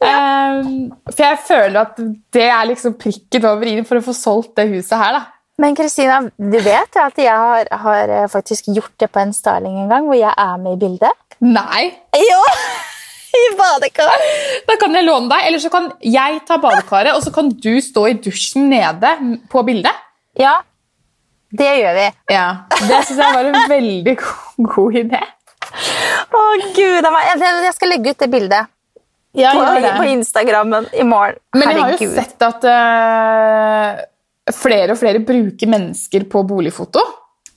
Um, 0.03 0.91
for 1.07 1.21
jeg 1.23 1.39
føler 1.47 1.77
at 1.79 1.99
det 2.35 2.47
er 2.51 2.65
liksom 2.67 2.97
prikken 2.99 3.45
over 3.47 3.69
i-en 3.69 3.87
for 3.87 4.01
å 4.01 4.03
få 4.03 4.15
solgt 4.17 4.57
det 4.59 4.67
huset 4.73 4.97
her. 4.99 5.15
da. 5.15 5.21
Men 5.61 5.77
Kristina, 5.77 6.19
du 6.35 6.57
vet 6.65 6.97
at 6.99 7.19
jeg 7.21 7.33
har, 7.33 7.69
har 7.85 8.11
eh, 8.11 8.29
faktisk 8.31 8.71
gjort 8.73 8.95
det 8.99 9.09
på 9.13 9.21
en 9.21 9.33
Starling 9.37 9.77
en 9.83 9.91
gang, 9.91 10.07
hvor 10.09 10.17
jeg 10.17 10.33
er 10.33 10.57
med 10.59 10.75
i 10.75 10.81
bildet? 10.81 11.37
Nei. 11.45 11.91
Jo! 12.17 12.39
I 13.43 13.43
badekar. 13.57 14.25
Da 14.67 14.77
kan 14.81 14.97
jeg 14.97 15.05
låne 15.07 15.29
deg, 15.31 15.45
eller 15.47 15.61
så 15.61 15.71
kan 15.73 15.91
jeg 16.05 16.41
ta 16.47 16.59
badekaret, 16.61 17.15
og 17.15 17.23
så 17.25 17.33
kan 17.33 17.49
du 17.49 17.71
stå 17.81 18.07
i 18.09 18.17
dusjen 18.21 18.67
nede 18.73 19.13
på 19.49 19.63
bildet. 19.65 20.03
Ja, 20.39 20.57
det 21.53 21.69
gjør 21.77 21.97
vi. 21.97 22.05
Ja, 22.33 22.45
Det 22.81 22.99
syns 23.05 23.19
jeg 23.19 23.33
var 23.35 23.49
en 23.49 23.57
veldig 23.69 24.15
god, 24.17 24.69
god 24.75 24.95
idé. 25.03 25.19
Å, 26.33 26.39
gud, 26.73 27.05
jeg, 27.05 27.73
skal 27.75 27.91
legge 27.93 28.13
ut 28.13 28.23
det 28.23 28.29
bildet 28.29 28.69
Ja, 29.37 29.51
på, 29.53 29.65
det. 29.81 29.91
på 29.97 30.07
Instagrammen 30.15 30.87
i 30.93 31.05
morgen. 31.05 31.37
Men 31.53 31.69
jeg 31.69 31.81
har 31.81 32.01
jo 32.01 32.09
sett 32.13 32.45
at 32.45 32.65
uh, 32.65 34.01
flere 34.53 34.95
og 34.95 35.01
flere 35.01 35.21
bruker 35.25 35.69
mennesker 35.69 36.25
på 36.29 36.41
boligfoto. 36.49 37.03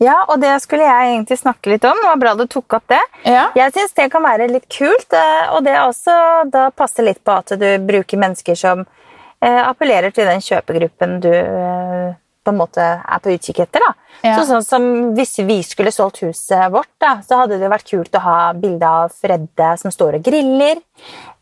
Ja, 0.03 0.19
og 0.29 0.43
det 0.43 0.53
skulle 0.61 0.85
jeg 0.85 1.15
egentlig 1.15 1.39
snakke 1.41 1.73
litt 1.73 1.85
om. 1.89 1.97
Det 1.97 2.11
var 2.11 2.21
bra 2.21 2.35
du 2.37 2.45
tok 2.53 2.77
opp 2.77 2.85
det. 2.93 3.01
Ja. 3.25 3.47
Jeg 3.57 3.73
syns 3.73 3.97
det 3.97 4.11
kan 4.13 4.25
være 4.27 4.51
litt 4.51 4.69
kult, 4.69 5.09
eh, 5.17 5.55
og 5.57 5.65
det 5.65 5.79
også 5.81 6.17
da 6.53 6.69
passer 6.69 7.09
litt 7.09 7.23
på 7.25 7.33
at 7.33 7.57
du 7.57 7.67
bruker 7.89 8.21
mennesker 8.21 8.59
som 8.61 8.85
uh, 8.85 9.63
appellerer 9.65 10.13
til 10.13 10.29
den 10.29 10.45
kjøpegruppen 10.45 11.17
du 11.25 11.33
eh, 11.33 12.13
på 12.47 12.53
en 12.55 12.61
måte 12.61 12.85
er 13.03 13.21
på 13.23 13.33
utkikk 13.35 13.59
etter. 13.67 13.83
Ja. 14.25 14.37
Så 14.39 14.47
sånn 14.49 14.63
som 14.65 14.85
Hvis 15.19 15.35
vi 15.45 15.59
skulle 15.67 15.91
solgt 15.93 16.23
huset 16.25 16.71
vårt, 16.73 16.89
da, 17.03 17.17
så 17.27 17.43
hadde 17.43 17.59
det 17.61 17.69
vært 17.71 17.91
kult 17.91 18.15
å 18.17 18.23
ha 18.25 18.37
bilde 18.57 18.87
av 18.89 19.13
Fredde 19.13 19.73
som 19.83 19.91
står 19.93 20.17
og 20.21 20.25
griller, 20.27 20.79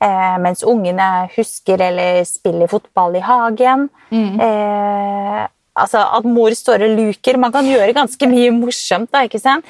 eh, 0.02 0.36
mens 0.42 0.64
ungene 0.66 1.28
husker 1.36 1.80
eller 1.90 2.24
spiller 2.26 2.66
fotball 2.72 3.14
i 3.20 3.22
hagen. 3.24 3.88
Eh, 4.12 5.46
altså 5.76 6.02
At 6.18 6.24
mor 6.24 6.50
står 6.54 6.84
og 6.86 6.96
luker. 6.98 7.36
Man 7.38 7.52
kan 7.54 7.64
gjøre 7.66 7.94
ganske 7.94 8.26
mye 8.30 8.50
morsomt. 8.54 9.10
da, 9.12 9.22
ikke 9.26 9.40
sant? 9.42 9.64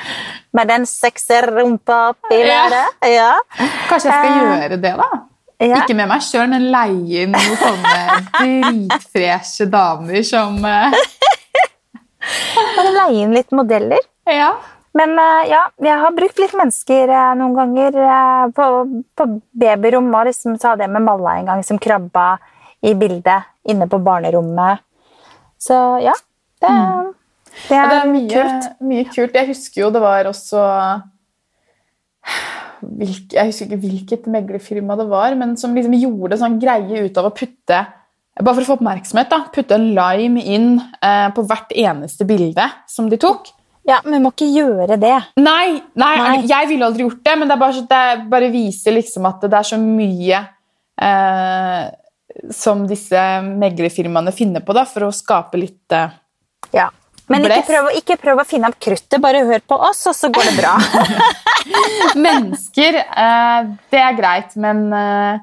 Med 0.53 0.68
den 0.68 0.87
sekserrumpa 0.87 2.01
oppi 2.14 2.40
Ja. 2.40 2.68
været. 2.70 3.14
Ja. 3.14 3.33
Kanskje 3.88 4.11
jeg 4.11 4.18
skal 4.20 4.33
Eh, 4.33 4.68
gjøre 4.68 4.81
det, 4.83 4.97
da? 4.97 5.11
Ja. 5.62 5.81
Ikke 5.83 5.95
med 5.97 6.09
meg 6.11 6.23
sjøl, 6.27 6.49
men 6.51 6.69
leie 6.75 7.25
inn 7.25 7.35
noen 7.35 7.57
sånne 7.61 7.97
dritfreshe 8.38 9.67
damer 9.71 10.23
som 10.27 10.59
Bare 12.77 12.90
leie 12.95 13.23
inn 13.23 13.35
litt 13.37 13.53
modeller. 13.55 14.01
Ja. 14.31 14.55
Men 14.97 15.11
uh, 15.19 15.43
ja, 15.51 15.64
jeg 15.83 15.99
har 16.01 16.14
brukt 16.14 16.38
litt 16.38 16.55
mennesker 16.57 17.11
uh, 17.11 17.33
noen 17.38 17.55
ganger 17.59 17.97
Uh, 17.99 18.45
på, 18.55 18.64
på 19.19 19.27
babyrom. 19.59 20.09
Og 20.14 20.29
liksom 20.31 20.55
så 20.61 20.73
hadde 20.73 20.87
jeg 20.87 20.95
med 20.95 21.05
Malla 21.05 21.37
en 21.40 21.51
gang 21.51 21.64
som 21.67 21.81
krabba 21.83 22.37
i 22.85 22.95
bildet 22.99 23.43
inne 23.69 23.88
på 23.90 23.99
barnerommet. 24.05 24.83
Så 25.59 25.75
ja, 26.05 26.14
det, 26.61 26.71
det, 26.71 27.75
Ja, 27.75 27.85
er, 27.85 27.90
det 27.90 27.99
er 27.99 28.12
mye 28.12 28.29
kult. 28.31 28.71
mye 28.85 29.05
kult. 29.11 29.35
Jeg 29.40 29.51
husker 29.51 29.85
jo 29.85 29.90
det 29.95 30.03
var 30.05 30.29
også 30.31 30.61
hvilk, 33.01 33.35
Jeg 33.35 33.51
husker 33.51 33.68
ikke 33.68 33.83
hvilket 33.83 34.31
meglerfirma 34.31 34.97
det 35.01 35.09
var, 35.11 35.35
men 35.40 35.57
som 35.61 35.75
liksom 35.77 35.97
gjorde 35.99 36.38
sånn 36.40 36.61
greie 36.62 37.05
ut 37.07 37.20
av 37.20 37.31
å 37.31 37.35
putte 37.37 37.85
bare 38.35 38.57
for 38.57 38.64
å 38.64 38.68
få 38.73 38.77
oppmerksomhet, 38.81 39.29
da, 39.31 39.44
putte 39.55 39.77
en 39.77 39.92
lime 39.94 40.42
inn 40.42 40.73
eh, 40.81 41.29
på 41.35 41.44
hvert 41.47 41.70
eneste 41.79 42.27
bilde 42.27 42.64
som 42.90 43.07
de 43.11 43.18
tok. 43.23 43.53
Ja, 43.87 44.01
men 44.03 44.16
vi 44.16 44.23
må 44.25 44.33
ikke 44.33 44.49
gjøre 44.49 44.97
det. 44.99 45.16
Nei, 45.38 45.77
nei, 46.01 46.14
Nei. 46.18 46.38
jeg 46.49 46.70
ville 46.70 46.88
aldri 46.88 47.05
gjort 47.05 47.20
det, 47.27 47.35
men 47.38 47.51
det, 47.51 47.55
er 47.55 47.61
bare, 47.61 47.85
det 47.90 48.29
bare 48.33 48.49
viser 48.51 48.97
liksom 48.97 49.29
at 49.29 49.44
det 49.44 49.59
er 49.61 49.68
så 49.68 49.79
mye 49.79 50.40
eh, 51.05 51.85
som 52.51 52.87
disse 52.90 53.23
meglerfirmaene 53.44 54.35
finner 54.35 54.64
på 54.64 54.75
da, 54.75 54.87
for 54.88 55.07
å 55.07 55.14
skape 55.14 55.61
litt 55.61 55.94
eh, 55.94 56.20
Ja. 56.75 56.88
Men 57.33 57.47
ikke 57.47 57.63
prøv, 57.71 57.87
ikke 57.97 58.17
prøv 58.21 58.41
å 58.43 58.45
finne 58.45 58.69
opp 58.69 58.77
kruttet, 58.85 59.17
bare 59.23 59.45
hør 59.49 59.63
på 59.65 59.79
oss, 59.89 60.03
og 60.11 60.17
så 60.17 60.29
går 60.35 60.51
det 60.51 60.55
bra. 60.59 60.75
Mennesker, 62.27 62.99
eh, 63.01 63.69
det 63.93 64.01
er 64.03 64.17
greit, 64.19 64.53
men 64.61 64.83
eh, 64.93 65.39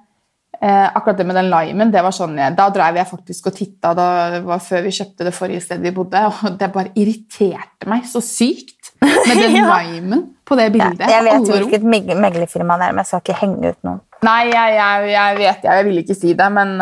eh, 0.62 0.88
akkurat 0.94 1.18
det 1.18 1.26
med 1.26 1.40
den 1.40 1.50
limen, 1.52 1.90
det 1.94 2.04
var 2.06 2.14
sånn, 2.16 2.38
da 2.58 2.68
drev 2.74 3.00
jeg 3.02 3.10
faktisk 3.10 3.50
og 3.50 3.56
titta, 3.58 3.94
det 3.98 4.44
var 4.46 4.62
før 4.64 4.86
vi 4.86 4.94
kjøpte 5.00 5.26
det 5.28 5.34
forrige 5.36 5.64
stedet 5.66 5.88
vi 5.90 5.94
bodde, 5.96 6.22
og 6.30 6.60
det 6.62 6.70
bare 6.76 6.94
irriterte 7.02 7.90
meg 7.90 8.06
så 8.10 8.22
sykt 8.26 8.94
med 9.02 9.42
den 9.42 9.58
Ja. 9.62 9.80
limen 9.88 10.28
på 10.46 10.60
det 10.60 10.70
Ja, 10.70 10.76
bildet. 10.76 11.10
jeg 11.10 11.26
vet 11.32 11.50
hvilket 11.50 11.90
meglerfirma 12.22 12.78
det 12.78 12.92
er, 12.92 12.94
men 12.94 13.02
jeg 13.04 13.10
skal 13.10 13.26
ikke 13.26 13.40
henge 13.42 13.74
ut 13.74 13.82
noen. 13.88 14.00
Nei, 14.22 14.40
jeg, 14.52 14.78
jeg, 14.78 15.10
jeg 15.16 15.38
vet, 15.42 15.66
jeg, 15.66 15.74
jeg 15.82 15.90
vil 15.90 16.00
ikke 16.06 16.20
si 16.22 16.38
det, 16.38 16.52
men 16.54 16.78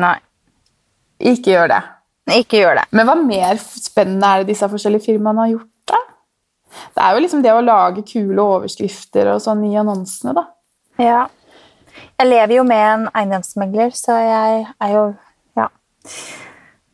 Nei, 0.00 0.16
ikke 1.30 1.50
gjør 1.54 1.70
det. 1.76 1.80
Ikke 2.38 2.60
gjør 2.62 2.74
det. 2.80 2.84
Men 2.92 3.06
hva 3.08 3.14
mer 3.18 3.58
spennende 3.60 4.26
er 4.30 4.42
det 4.44 4.52
disse 4.54 4.68
forskjellige 4.70 5.04
firmaene 5.08 5.44
har 5.44 5.52
gjort 5.54 5.68
da? 5.90 6.00
Det 6.94 7.02
er 7.04 7.14
jo 7.16 7.22
liksom 7.24 7.42
det 7.42 7.52
å 7.52 7.60
lage 7.64 8.04
kule 8.06 8.42
overskrifter 8.42 9.32
og 9.34 9.40
sånn 9.42 9.64
i 9.66 9.74
annonsene 9.80 10.34
da. 10.36 10.46
Ja. 11.02 11.26
Jeg 12.20 12.28
lever 12.30 12.54
jo 12.60 12.64
med 12.64 12.84
en 12.92 13.08
eiendomsmegler, 13.16 13.90
så 13.96 14.16
jeg 14.22 14.66
er 14.80 14.92
jo 14.94 15.04
Ja. 15.58 15.66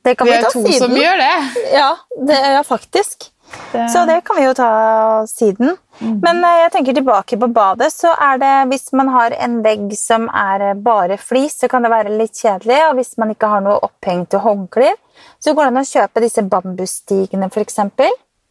Det 0.06 0.16
kan 0.16 0.26
Vi 0.26 0.32
vi, 0.32 0.38
er 0.38 0.42
ta 0.42 0.50
to 0.50 0.62
siden. 0.62 0.78
som 0.78 0.94
gjør 0.96 1.16
det. 1.18 1.32
Ja, 1.74 1.96
det 2.28 2.36
er 2.38 2.62
faktisk. 2.62 3.30
Det- 3.72 3.88
Så 3.92 4.06
det 4.06 4.24
kan 4.24 4.36
vi 4.36 4.44
jo 4.44 4.54
ta 4.54 5.24
siden. 5.26 5.76
Men 6.00 6.44
eh, 6.44 6.58
jeg 6.62 6.72
tenker 6.72 6.94
tilbake 6.94 7.38
på 7.40 7.48
badet, 7.52 7.88
så 7.92 8.12
er 8.20 8.38
det 8.38 8.52
hvis 8.70 8.92
man 8.92 9.08
har 9.08 9.30
en 9.32 9.62
vegg 9.62 9.92
som 9.96 10.28
er 10.28 10.60
eh, 10.70 10.74
bare 10.74 11.16
flis, 11.18 11.58
så 11.60 11.68
kan 11.68 11.82
det 11.82 11.90
være 11.90 12.16
litt 12.18 12.32
kjedelig. 12.36 12.78
Og 12.90 12.96
hvis 12.98 13.16
man 13.18 13.30
ikke 13.34 13.48
har 13.48 13.60
noe 13.64 13.78
opphengte 13.82 14.38
håndklær, 14.44 14.94
så 15.40 15.54
går 15.54 15.64
det 15.64 15.72
an 15.72 15.82
å 15.82 15.88
kjøpe 15.88 16.20
disse 16.24 16.42
bambusstigene, 16.42 17.48
f.eks. 17.50 17.78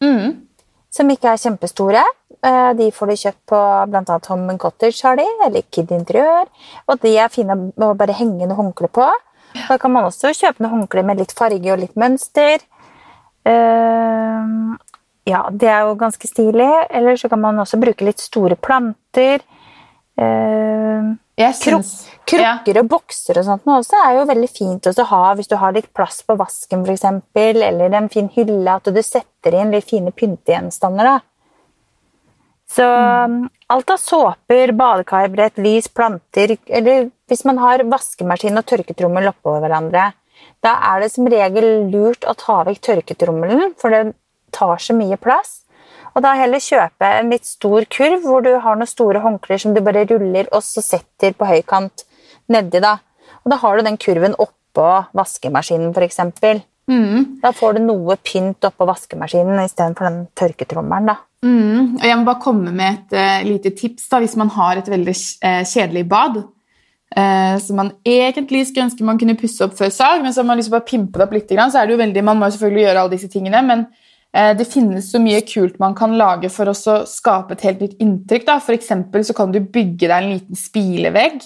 Mm. 0.02 0.42
Som 0.90 1.10
ikke 1.10 1.28
er 1.32 1.36
kjempestore. 1.42 2.02
Eh, 2.42 2.72
De 2.74 2.90
får 2.90 3.06
du 3.06 3.14
kjøpt 3.16 3.42
på 3.46 3.60
bl.a. 3.90 4.18
Home 4.28 4.50
and 4.50 4.58
Cottage, 4.60 5.02
har 5.04 5.16
de, 5.16 5.26
eller 5.46 5.62
Kid 5.70 5.90
Interiør. 5.92 6.46
Og 6.88 7.00
de 7.02 7.16
er 7.18 7.28
fine 7.28 7.54
å 7.78 7.94
bare 7.96 8.12
henge 8.16 8.46
noe 8.46 8.56
håndkle 8.58 8.88
på. 8.88 9.06
Da 9.68 9.78
kan 9.78 9.92
man 9.92 10.04
også 10.04 10.32
kjøpe 10.36 10.60
noe 10.64 10.70
håndkle 10.74 11.04
med 11.04 11.18
litt 11.22 11.32
farge 11.32 11.72
og 11.72 11.78
litt 11.80 11.94
mønster. 11.96 12.58
Eh, 13.46 14.42
ja, 15.26 15.42
det 15.50 15.68
er 15.68 15.86
jo 15.88 15.96
ganske 15.98 16.28
stilig. 16.28 16.70
Eller 16.90 17.18
så 17.18 17.30
kan 17.32 17.42
man 17.42 17.58
også 17.62 17.80
bruke 17.82 18.06
litt 18.06 18.22
store 18.22 18.56
planter. 18.56 19.42
Eh, 20.16 21.14
syns 21.52 21.90
Krukker 22.24 22.78
og 22.80 22.86
bokser 22.88 23.36
og 23.36 23.44
sånt 23.44 23.66
også 23.68 23.98
er 24.00 24.14
jo 24.16 24.22
veldig 24.30 24.48
fint 24.48 24.86
å 24.88 25.04
ha 25.10 25.34
hvis 25.36 25.50
du 25.50 25.58
har 25.60 25.74
litt 25.76 25.90
plass 25.92 26.22
på 26.24 26.38
vasken 26.40 26.86
for 26.86 26.94
eksempel, 26.94 27.60
eller 27.62 27.92
en 27.92 28.08
fin 28.08 28.30
hylle, 28.32 28.72
at 28.72 28.88
du 28.88 29.02
setter 29.04 29.58
inn 29.60 29.74
litt 29.74 29.90
fine 29.90 30.14
pyntegjenstander. 30.16 31.10
da. 31.10 31.18
Så 32.72 32.86
mm. 32.86 33.40
alt 33.74 33.92
av 33.92 34.00
såper, 34.02 34.72
badekarbrett, 34.74 35.60
lys, 35.62 35.86
planter 35.88 36.56
Eller 36.66 37.12
hvis 37.30 37.44
man 37.46 37.60
har 37.62 37.84
vaskemaskin 37.86 38.58
og 38.58 38.66
tørketrommel 38.66 39.28
oppå 39.30 39.58
hverandre, 39.62 40.08
da 40.64 40.72
er 40.88 41.04
det 41.04 41.12
som 41.12 41.28
regel 41.30 41.90
lurt 41.92 42.26
å 42.26 42.34
ta 42.38 42.62
vekk 42.66 42.80
tørketrommelen, 42.88 43.76
for 43.78 43.94
det 43.94 44.16
tar 44.56 44.82
så 44.82 44.96
mye 44.96 45.18
plass. 45.20 45.60
Og 46.16 46.24
da 46.24 46.32
heller 46.38 46.62
kjøpe 46.64 47.08
en 47.18 47.32
litt 47.34 47.44
stor 47.44 47.84
kurv 47.92 48.24
hvor 48.24 48.44
du 48.44 48.54
har 48.64 48.78
noen 48.78 48.88
store 48.88 49.20
håndklær 49.24 49.60
som 49.60 49.74
du 49.76 49.82
bare 49.84 50.06
ruller 50.08 50.48
og 50.48 50.64
så 50.64 50.80
setter 50.84 51.36
på 51.36 51.48
høykant 51.48 52.06
nedi. 52.52 52.80
da. 52.80 52.96
Og 53.44 53.52
da 53.52 53.60
har 53.60 53.76
du 53.76 53.84
den 53.84 54.00
kurven 54.00 54.36
oppå 54.40 54.88
vaskemaskinen, 55.16 55.92
f.eks. 55.92 56.22
Mm. 56.88 57.40
Da 57.42 57.52
får 57.52 57.76
du 57.76 57.84
noe 57.84 58.16
pynt 58.24 58.64
oppå 58.64 58.86
vaskemaskinen 58.88 59.60
istedenfor 59.66 60.08
den 60.08 60.20
tørketrommelen. 60.38 61.12
da. 61.12 61.18
Mm. 61.44 61.96
Og 61.98 62.06
jeg 62.08 62.16
må 62.18 62.26
bare 62.26 62.42
komme 62.42 62.72
med 62.72 62.96
et 62.96 63.16
uh, 63.18 63.46
lite 63.46 63.74
tips 63.76 64.08
da, 64.08 64.22
hvis 64.22 64.38
man 64.40 64.50
har 64.56 64.80
et 64.80 64.88
veldig 64.88 65.16
uh, 65.44 65.62
kjedelig 65.68 66.06
bad. 66.08 66.40
Uh, 67.16 67.54
som 67.62 67.78
man 67.78 67.92
egentlig 68.02 68.64
skulle 68.66 68.88
ønske 68.88 69.04
man 69.06 69.18
kunne 69.20 69.36
pusse 69.38 69.62
opp 69.64 69.76
før 69.78 69.92
salg, 69.94 70.24
men 70.24 70.32
så 70.34 70.42
har 70.42 70.48
man 70.48 70.58
liksom 70.58 70.74
bare 70.74 70.88
pimpe 70.88 71.20
det 71.20 71.28
opp 71.28 71.36
litt, 71.36 71.52
så 71.52 71.80
er 71.80 71.86
det 71.86 71.94
jo 71.94 72.00
veldig, 72.02 72.24
man 72.26 72.40
må 72.40 72.48
selvfølgelig 72.50 72.82
gjøre 72.82 73.04
alle 73.04 73.14
disse 73.14 73.30
tingene, 73.30 73.62
men 73.62 73.86
det 74.58 74.66
finnes 74.68 75.06
så 75.12 75.20
mye 75.22 75.40
kult 75.48 75.78
man 75.80 75.94
kan 75.96 76.16
lage 76.18 76.50
for 76.52 76.68
å 76.68 76.74
skape 77.08 77.56
et 77.56 77.62
helt 77.64 77.84
nytt 77.84 78.00
inntrykk. 78.02 78.50
For 78.66 79.22
så 79.24 79.36
kan 79.36 79.54
du 79.54 79.60
bygge 79.60 80.10
deg 80.10 80.16
en 80.16 80.32
liten 80.34 80.58
spilevegg 80.60 81.38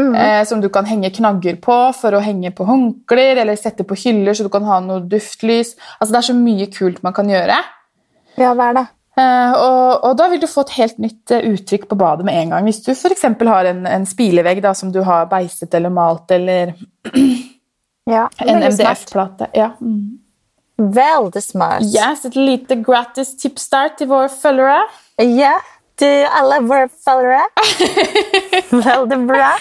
mm. 0.00 0.16
som 0.48 0.64
du 0.64 0.66
kan 0.72 0.88
henge 0.88 1.12
knagger 1.14 1.60
på 1.62 1.76
for 1.94 2.16
å 2.16 2.24
henge 2.24 2.50
på 2.56 2.66
håndklær, 2.66 3.42
eller 3.44 3.60
sette 3.60 3.86
på 3.86 3.98
hyller 4.02 4.34
så 4.34 4.48
du 4.48 4.50
kan 4.50 4.66
ha 4.66 4.80
noe 4.82 5.06
duftlys. 5.06 5.76
Altså, 6.00 6.10
det 6.16 6.20
er 6.20 6.28
så 6.32 6.38
mye 6.40 6.68
kult 6.74 7.02
man 7.06 7.14
kan 7.14 7.30
gjøre. 7.30 7.62
Ja, 8.40 8.52
hva 8.56 8.72
er 8.72 8.80
det? 8.80 8.86
Eh, 9.16 9.52
og, 9.56 10.04
og 10.04 10.16
da 10.18 10.26
vil 10.28 10.42
du 10.42 10.48
få 10.50 10.66
et 10.66 10.74
helt 10.76 10.98
nytt 11.00 11.32
eh, 11.32 11.46
uttrykk 11.54 11.86
på 11.88 11.96
badet 11.96 12.26
med 12.28 12.36
en 12.36 12.52
gang. 12.52 12.66
Hvis 12.68 12.82
du 12.84 12.90
f.eks. 12.92 13.24
har 13.48 13.68
en, 13.70 13.86
en 13.88 14.04
spilevegg 14.08 14.60
da, 14.64 14.74
som 14.76 14.90
du 14.92 15.00
har 15.06 15.30
beiset 15.30 15.72
eller 15.76 15.92
malt, 15.92 16.30
eller 16.36 16.74
Ja, 18.06 18.28
en. 18.38 18.60
MDF-plate. 18.62 19.48
Ja. 19.56 19.72
Mm. 19.80 20.18
Veldig 20.76 21.42
smart. 21.42 21.82
Yes, 21.82 22.24
Et 22.28 22.36
lite 22.36 22.76
gratis 22.84 23.32
tips 23.40 23.68
der 23.72 23.94
til 23.96 24.10
våre 24.10 24.28
følgere. 24.28 24.82
Ja, 25.24 25.54
til 25.96 26.26
alle 26.28 26.60
våre 26.68 26.90
følgere. 26.92 27.46
Veldig 28.90 29.18
bra. 29.28 29.54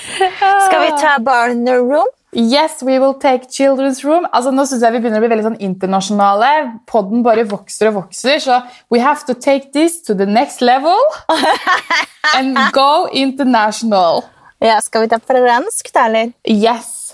Skal 0.68 0.82
vi 0.84 0.92
ta 1.00 1.16
barnerom? 1.24 2.12
Yes, 2.36 2.84
we 2.84 3.00
will 3.00 3.14
take 3.14 3.48
children's 3.48 4.04
room. 4.04 4.26
Altså, 4.34 4.52
nå 4.52 4.66
synes 4.68 4.82
jeg 4.84 4.92
Vi 4.92 5.00
begynner 5.00 5.22
å 5.22 5.24
bli 5.24 5.30
veldig 5.32 5.46
sånn 5.46 5.62
internasjonale. 5.64 6.50
Podden 6.92 7.22
bare 7.24 7.46
vokser 7.48 7.94
og 7.94 8.02
vokser. 8.02 8.42
Så 8.44 8.58
we 8.92 9.00
have 9.00 9.24
to 9.30 9.34
take 9.40 9.72
this 9.72 10.02
to 10.04 10.14
the 10.14 10.28
next 10.28 10.60
level 10.60 11.00
and 12.36 12.60
go 12.76 13.08
international. 13.08 14.26
Ja, 14.60 14.82
Skal 14.84 15.06
vi 15.06 15.14
ta 15.14 15.22
fransk, 15.24 15.94
da, 15.96 16.10
eller? 16.10 16.36
Yes. 16.44 17.14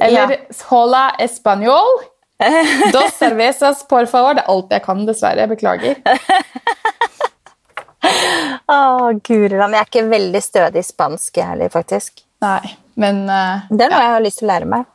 Eller 0.00 0.46
hola 0.70 1.10
español. 1.20 2.00
Dos 2.94 3.12
cervezas, 3.18 3.84
por 3.88 4.06
favor. 4.10 4.34
Det 4.36 4.44
er 4.44 4.52
alt 4.52 4.74
jeg 4.74 4.84
kan, 4.84 5.04
dessverre. 5.08 5.44
Jeg 5.44 5.52
beklager. 5.52 6.00
Å, 8.72 8.78
Guriland. 9.22 9.76
Jeg 9.76 9.80
er 9.80 9.88
ikke 9.88 10.06
veldig 10.10 10.42
stødig 10.42 10.82
i 10.82 10.86
spansk 10.86 11.38
jeg 11.38 11.50
heller, 11.52 11.70
faktisk. 11.72 12.24
Nei, 12.42 12.74
men 12.98 13.24
uh, 13.30 13.68
Det 13.70 13.86
er 13.86 13.92
noe 13.92 14.02
jeg 14.02 14.14
har 14.16 14.24
lyst 14.24 14.42
til 14.42 14.48
å 14.48 14.52
lære 14.52 14.70
meg. 14.72 14.88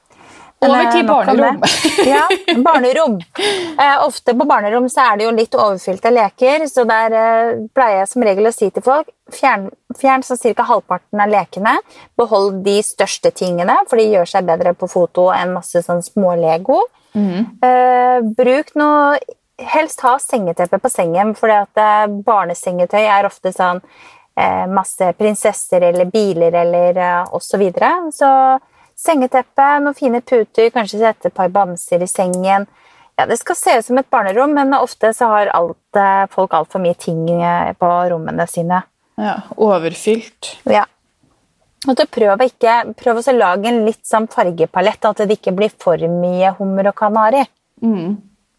Over 0.65 0.87
til 0.89 1.03
eh, 1.03 1.11
om 1.11 1.27
barnerom. 1.27 1.59
ja, 2.13 2.23
barnerom. 2.65 3.19
Eh, 3.37 4.05
ofte 4.05 4.33
på 4.33 4.47
barnerom 4.49 4.87
så 4.89 5.11
er 5.11 5.19
det 5.19 5.27
jo 5.27 5.35
litt 5.37 5.57
overfylte 5.57 6.11
leker, 6.13 6.65
så 6.71 6.85
der 6.89 7.17
eh, 7.17 7.51
pleier 7.77 8.01
jeg 8.01 8.11
som 8.13 8.25
regel 8.25 8.49
å 8.49 8.55
si 8.55 8.71
til 8.73 8.85
folk 8.85 9.11
fjern, 9.33 9.69
fjern 9.97 10.23
så 10.25 10.37
ca. 10.41 10.65
halvparten 10.67 11.21
av 11.21 11.31
lekene. 11.31 11.77
Behold 12.17 12.61
de 12.65 12.77
største 12.85 13.31
tingene, 13.35 13.77
for 13.89 14.01
de 14.01 14.09
gjør 14.15 14.29
seg 14.33 14.47
bedre 14.47 14.73
på 14.77 14.89
foto 14.91 15.29
enn 15.35 15.53
masse 15.55 15.83
sånn 15.85 16.01
små-lego. 16.05 16.83
Eh, 17.17 18.19
bruk 18.37 18.75
noe 18.77 19.17
Helst 19.57 20.03
ha 20.05 20.19
sengeteppe 20.21 20.77
på 20.77 20.89
sengen, 20.93 21.31
for 21.33 21.49
barnesengetøy 22.27 22.99
er 23.01 23.25
ofte 23.25 23.49
sånn 23.49 23.79
eh, 24.37 24.67
masse 24.69 25.07
prinsesser 25.17 25.81
eller 25.81 26.05
biler 26.13 26.53
eller 26.61 26.99
eh, 27.01 27.31
osv. 27.33 27.47
Så, 27.47 27.57
videre. 27.57 27.89
så 28.13 28.29
sengeteppe, 28.97 29.67
noen 29.83 29.95
fine 29.97 30.21
puter, 30.25 30.71
kanskje 30.73 30.99
sette 31.03 31.29
et 31.29 31.35
par 31.37 31.49
bamser 31.53 32.01
i 32.03 32.09
sengen. 32.09 32.67
Ja, 33.17 33.25
Det 33.25 33.37
skal 33.39 33.55
se 33.55 33.77
ut 33.77 33.85
som 33.85 33.97
et 33.97 34.09
barnerom, 34.09 34.53
men 34.53 34.73
ofte 34.77 35.13
så 35.13 35.27
har 35.31 35.47
alt, 35.53 35.95
eh, 35.95 36.25
folk 36.29 36.51
altfor 36.53 36.81
mye 36.81 36.97
ting 36.97 37.29
eh, 37.41 37.73
på 37.73 37.87
rommene 38.11 38.47
sine. 38.47 38.83
ja, 39.17 39.41
overfylt. 39.57 40.57
Ja. 40.65 40.85
Og 41.87 41.95
så 41.97 42.05
prøv, 42.09 42.41
ikke, 42.41 42.93
prøv 42.97 43.17
å 43.21 43.33
lage 43.37 43.67
en 43.69 43.85
litt 43.85 44.05
sånn 44.05 44.27
fargepalett, 44.27 45.05
at 45.05 45.17
det 45.17 45.37
ikke 45.37 45.55
blir 45.55 45.71
for 45.79 45.97
mye 45.97 46.55
hummer 46.57 46.89
og 46.89 46.95
kanari. 46.95 47.43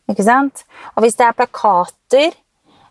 Ikke 0.09 0.25
sant? 0.25 0.65
Og 0.97 1.03
hvis 1.05 1.17
det 1.19 1.27
er 1.27 1.37
plakater, 1.37 2.37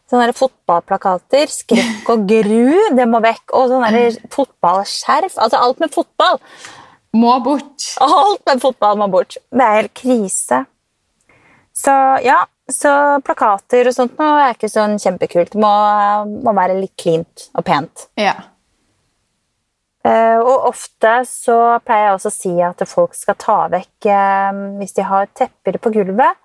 sånne 0.07 0.27
der 0.29 0.37
fotballplakater, 0.37 1.47
skrekk 1.51 2.11
og 2.13 2.27
gru, 2.29 2.75
det 2.95 3.07
må 3.09 3.19
vekk. 3.23 3.55
Og 3.57 3.71
sånne 3.71 3.91
der 3.95 4.19
fotballskjerf. 4.35 5.39
Altså 5.39 5.57
alt 5.63 5.79
med 5.83 5.95
fotball. 5.95 6.37
Må 7.15 7.37
bort. 7.45 7.93
Alt 8.03 8.43
med 8.49 8.61
fotball 8.61 8.99
må 8.99 9.07
bort. 9.11 9.37
Det 9.51 9.63
er 9.63 9.79
helt 9.81 9.93
krise. 9.97 10.65
Så 11.77 11.93
ja, 12.25 12.41
så 12.67 12.91
plakater 13.23 13.87
og 13.87 13.95
sånt 13.95 14.17
nå 14.19 14.27
er 14.41 14.55
ikke 14.55 14.69
sånn 14.71 14.97
kjempekult. 14.99 15.55
Må, 15.61 15.71
må 16.43 16.53
være 16.57 16.79
litt 16.81 16.95
cleant 16.99 17.47
og 17.53 17.65
pent. 17.67 18.07
Ja. 18.19 18.35
Uh, 20.07 20.39
og 20.39 20.69
ofte 20.69 21.19
så 21.27 21.57
pleier 21.83 22.07
jeg 22.07 22.17
også 22.17 22.31
å 22.31 22.35
si 22.35 22.51
at 22.63 22.83
folk 22.87 23.15
skal 23.17 23.35
ta 23.41 23.55
vekk 23.73 24.05
uh, 24.07 24.59
Hvis 24.79 24.95
de 24.95 25.03
har 25.03 25.27
tepper 25.35 25.79
på 25.83 25.91
gulvet, 25.97 26.37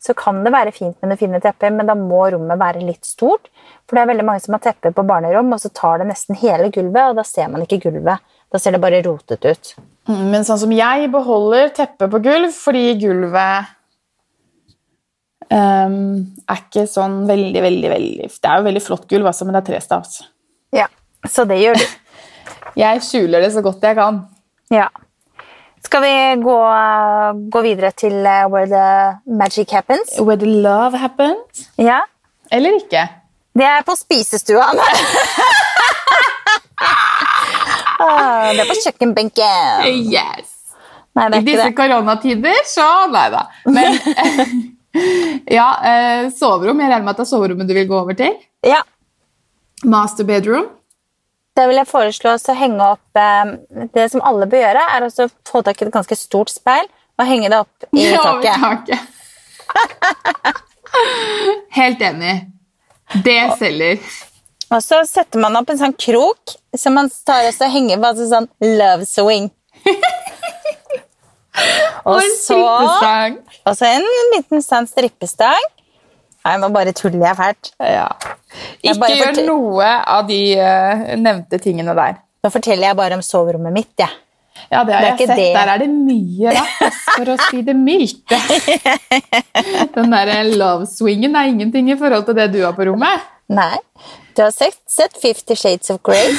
så 0.00 0.14
kan 0.16 0.38
det 0.44 0.52
være 0.54 0.72
fint 0.72 0.96
med 1.02 1.10
noen 1.10 1.20
fine 1.20 1.40
tepper, 1.44 1.74
men 1.76 1.90
da 1.90 1.96
må 1.98 2.22
rommet 2.32 2.60
være 2.60 2.80
litt 2.80 3.04
stort. 3.04 3.50
For 3.84 3.96
det 3.96 4.04
er 4.04 4.12
veldig 4.14 4.24
mange 4.24 4.40
som 4.40 4.56
har 4.56 4.62
tepper 4.64 4.94
på 4.96 5.04
barnerom, 5.04 5.52
og 5.52 5.60
så 5.60 5.68
tar 5.76 6.00
det 6.00 6.08
nesten 6.08 6.38
hele 6.40 6.70
gulvet, 6.72 7.10
og 7.10 7.20
da 7.20 7.26
ser 7.28 7.50
man 7.52 7.66
ikke 7.66 7.82
gulvet. 7.84 8.24
Da 8.50 8.58
ser 8.58 8.74
det 8.74 8.80
bare 8.80 9.02
rotet 9.04 9.44
ut. 9.44 9.74
Men 10.08 10.46
sånn 10.46 10.58
som 10.62 10.72
jeg 10.74 11.10
beholder 11.12 11.68
teppet 11.76 12.10
på 12.10 12.22
gulv 12.24 12.54
fordi 12.56 12.94
gulvet 13.02 13.68
um, 15.52 16.24
er 16.48 16.62
ikke 16.62 16.86
sånn 16.88 17.22
veldig, 17.28 17.62
veldig, 17.66 17.90
veldig 17.92 18.30
Det 18.32 18.50
er 18.50 18.62
jo 18.62 18.68
veldig 18.70 18.82
flott 18.84 19.06
gulv, 19.10 19.28
altså, 19.30 19.46
men 19.46 19.56
det 19.56 19.62
er 19.62 19.68
trestavs. 19.72 20.22
Ja, 20.74 20.88
så 21.28 21.44
det 21.48 21.60
gjør 21.60 21.78
du. 21.78 21.86
Jeg 22.80 23.02
skjuler 23.04 23.44
det 23.44 23.52
så 23.54 23.62
godt 23.64 23.82
jeg 23.82 23.96
kan. 23.98 24.22
Ja. 24.72 24.88
Skal 25.82 26.04
vi 26.04 26.12
gå, 26.44 26.56
gå 27.50 27.62
videre 27.64 27.90
til 27.96 28.14
eh, 28.20 28.44
Where 28.52 28.68
the 28.70 29.32
Magic 29.32 29.72
Happens? 29.74 30.12
Where 30.20 30.38
the 30.38 30.46
love 30.46 30.98
happens. 31.00 31.64
Ja. 31.80 32.02
Eller 32.52 32.76
ikke. 32.78 33.06
Det 33.58 33.66
er 33.66 33.82
på 33.86 33.96
spisestua. 33.98 34.68
ah, 38.00 38.50
det 38.50 38.64
er 38.64 38.70
på 38.70 38.78
kjøkkenbenken. 38.84 39.90
Yes! 40.10 40.56
Nei, 41.18 41.26
det 41.32 41.40
I 41.42 41.46
disse 41.48 41.70
koronatider, 41.74 42.62
så 42.70 42.86
nei 43.10 43.26
da. 43.34 43.44
Men 43.66 43.98
ja, 45.58 45.68
eh, 45.90 46.30
soverom. 46.34 46.80
Jeg 46.80 46.92
regner 46.92 47.06
med 47.06 47.14
at 47.14 47.22
det 47.22 47.26
er 47.26 47.32
soverommet 47.32 47.70
du 47.70 47.74
vil 47.76 47.88
gå 47.90 47.98
over 47.98 48.18
til. 48.18 48.36
Ja, 48.66 48.82
Master 49.84 50.24
bedroom. 50.24 50.68
Da 51.56 51.66
vil 51.68 51.80
jeg 51.80 51.88
foreslå 51.90 52.36
å 52.36 52.54
henge 52.56 52.86
opp 52.94 53.18
eh, 53.18 53.86
Det 53.94 54.06
som 54.12 54.22
alle 54.26 54.46
bør 54.50 54.62
gjøre, 54.64 54.84
er 54.96 55.06
å 55.06 55.28
få 55.48 55.62
tak 55.66 55.80
i 55.80 55.86
et 55.88 55.94
ganske 55.94 56.16
stort 56.18 56.52
speil 56.52 56.86
og 57.20 57.26
henge 57.28 57.50
det 57.52 57.58
opp 57.60 57.88
i 57.92 58.06
ja, 58.14 58.22
taket. 58.24 58.56
taket. 58.62 59.00
Helt 61.78 62.02
enig. 62.02 62.34
Det 63.24 63.40
selger. 63.60 63.98
Og 64.70 64.82
så 64.84 65.00
setter 65.08 65.42
man 65.42 65.56
opp 65.58 65.70
en 65.72 65.80
sånn 65.80 65.96
krok 65.98 66.54
som 66.78 66.94
man 66.94 67.10
tar 67.26 67.48
og 67.48 67.54
så 67.56 67.66
henger 67.72 67.98
på 67.98 68.10
altså 68.12 68.28
sånn 68.30 68.46
love 68.62 69.08
swing. 69.08 69.50
Og 72.06 72.16
en 72.22 72.36
så. 72.38 72.56
Og 73.66 73.74
så 73.76 73.88
en 73.90 74.06
liten 74.36 74.62
sånn 74.64 74.86
strippestang. 74.88 75.66
Nei, 76.46 76.54
nå 76.62 76.70
bare 76.72 76.94
tuller 76.96 77.26
jeg 77.26 77.36
fælt. 77.36 77.72
Ja. 77.84 78.06
Ikke 78.80 79.10
gjør 79.12 79.42
noe 79.44 79.88
av 80.08 80.24
de 80.30 80.40
uh, 80.56 81.02
nevnte 81.20 81.60
tingene 81.60 81.92
der. 81.98 82.20
Nå 82.40 82.52
forteller 82.54 82.88
jeg 82.88 82.96
bare 82.96 83.18
om 83.18 83.24
soverommet 83.24 83.74
mitt, 83.74 83.92
jeg. 84.00 84.14
Ja, 84.70 84.82
det 84.84 84.94
har 84.94 85.04
Det 85.04 85.10
jeg 85.10 85.28
sett. 85.28 85.36
det. 85.36 85.50
Der 85.56 85.72
er 85.74 85.82
det 85.82 85.88
mye 85.90 86.54
rart, 86.56 86.96
for 87.10 87.32
å 87.32 87.36
si 87.48 87.60
det 87.66 87.74
mildt. 87.76 88.32
Den 89.96 90.14
der 90.14 90.32
love 90.54 90.88
swingen 90.88 91.36
er 91.36 91.50
ingenting 91.52 91.90
i 91.92 91.98
forhold 92.00 92.26
til 92.28 92.38
det 92.38 92.48
du 92.54 92.62
har 92.64 92.74
på 92.76 92.88
rommet. 92.88 93.28
Nei. 93.50 93.78
Du 94.36 94.42
har 94.44 94.50
sett, 94.54 94.82
sett 94.86 95.16
Fifty 95.18 95.56
Shades 95.56 95.90
of 95.90 96.02
Grey. 96.06 96.34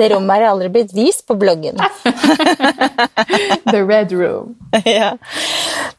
Det 0.00 0.06
rommet 0.08 0.38
har 0.38 0.46
aldri 0.48 0.70
blitt 0.72 0.94
vist 0.96 1.26
på 1.28 1.34
bloggen. 1.36 1.76
The 3.70 3.82
red 3.84 4.12
room. 4.16 4.54
ja. 4.88 5.10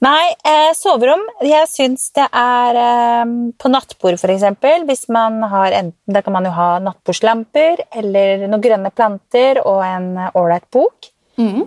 Nei, 0.01 0.31
eh, 0.47 0.71
soverom 0.73 1.21
Jeg 1.45 1.67
syns 1.69 2.07
det 2.17 2.25
er 2.33 2.79
eh, 2.81 3.33
På 3.61 3.69
nattbord, 3.69 4.17
for 4.17 4.33
eksempel. 4.33 4.87
Hvis 4.89 5.05
man 5.13 5.37
har 5.51 5.75
enten, 5.77 6.15
Da 6.15 6.23
kan 6.25 6.33
man 6.33 6.49
jo 6.49 6.55
ha 6.55 6.71
nattbordslamper 6.81 7.85
eller 8.01 8.47
noen 8.47 8.63
grønne 8.65 8.89
planter 8.89 9.61
og 9.61 9.83
en 9.85 10.09
ålreit 10.33 10.65
bok. 10.73 11.11
Mm. 11.37 11.61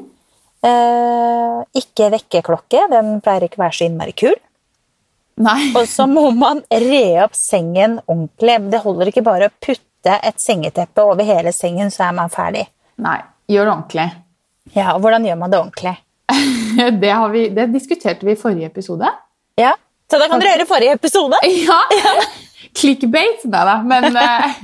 Eh, 0.65 1.61
ikke 1.85 2.11
vekkerklokke. 2.17 2.89
Den 2.91 3.21
pleier 3.23 3.47
ikke 3.47 3.63
å 3.63 3.67
være 3.69 3.79
så 3.79 3.87
innmari 3.87 4.17
kul. 4.25 4.35
Nei. 5.43 5.73
Og 5.79 5.87
så 5.91 6.07
må 6.11 6.29
man 6.37 6.63
re 6.71 7.05
opp 7.25 7.35
sengen 7.39 7.99
ordentlig. 8.07 8.59
Det 8.73 8.83
holder 8.85 9.11
ikke 9.11 9.25
bare 9.27 9.51
å 9.51 9.55
putte 9.63 10.19
et 10.21 10.41
sengeteppe 10.43 11.03
over 11.03 11.27
hele 11.27 11.53
sengen, 11.57 11.91
så 11.91 12.09
er 12.09 12.17
man 12.17 12.33
ferdig. 12.33 12.67
Nei. 13.03 13.19
Gjør 13.51 13.67
det 13.67 13.73
ordentlig. 13.75 14.07
Ja, 14.73 14.95
og 14.95 15.03
Hvordan 15.05 15.27
gjør 15.29 15.41
man 15.43 15.53
det 15.53 15.61
ordentlig? 15.61 15.97
Det, 17.01 17.11
har 17.13 17.29
vi, 17.31 17.45
det 17.55 17.69
diskuterte 17.71 18.27
vi 18.27 18.33
i 18.33 18.39
forrige 18.39 18.67
episode. 18.67 19.07
Ja, 19.61 19.75
Så 20.11 20.19
da 20.19 20.27
kan 20.27 20.41
dere 20.43 20.57
høre 20.57 20.67
forrige 20.67 20.97
episode. 20.97 21.39
Ja! 21.69 21.79
Clickbait? 22.75 23.45
Nei 23.47 23.61
da. 23.69 23.77
Men 23.87 24.09
eh, 24.19 24.57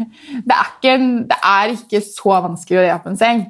det, 0.42 0.56
er 0.56 0.70
ikke, 0.72 0.94
det 1.30 1.36
er 1.46 1.74
ikke 1.76 2.00
så 2.02 2.40
vanskelig 2.48 2.80
å 2.80 2.82
re 2.82 2.94
opp 2.96 3.06
en 3.06 3.18
seng. 3.20 3.44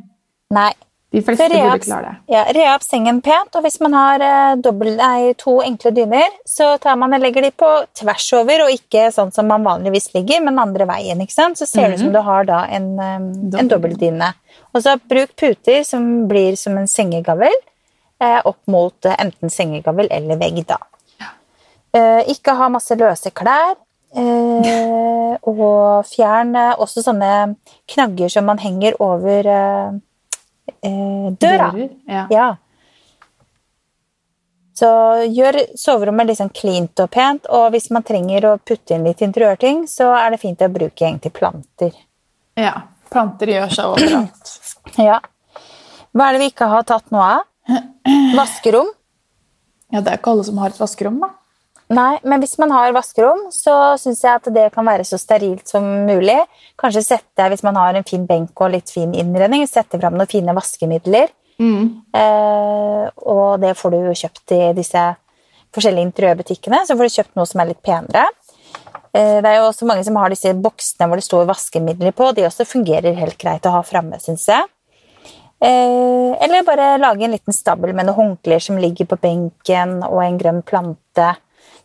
Nei. 0.53 0.73
De 1.11 1.23
fleste 1.27 1.49
burde 1.51 1.79
klare 1.83 2.07
det. 2.07 2.35
ja, 2.35 2.45
re 2.55 2.67
opp 2.71 2.85
sengen 2.87 3.19
pent, 3.25 3.57
og 3.59 3.65
hvis 3.65 3.81
man 3.83 3.97
har 3.99 4.23
eh, 4.23 4.53
dobbelt, 4.63 4.95
nei, 5.01 5.33
to 5.39 5.57
enkle 5.65 5.91
dyner, 5.97 6.37
så 6.47 6.77
tar 6.79 6.99
man 7.01 7.17
legger 7.19 7.43
de 7.43 7.51
på 7.51 7.71
tvers 7.99 8.29
over, 8.39 8.63
og 8.67 8.75
ikke 8.77 9.09
sånn 9.15 9.33
som 9.35 9.49
man 9.51 9.67
vanligvis 9.67 10.13
ligger, 10.15 10.45
men 10.47 10.61
andre 10.63 10.87
veien. 10.87 11.19
ikke 11.25 11.35
sant? 11.35 11.59
Så 11.59 11.67
ser 11.67 11.89
det 11.89 11.99
ut 11.99 12.05
som 12.05 12.15
du 12.15 12.21
har 12.23 12.47
da 12.47 12.61
en, 12.71 12.93
um, 12.95 13.27
en 13.59 13.71
dobbeltdyne. 13.73 14.31
Og 14.71 14.85
så 14.85 14.95
bruk 15.11 15.35
puter 15.35 15.83
som 15.89 16.07
blir 16.31 16.55
som 16.61 16.79
en 16.79 16.87
sengegavl, 16.91 17.59
eh, 18.23 18.39
opp 18.45 18.61
mot 18.71 19.11
eh, 19.11 19.17
enten 19.19 19.51
sengegavl 19.51 20.07
eller 20.15 20.39
vegg, 20.39 20.63
da. 20.69 20.79
Eh, 21.91 22.29
ikke 22.31 22.55
ha 22.55 22.69
masse 22.71 22.95
løse 22.95 23.33
klær. 23.35 23.75
Eh, 24.15 25.35
og 25.51 26.07
fjern 26.07 26.55
eh, 26.59 26.79
også 26.79 27.03
sånne 27.03 27.57
knagger 27.91 28.31
som 28.31 28.47
man 28.47 28.63
henger 28.63 28.95
over 29.03 29.51
eh, 30.83 31.31
døra. 31.41 31.71
Dører, 31.75 31.89
Ja. 32.09 32.27
Ja. 32.31 32.49
Så 34.81 34.89
gjør 35.29 35.59
soverommet 35.77 36.31
sånn 36.39 36.53
cleant 36.57 37.01
og 37.05 37.11
pent, 37.13 37.45
og 37.53 37.67
hvis 37.75 37.91
man 37.93 38.05
trenger 38.07 38.47
å 38.49 38.53
putte 38.65 38.95
inn 38.97 39.05
litt 39.05 39.21
interiørting, 39.21 39.83
så 39.91 40.09
er 40.17 40.31
det 40.33 40.41
fint 40.41 40.63
å 40.65 40.71
bruke 40.73 41.05
egentlig 41.05 41.35
planter. 41.37 41.93
Ja. 42.57 42.87
Planter 43.11 43.51
gjør 43.51 43.75
seg 43.75 43.97
overalt. 43.97 44.57
Ja. 45.11 45.19
Hva 46.17 46.27
er 46.27 46.35
det 46.35 46.41
vi 46.43 46.49
ikke 46.51 46.67
har 46.71 46.83
tatt 46.89 47.11
noe 47.15 47.27
av? 47.37 47.43
Vaskerom? 48.39 48.89
Ja, 49.93 50.01
Det 50.01 50.11
er 50.15 50.19
ikke 50.19 50.33
alle 50.33 50.47
som 50.47 50.59
har 50.63 50.73
et 50.73 50.81
vaskerom, 50.81 51.19
da. 51.23 51.29
Nei, 51.91 52.21
men 52.23 52.39
hvis 52.39 52.55
man 52.63 52.71
har 52.71 52.93
vaskerom, 52.95 53.49
så 53.51 53.97
syns 53.99 54.21
jeg 54.23 54.39
at 54.39 54.49
det 54.55 54.69
kan 54.75 54.87
være 54.87 55.03
så 55.07 55.19
sterilt 55.19 55.67
som 55.67 55.87
mulig. 56.07 56.39
Kanskje 56.79 57.03
sette, 57.03 57.49
hvis 57.51 57.65
man 57.67 57.79
har 57.81 57.99
en 57.99 58.07
fin 58.07 58.29
benk 58.29 58.63
og 58.63 58.71
litt 58.77 58.93
fin 58.95 59.11
innredning, 59.11 59.67
sette 59.67 59.99
fram 59.99 60.15
noen 60.15 60.31
fine 60.31 60.55
vaskemidler. 60.55 61.33
Eh, 62.15 63.09
og 63.27 63.59
det 63.65 63.75
får 63.77 63.93
du 63.93 63.99
jo 64.07 64.15
kjøpt 64.23 64.55
i 64.55 64.61
disse 64.79 65.03
forskjellige 65.75 66.09
interiørbutikkene. 66.09 66.85
Så 66.87 66.95
får 66.95 67.09
du 67.11 67.17
kjøpt 67.19 67.35
noe 67.41 67.51
som 67.51 67.65
er 67.65 67.73
litt 67.73 67.83
penere. 67.83 68.29
Eh, 69.11 69.41
det 69.43 69.51
er 69.51 69.59
jo 69.59 69.69
også 69.73 69.91
mange 69.91 70.07
som 70.07 70.19
har 70.23 70.31
disse 70.31 70.55
boksene 70.55 71.11
hvor 71.11 71.19
det 71.19 71.27
står 71.27 71.51
vaskemidler 71.51 72.15
på. 72.15 72.31
De 72.37 72.47
også 72.47 72.69
fungerer 72.69 73.19
helt 73.19 73.39
greit 73.41 73.67
å 73.67 73.75
ha 73.81 73.83
framme, 73.87 74.23
syns 74.23 74.47
jeg. 74.51 74.71
Eh, 75.61 76.33
eller 76.41 76.65
bare 76.65 76.95
lage 77.03 77.27
en 77.27 77.35
liten 77.35 77.53
stabel 77.53 77.93
med 77.93 78.09
noen 78.09 78.17
håndklær 78.17 78.63
som 78.65 78.79
ligger 78.81 79.11
på 79.11 79.19
benken, 79.21 79.99
og 80.07 80.23
en 80.25 80.39
grønn 80.41 80.63
plante. 80.63 81.35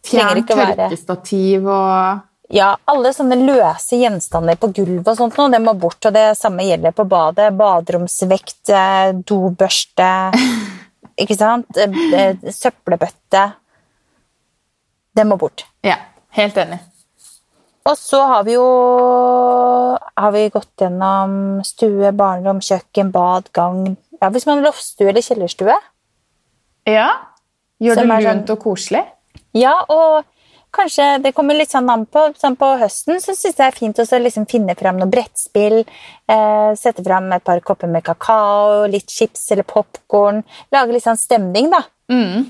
Fjern 0.06 0.46
tørkestativ 0.48 1.68
og 1.68 2.24
Ja, 2.54 2.76
alle 2.86 3.10
sånne 3.10 3.40
løse 3.42 3.98
gjenstander 3.98 4.58
på 4.62 4.70
gulvet 4.78 5.08
og 5.10 5.18
sånt, 5.18 5.38
det 5.52 5.62
må 5.64 5.74
bort. 5.82 5.98
Og 6.06 6.14
det 6.14 6.38
samme 6.38 6.62
gjelder 6.68 6.94
på 6.94 7.08
badet. 7.10 7.50
Baderomsvekt, 7.58 8.70
eh, 8.70 9.14
dobørste, 9.18 10.10
ikke 11.26 11.38
sant? 11.40 11.72
Eh, 11.74 11.98
eh, 12.14 12.52
Søppelbøtte. 12.54 13.48
Det 15.16 15.26
må 15.26 15.40
bort. 15.42 15.66
Ja, 15.82 15.98
helt 16.38 16.60
enig. 16.62 16.78
Og 17.86 17.98
så 17.98 18.22
har 18.30 18.46
vi 18.46 18.56
jo 18.56 18.66
har 20.16 20.32
vi 20.34 20.48
gått 20.50 20.82
gjennom 20.82 21.64
stue, 21.66 22.12
barnerom, 22.16 22.62
kjøkken, 22.64 23.12
bad, 23.14 23.52
gang 23.54 23.96
ja, 24.22 24.30
Hvis 24.32 24.46
man 24.48 24.60
har 24.62 24.70
loftstue 24.70 25.10
eller 25.12 25.22
kjellerstue. 25.22 25.76
Ja. 26.88 27.10
Gjør 27.84 28.00
det 28.00 28.06
er 28.06 28.26
sånn- 28.30 28.50
og 28.50 28.60
koselig. 28.64 29.04
Ja, 29.56 29.76
og 29.88 30.26
kanskje 30.76 31.06
det 31.24 31.32
kommer 31.36 31.56
litt 31.56 31.72
sånn 31.72 31.90
an 31.92 32.04
på. 32.12 32.28
Sånn 32.40 32.58
på 32.60 32.74
høsten 32.82 33.22
så 33.24 33.32
syns 33.32 33.46
jeg 33.46 33.56
det 33.62 33.70
er 33.70 33.78
fint 33.78 34.02
å 34.02 34.20
liksom 34.20 34.50
finne 34.52 34.76
fram 34.78 35.00
noe 35.00 35.12
brettspill. 35.12 35.82
Eh, 36.28 36.72
sette 36.80 37.06
fram 37.06 37.32
et 37.36 37.46
par 37.46 37.64
kopper 37.66 37.92
med 37.92 38.04
kakao, 38.06 38.84
litt 38.92 39.10
chips 39.12 39.48
eller 39.56 39.68
popkorn. 39.68 40.44
Lage 40.76 40.96
litt 40.96 41.08
sånn 41.08 41.20
stemning, 41.20 41.72
da. 41.74 41.82
Mm. 42.12 42.46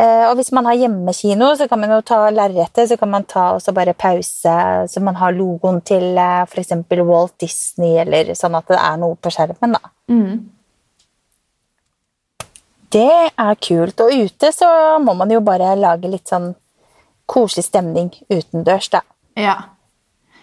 Eh, 0.00 0.26
og 0.30 0.38
hvis 0.38 0.52
man 0.56 0.68
har 0.68 0.78
hjemmekino, 0.80 1.50
så 1.58 1.66
kan 1.68 1.80
man 1.80 1.92
jo 1.92 2.00
ta 2.08 2.22
lerretet, 2.32 2.88
så 2.88 2.96
kan 3.00 3.10
man 3.12 3.26
ta 3.28 3.50
også 3.56 3.74
bare 3.76 3.92
pause, 3.92 4.54
så 4.88 5.02
man 5.04 5.18
har 5.20 5.34
logoen 5.36 5.82
til 5.84 6.16
eh, 6.16 6.46
f.eks. 6.46 6.72
Walt 7.04 7.36
Disney, 7.42 7.98
eller 8.04 8.32
sånn 8.38 8.56
at 8.56 8.70
det 8.70 8.80
er 8.80 8.96
noe 9.00 9.18
på 9.20 9.32
skjermen, 9.34 9.76
da. 9.76 9.92
Mm. 10.12 10.38
Det 12.90 13.30
er 13.30 13.58
kult. 13.62 14.00
Og 14.02 14.26
ute 14.26 14.52
så 14.54 14.70
må 15.02 15.14
man 15.18 15.30
jo 15.30 15.42
bare 15.44 15.74
lage 15.78 16.10
litt 16.10 16.30
sånn 16.30 16.52
koselig 17.30 17.68
stemning 17.68 18.10
utendørs, 18.30 18.90
da. 18.90 19.04
Ja. 19.38 19.56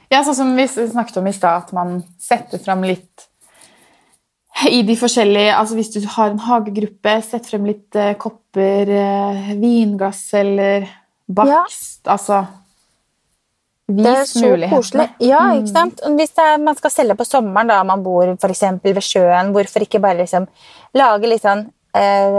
ja, 0.08 0.22
sånn 0.24 0.38
som 0.38 0.54
vi 0.56 0.68
snakket 0.72 1.20
om 1.20 1.28
i 1.28 1.36
stad, 1.36 1.66
at 1.66 1.74
man 1.76 2.00
setter 2.22 2.62
fram 2.64 2.86
litt 2.88 3.28
i 4.72 4.82
de 4.82 4.95
forskjellige 4.98 5.54
Altså 5.54 5.76
hvis 5.78 5.91
du 5.93 6.00
har 6.16 6.32
en 6.32 6.39
hagegruppe, 6.41 7.18
sett 7.22 7.50
frem 7.50 7.68
litt 7.68 7.98
eh, 8.00 8.16
kopper, 8.18 8.89
eh, 8.89 9.52
vinglass 9.60 10.24
eller 10.39 10.88
bakst 11.28 12.08
Altså 12.10 12.45
Vis 13.88 14.04
Det 14.04 14.14
er 14.20 14.26
så 14.28 14.48
koselig. 14.68 15.04
Ja, 15.24 15.41
ikke 15.56 15.72
sant? 15.72 16.02
Og 16.04 16.18
Hvis 16.20 16.34
er, 16.43 16.58
man 16.60 16.76
skal 16.76 16.91
selge 16.91 17.16
på 17.16 17.24
sommeren, 17.24 17.70
da 17.72 17.78
man 17.88 18.02
bor 18.04 18.34
for 18.41 18.52
ved 18.84 18.98
sjøen, 19.00 19.54
hvorfor 19.56 19.86
ikke 19.86 20.02
bare 20.04 20.26
liksom 20.26 20.48
lage 21.00 21.30
litt 21.30 21.45
sånn 21.45 21.62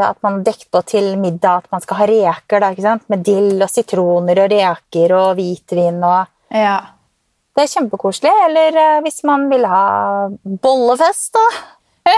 at 0.09 0.21
man 0.23 0.43
dekker 0.47 0.69
på 0.71 0.83
til 0.87 1.11
middag 1.21 1.65
at 1.65 1.73
man 1.75 1.83
skal 1.85 2.03
ha 2.03 2.11
reker 2.11 2.63
da, 2.63 2.71
ikke 2.75 2.85
sant? 2.85 3.09
med 3.11 3.25
dill 3.27 3.57
og 3.59 3.73
sitroner 3.73 4.45
og 4.45 4.55
reker 4.55 5.19
og 5.19 5.35
hvitvin 5.41 6.01
og 6.03 6.55
Ja. 6.55 6.79
Det 7.59 7.65
er 7.65 7.71
kjempekoselig. 7.73 8.31
Eller 8.47 8.77
eh, 8.79 9.01
hvis 9.03 9.25
man 9.27 9.49
vil 9.51 9.65
ha 9.67 10.29
bollefest, 10.63 11.35
da. 11.35 11.47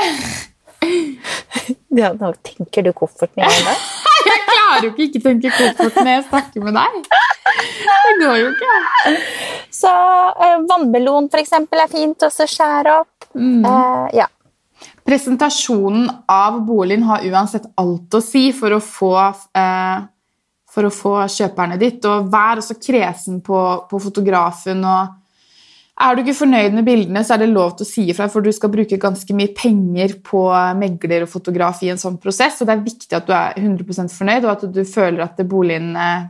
ja, 2.01 2.11
nå 2.13 2.29
tenker 2.45 2.85
du 2.85 2.93
koffert 2.93 3.33
med 3.39 3.49
en. 3.49 3.81
Jeg 4.29 4.41
klarer 4.45 4.85
jo 4.85 4.91
ikke 4.91 5.07
ikke 5.07 5.23
tenke 5.25 5.49
koffert 5.55 5.95
når 5.97 6.11
jeg 6.11 6.25
snakker 6.27 6.61
med 6.67 6.75
deg. 6.77 6.93
Det 7.81 8.13
går 8.21 8.37
jo 8.37 8.51
ikke. 8.51 8.75
Så 9.73 9.89
eh, 10.45 10.59
vannmelon 10.69 11.33
for 11.33 11.41
eksempel 11.41 11.81
er 11.81 11.89
fint 11.89 12.21
å 12.27 12.29
skjære 12.37 12.99
opp. 13.01 13.25
Eh, 13.33 14.07
ja. 14.19 14.29
Presentasjonen 15.05 16.11
av 16.29 16.61
boligen 16.67 17.03
har 17.09 17.25
uansett 17.27 17.69
alt 17.81 18.15
å 18.15 18.21
si 18.23 18.51
for 18.53 18.77
å 18.77 18.81
få, 18.85 19.15
eh, 19.57 20.03
for 20.71 20.87
å 20.87 20.93
få 20.95 21.15
kjøperne 21.25 21.79
ditt. 21.81 22.05
Og 22.05 22.29
vær 22.31 22.61
også 22.61 22.77
kresen 22.81 23.41
på, 23.41 23.61
på 23.91 24.01
fotografen. 24.03 24.85
og 24.85 25.17
Er 26.01 26.17
du 26.17 26.23
ikke 26.23 26.39
fornøyd 26.43 26.77
med 26.77 26.87
bildene, 26.87 27.25
så 27.25 27.35
er 27.35 27.43
det 27.45 27.51
lov 27.53 27.77
til 27.77 27.87
å 27.87 27.91
si 27.91 28.07
ifra, 28.13 28.29
for 28.31 28.41
du 28.41 28.53
skal 28.53 28.73
bruke 28.73 29.01
ganske 29.01 29.35
mye 29.37 29.55
penger 29.57 30.19
på 30.25 30.45
megler 30.79 31.27
og 31.27 31.33
fotograf 31.33 31.83
i 31.83 31.91
en 31.93 32.01
sånn 32.01 32.21
prosess. 32.21 32.59
Så 32.59 32.69
Det 32.69 32.77
er 32.77 32.87
viktig 32.87 33.17
at 33.17 33.27
du 33.27 33.33
er 33.33 33.57
100% 33.57 34.15
fornøyd, 34.15 34.45
og 34.45 34.53
at 34.53 34.73
du 34.73 34.85
føler 34.85 35.25
at 35.25 35.43
boligen 35.49 35.97
eh, 35.97 36.29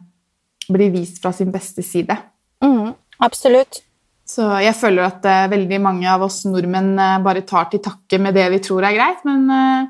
blir 0.71 0.91
vist 0.95 1.21
fra 1.23 1.33
sin 1.33 1.53
beste 1.53 1.83
side. 1.83 2.17
Mm, 2.65 2.95
absolutt. 3.21 3.83
Så 4.31 4.47
jeg 4.63 4.77
føler 4.79 5.09
at 5.09 5.25
eh, 5.27 5.49
veldig 5.51 5.79
mange 5.83 6.11
av 6.11 6.23
oss 6.27 6.45
nordmenn 6.47 6.93
eh, 7.01 7.23
bare 7.25 7.43
tar 7.47 7.71
til 7.73 7.83
takke 7.83 8.21
med 8.23 8.37
det 8.39 8.47
vi 8.53 8.61
tror 8.63 8.87
er 8.87 8.95
greit, 8.95 9.25
men 9.27 9.47
eh, 9.51 9.89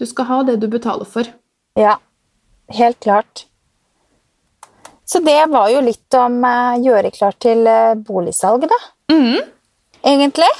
du 0.00 0.08
skal 0.08 0.28
ha 0.28 0.40
det 0.48 0.58
du 0.60 0.66
betaler 0.72 1.08
for. 1.08 1.28
Ja, 1.78 1.96
helt 2.76 3.00
klart. 3.00 3.46
Så 5.08 5.22
det 5.24 5.38
var 5.50 5.70
jo 5.72 5.80
litt 5.82 6.14
om 6.14 6.36
gjøre 6.84 7.10
klart 7.14 7.40
til 7.42 7.64
boligsalget, 7.64 8.04
boligsalg, 8.06 8.66
da. 8.70 9.40
Egentlig. 10.06 10.50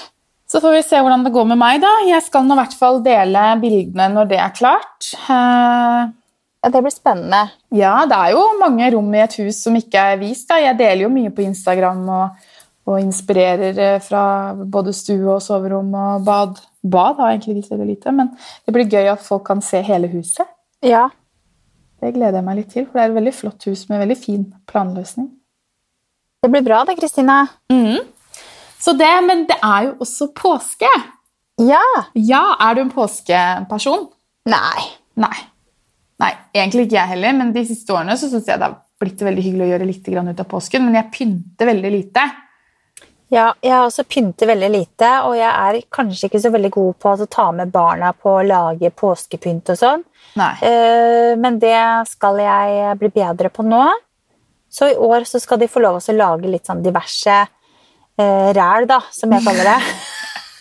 Så 0.51 0.59
får 0.59 0.75
vi 0.75 0.81
se 0.83 0.99
hvordan 0.99 1.23
det 1.23 1.31
går 1.37 1.47
med 1.53 1.61
meg, 1.61 1.79
da. 1.85 1.93
Jeg 2.09 2.25
skal 2.27 2.49
nå 2.49 2.57
i 2.57 2.59
hvert 2.59 2.75
fall 2.75 2.99
dele 3.05 3.45
bildene 3.63 4.09
når 4.17 4.33
det 4.33 4.41
er 4.43 4.57
klart. 4.57 5.13
Uh... 5.29 6.11
Ja, 6.61 6.69
det 6.69 6.83
blir 6.85 6.93
spennende. 6.93 7.45
Ja, 7.73 7.95
det 8.05 8.17
er 8.19 8.35
jo 8.35 8.43
mange 8.61 8.91
rom 8.93 9.15
i 9.15 9.23
et 9.23 9.39
hus 9.41 9.63
som 9.65 9.79
ikke 9.79 10.03
er 10.13 10.19
vist. 10.21 10.49
Da. 10.51 10.59
Jeg 10.61 10.77
deler 10.77 11.07
jo 11.07 11.13
mye 11.15 11.31
på 11.33 11.47
Instagram 11.47 12.03
og, 12.13 12.50
og 12.91 13.01
inspirerer 13.01 13.79
eh, 13.79 14.01
fra 14.03 14.23
både 14.59 14.95
stue 14.97 15.37
og 15.37 15.43
soverom 15.45 15.93
og 15.95 16.27
bad. 16.27 16.61
Bad 16.83 17.21
har 17.21 17.31
jeg 17.31 17.41
egentlig 17.41 17.57
vist 17.61 17.75
veldig 17.75 17.89
lite, 17.89 18.15
men 18.17 18.33
det 18.67 18.75
blir 18.77 18.91
gøy 18.91 19.13
at 19.13 19.25
folk 19.25 19.47
kan 19.49 19.63
se 19.65 19.83
hele 19.87 20.11
huset. 20.13 20.49
Ja. 20.85 21.09
Det 22.01 22.15
gleder 22.17 22.41
jeg 22.41 22.47
meg 22.47 22.59
litt 22.63 22.73
til, 22.73 22.87
for 22.89 22.97
det 22.99 23.05
er 23.05 23.13
et 23.13 23.19
veldig 23.19 23.37
flott 23.37 23.69
hus 23.69 23.85
med 23.91 24.03
veldig 24.03 24.19
fin 24.19 24.47
planløsning. 24.71 25.29
Det 26.41 26.49
blir 26.49 26.65
bra, 26.65 26.81
det, 26.89 26.97
Kristine. 26.97 27.43
Så 28.81 28.95
det, 28.97 29.13
Men 29.27 29.45
det 29.49 29.59
er 29.61 29.91
jo 29.91 29.97
også 30.01 30.31
påske. 30.33 30.89
Ja. 31.61 31.85
Ja, 32.17 32.45
er 32.65 32.75
du 32.75 32.87
en 32.87 32.93
påskeperson? 32.95 34.09
Nei. 34.49 34.87
Nei. 35.21 35.37
Nei, 36.21 36.31
egentlig 36.57 36.87
ikke 36.87 36.99
jeg 36.99 37.13
heller, 37.15 37.37
men 37.37 37.53
de 37.53 37.65
siste 37.69 37.93
årene 37.93 38.17
så 38.21 38.29
synes 38.29 38.49
jeg 38.49 38.61
det 38.61 38.69
har 38.69 38.79
blitt 39.01 39.23
veldig 39.25 39.45
hyggelig 39.45 39.67
å 39.67 39.71
gjøre 39.71 39.89
litt 39.89 40.09
ut 40.09 40.41
av 40.43 40.49
påsken, 40.49 40.85
men 40.85 40.99
jeg 40.99 41.13
pynter 41.15 41.71
veldig 41.71 41.93
lite. 41.93 42.25
Ja, 43.31 43.53
jeg 43.63 43.79
også 43.79 44.03
pyntet 44.11 44.49
veldig 44.51 44.69
lite, 44.75 45.09
og 45.23 45.37
jeg 45.39 45.51
er 45.51 45.77
kanskje 45.95 46.27
ikke 46.27 46.41
så 46.43 46.51
veldig 46.51 46.71
god 46.75 46.97
på 46.99 47.13
å 47.15 47.29
ta 47.31 47.47
med 47.55 47.71
barna 47.71 48.11
på 48.13 48.33
å 48.41 48.47
lage 48.47 48.91
påskepynt 48.91 49.71
og 49.71 49.79
sånn. 49.79 50.03
Eh, 50.67 51.37
Men 51.39 51.59
det 51.63 51.79
skal 52.11 52.41
jeg 52.43 52.97
bli 52.99 53.11
bedre 53.15 53.53
på 53.55 53.63
nå. 53.67 53.85
Så 54.71 54.91
i 54.91 54.99
år 54.99 55.27
så 55.27 55.41
skal 55.43 55.59
de 55.59 55.71
få 55.71 55.83
lov 55.83 55.99
til 56.03 56.15
å 56.15 56.25
lage 56.25 56.51
litt 56.51 56.67
sånn 56.67 56.83
diverse 56.83 57.37
uh, 58.21 58.51
ræl, 58.55 58.87
da, 58.87 59.01
som 59.11 59.33
jeg 59.35 59.43
kaller 59.43 59.67
det. 59.67 59.79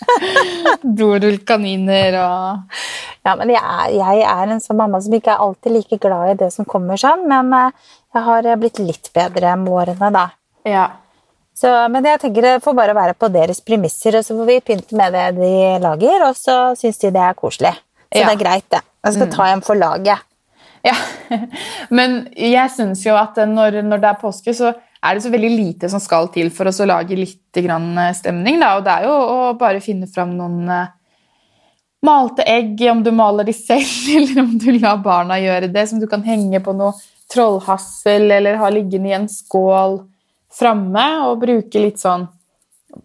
Dorullkaniner 1.00 2.18
og 2.18 2.80
Ja, 3.28 3.36
men 3.36 3.52
jeg 3.54 3.62
er, 3.62 3.92
jeg 3.94 4.24
er 4.26 4.54
en 4.56 4.64
sånn 4.64 4.80
mamma 4.80 5.02
som 5.04 5.14
ikke 5.14 5.36
er 5.36 5.44
alltid 5.44 5.76
like 5.76 6.00
glad 6.02 6.32
i 6.32 6.40
det 6.40 6.50
som 6.56 6.66
kommer 6.66 6.98
sånn, 6.98 7.28
men 7.30 7.54
eh, 7.54 7.94
jeg 8.16 8.26
har 8.26 8.50
blitt 8.58 8.82
litt 8.82 9.12
bedre 9.14 9.54
med 9.60 9.76
årene, 9.76 10.10
da. 10.16 10.26
Ja. 10.66 10.88
Så, 11.60 11.70
men 11.92 12.06
jeg 12.08 12.22
tenker 12.22 12.46
det 12.46 12.54
får 12.64 12.76
bare 12.78 12.96
være 12.96 13.18
på 13.20 13.28
deres 13.34 13.60
premisser, 13.66 14.16
og 14.16 14.24
så 14.24 14.36
får 14.38 14.48
vi 14.48 14.60
pynte 14.64 14.96
med 14.96 15.12
det 15.16 15.26
de 15.42 15.54
lager, 15.84 16.24
og 16.30 16.38
så 16.40 16.58
syns 16.80 17.02
de 17.02 17.12
det 17.12 17.24
er 17.26 17.36
koselig. 17.36 17.74
Så 18.10 18.22
Ja. 18.22 18.30
det 18.30 18.36
er 18.38 18.44
greit, 18.44 18.68
det. 18.72 18.80
Jeg 19.06 19.14
skal 19.18 19.32
ta 19.34 19.48
en 19.54 19.62
for 19.62 19.76
laget. 19.76 20.20
ja. 20.88 20.96
Men 21.98 22.30
jeg 22.36 22.72
syns 22.72 23.04
jo 23.06 23.16
at 23.20 23.36
når, 23.36 23.82
når 23.84 24.00
det 24.00 24.10
er 24.10 24.22
påske, 24.22 24.54
så 24.56 24.72
er 25.04 25.16
det 25.16 25.24
så 25.24 25.32
veldig 25.32 25.50
lite 25.52 25.90
som 25.92 26.00
skal 26.00 26.28
til 26.34 26.50
for 26.52 26.68
oss 26.72 26.80
å 26.80 26.88
lage 26.88 27.16
litt 27.16 27.60
grann 27.64 27.92
eh, 27.98 28.14
stemning. 28.16 28.60
Da. 28.60 28.78
Og 28.78 28.84
det 28.88 28.96
er 28.96 29.08
jo 29.08 29.14
å 29.14 29.54
bare 29.60 29.84
finne 29.84 30.08
fram 30.12 30.32
noen, 30.38 30.64
eh, 30.70 30.88
malte 32.08 32.46
egg, 32.48 32.80
om 32.92 33.04
du 33.04 33.12
maler 33.12 33.48
de 33.48 33.54
selv, 33.54 33.84
eller 34.18 34.42
om 34.46 34.56
du 34.58 34.72
lar 34.80 34.98
barna 35.04 35.40
gjøre 35.40 35.72
det, 35.72 35.88
som 35.92 36.00
du 36.00 36.08
kan 36.08 36.24
henge 36.24 36.64
på 36.64 36.76
noe 36.76 36.96
trollhassel 37.30 38.32
eller 38.32 38.58
ha 38.58 38.72
liggende 38.74 39.12
i 39.12 39.18
en 39.20 39.28
skål 39.30 40.00
framme, 40.54 41.06
og 41.28 41.40
bruke 41.46 41.82
litt 41.82 42.02
sånn 42.02 42.28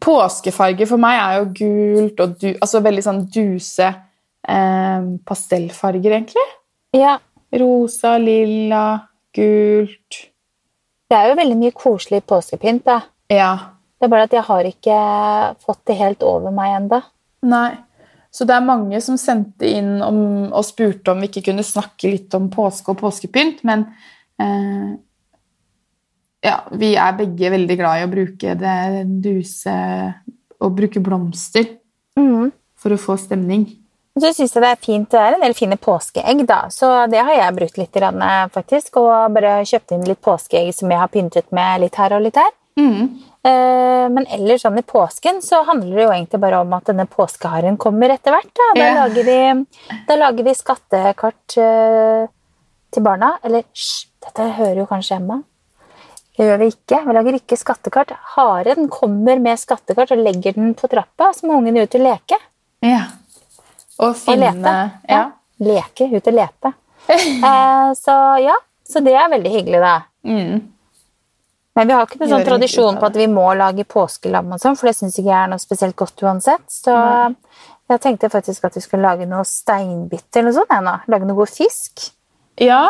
Påskefarger 0.00 0.88
for 0.88 0.96
meg 0.96 1.18
er 1.20 1.34
jo 1.36 1.48
gult 1.58 2.20
og 2.24 2.38
du, 2.40 2.46
altså 2.54 2.80
veldig 2.80 3.02
sånn 3.04 3.18
duse 3.28 3.84
eh, 3.84 5.08
pastellfarger, 5.28 6.14
egentlig. 6.16 6.44
Ja. 6.96 7.18
Rosa, 7.60 8.16
lilla, 8.18 8.86
gult 9.36 10.20
Det 11.10 11.18
er 11.18 11.28
jo 11.28 11.36
veldig 11.36 11.58
mye 11.60 11.74
koselig 11.76 12.22
påskepynt, 12.24 12.86
da. 12.88 13.02
Ja. 13.28 13.52
Det 13.98 14.08
er 14.08 14.14
bare 14.14 14.28
at 14.28 14.36
jeg 14.36 14.46
har 14.48 14.68
ikke 14.68 14.98
fått 15.64 15.84
det 15.90 15.98
helt 16.00 16.24
over 16.26 16.54
meg 16.54 16.78
ennå. 16.78 17.02
Nei. 17.52 17.70
Så 18.34 18.48
det 18.48 18.56
er 18.56 18.66
mange 18.66 18.98
som 19.04 19.18
sendte 19.20 19.68
inn 19.68 20.00
om, 20.02 20.16
og 20.48 20.64
spurte 20.66 21.12
om 21.12 21.20
vi 21.22 21.28
ikke 21.28 21.44
kunne 21.52 21.66
snakke 21.66 22.10
litt 22.10 22.34
om 22.34 22.48
påske 22.50 22.90
og 22.90 22.98
påskepynt, 23.04 23.62
men 23.68 23.84
eh, 24.42 24.96
ja, 26.44 26.58
vi 26.76 26.92
er 27.00 27.16
begge 27.18 27.50
veldig 27.54 27.76
glad 27.80 28.00
i 28.02 28.04
å 28.06 28.10
bruke 28.12 28.54
det 28.60 28.76
duse 29.24 29.74
og 30.60 30.76
bruke 30.76 31.00
blomster 31.02 31.66
Mm. 32.16 32.52
for 32.78 32.90
å 32.94 32.98
få 33.00 33.16
stemning. 33.18 33.64
Så 34.14 34.30
syns 34.30 34.52
jeg 34.54 34.62
det 34.62 34.68
er 34.70 34.76
fint. 34.78 35.08
Det 35.10 35.18
er 35.18 35.34
en 35.34 35.40
del 35.42 35.54
fine 35.58 35.76
påskeegg, 35.76 36.44
da. 36.46 36.68
Så 36.70 36.86
det 37.10 37.18
har 37.18 37.34
jeg 37.34 37.56
brukt 37.56 37.78
litt, 37.80 37.96
faktisk. 38.54 38.96
Og 39.00 39.32
bare 39.34 39.64
kjøpt 39.66 39.90
inn 39.96 40.04
litt 40.06 40.20
påskeegg 40.22 40.72
som 40.72 40.88
jeg 40.92 40.98
har 41.00 41.08
pyntet 41.10 41.50
med 41.50 41.80
litt 41.82 41.96
her 41.96 42.14
og 42.14 42.22
litt 42.22 42.36
her. 42.38 42.52
Mm. 42.78 43.08
Eh, 43.44 44.08
Men 44.14 44.26
ellers 44.30 44.62
sånn 44.62 44.78
i 44.78 44.82
påsken 44.82 45.40
så 45.42 45.64
handler 45.66 45.96
det 45.96 46.04
jo 46.04 46.10
egentlig 46.12 46.40
bare 46.40 46.60
om 46.60 46.72
at 46.74 46.84
denne 46.84 47.06
påskeharen 47.10 47.76
kommer 47.76 48.10
etter 48.14 48.30
hvert. 48.30 48.52
Da, 48.54 48.68
da, 48.74 48.80
Ja. 48.84 48.94
lager, 49.08 49.24
vi, 49.24 49.66
da 50.06 50.14
lager 50.16 50.44
vi 50.44 50.54
skattekart 50.54 51.56
eh, 51.58 52.26
til 52.92 53.02
barna. 53.02 53.38
Eller 53.42 53.62
hysj, 53.74 54.06
dette 54.22 54.52
hører 54.54 54.76
jo 54.76 54.86
kanskje 54.86 55.16
Emma. 55.16 55.42
Det 56.34 56.48
gjør 56.48 56.58
vi 56.64 56.68
ikke. 56.72 56.98
Vi 57.06 57.14
lager 57.14 57.36
ikke 57.38 57.58
skattekart. 57.58 58.12
Haren 58.34 58.88
kommer 58.90 59.38
med 59.42 59.60
skattekart 59.60 60.14
og 60.16 60.22
legger 60.24 60.56
den 60.56 60.72
på 60.74 60.90
trappa, 60.90 61.30
så 61.36 61.46
må 61.46 61.60
ungen 61.60 61.78
ut 61.78 61.94
og 61.94 62.02
leke. 62.02 62.38
Ja. 62.82 63.04
Og 64.02 64.16
Og 64.18 64.38
lete. 64.40 64.74
Ja. 65.08 65.24
Leke, 65.62 66.10
ut 66.10 66.26
og 66.32 66.40
lete. 66.40 66.74
Eh, 67.04 67.90
så 68.00 68.14
ja, 68.40 68.54
så 68.88 69.00
det 69.04 69.12
er 69.12 69.28
veldig 69.28 69.50
hyggelig, 69.52 69.80
da. 69.82 69.96
Mm. 70.24 70.62
Men 71.76 71.88
vi 71.90 71.94
har 71.94 72.06
ikke 72.06 72.20
noen 72.22 72.30
sånn 72.30 72.46
tradisjon 72.46 72.98
på 73.00 73.08
at 73.10 73.18
vi 73.18 73.26
må 73.28 73.44
lage 73.58 73.84
påskelam, 73.84 74.52
og 74.54 74.62
sånn, 74.62 74.76
for 74.78 74.88
det 74.88 74.94
syns 74.96 75.18
ikke 75.18 75.28
jeg 75.28 75.36
er 75.36 75.50
noe 75.52 75.60
spesielt 75.62 75.96
godt 75.98 76.22
uansett. 76.24 76.64
Så 76.70 76.94
Nei. 76.94 77.34
jeg 77.92 78.02
tenkte 78.06 78.30
faktisk 78.32 78.64
at 78.68 78.78
vi 78.78 78.84
skulle 78.84 79.04
lage 79.04 79.26
noe 79.28 79.44
steinbitte 79.48 80.40
eller 80.40 80.52
noe 80.52 80.58
sånt. 80.62 80.74
nå. 80.86 80.96
Lage 81.12 81.28
noe 81.28 81.38
god 81.42 81.52
fisk. 81.52 82.08
ja. 82.62 82.86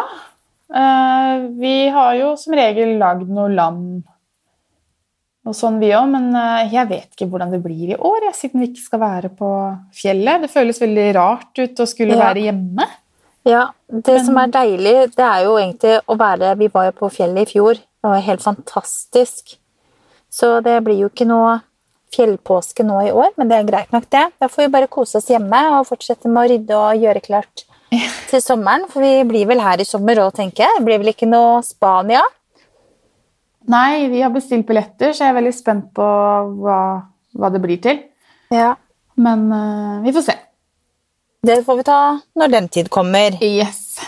Eh, 0.73 1.45
vi 1.61 1.89
har 1.93 2.15
jo 2.21 2.35
som 2.41 2.55
regel 2.57 2.97
lagd 3.01 3.29
noe 3.29 3.51
lam 3.53 3.81
og 5.45 5.53
sånn, 5.53 5.77
vi 5.77 5.91
òg, 5.93 6.07
men 6.09 6.31
eh, 6.41 6.71
jeg 6.73 6.89
vet 6.89 7.11
ikke 7.13 7.29
hvordan 7.29 7.51
det 7.53 7.61
blir 7.65 7.91
i 7.93 7.97
år, 7.99 8.31
jeg, 8.31 8.37
siden 8.39 8.63
vi 8.63 8.71
ikke 8.71 8.85
skal 8.87 9.03
være 9.03 9.29
på 9.37 9.49
fjellet. 9.93 10.47
Det 10.47 10.49
føles 10.55 10.81
veldig 10.81 11.09
rart 11.19 11.61
ut 11.61 11.83
å 11.85 11.87
skulle 11.91 12.17
Ja. 12.17 12.31
være 12.31 12.47
hjemme. 12.47 12.87
Ja, 13.45 13.67
Det 13.93 14.25
som 14.25 14.39
er 14.41 14.49
deilig, 14.49 14.95
det 15.15 15.21
er 15.27 15.45
jo 15.45 15.59
egentlig 15.61 16.01
å 16.09 16.17
være 16.17 16.55
Vi 16.57 16.69
var 16.73 16.87
jo 16.87 16.93
på 16.93 17.11
fjellet 17.13 17.43
i 17.45 17.53
fjor. 17.53 17.75
Det 17.75 18.09
var 18.09 18.21
helt 18.25 18.41
fantastisk. 18.41 19.59
Så 20.33 20.63
det 20.65 20.83
blir 20.83 20.99
jo 21.03 21.11
ikke 21.11 21.27
noe 21.29 21.61
fjellpåske 22.15 22.83
nå 22.87 23.03
i 23.07 23.13
år, 23.13 23.33
men 23.37 23.49
det 23.49 23.59
er 23.59 23.69
greit 23.69 23.93
nok, 23.93 24.09
det. 24.09 24.33
Da 24.41 24.49
får 24.49 24.65
vi 24.65 24.69
bare 24.73 24.89
kose 24.89 25.19
oss 25.19 25.29
hjemme 25.29 25.61
og 25.79 25.87
fortsette 25.87 26.25
med 26.27 26.41
å 26.41 26.49
rydde 26.55 26.75
og 26.79 27.03
gjøre 27.05 27.23
klart 27.23 27.65
til 28.31 28.43
sommeren. 28.43 28.87
For 28.91 29.05
vi 29.05 29.25
blir 29.29 29.49
vel 29.51 29.63
her 29.65 29.83
i 29.83 29.89
sommer 29.89 30.23
òg, 30.25 30.33
tenker 30.37 30.67
jeg. 30.67 30.79
Det 30.79 30.87
blir 30.89 31.03
vel 31.03 31.13
ikke 31.15 31.29
noe 31.31 31.61
Spania? 31.67 32.23
Nei, 33.71 34.09
vi 34.13 34.21
har 34.21 34.33
bestilt 34.33 34.67
billetter, 34.69 35.15
så 35.15 35.25
jeg 35.25 35.33
er 35.33 35.39
veldig 35.39 35.55
spent 35.57 35.87
på 35.97 36.09
hva, 36.61 36.81
hva 37.33 37.53
det 37.53 37.63
blir 37.65 37.81
til. 37.85 38.03
Ja. 38.53 38.75
Men 39.17 39.47
uh, 39.53 40.03
vi 40.05 40.13
får 40.13 40.27
se. 40.27 40.35
Det 41.45 41.61
får 41.65 41.77
vi 41.81 41.87
ta 41.87 42.01
når 42.41 42.53
den 42.53 42.69
tid 42.73 42.91
kommer. 42.93 43.37
Yes. 43.45 43.99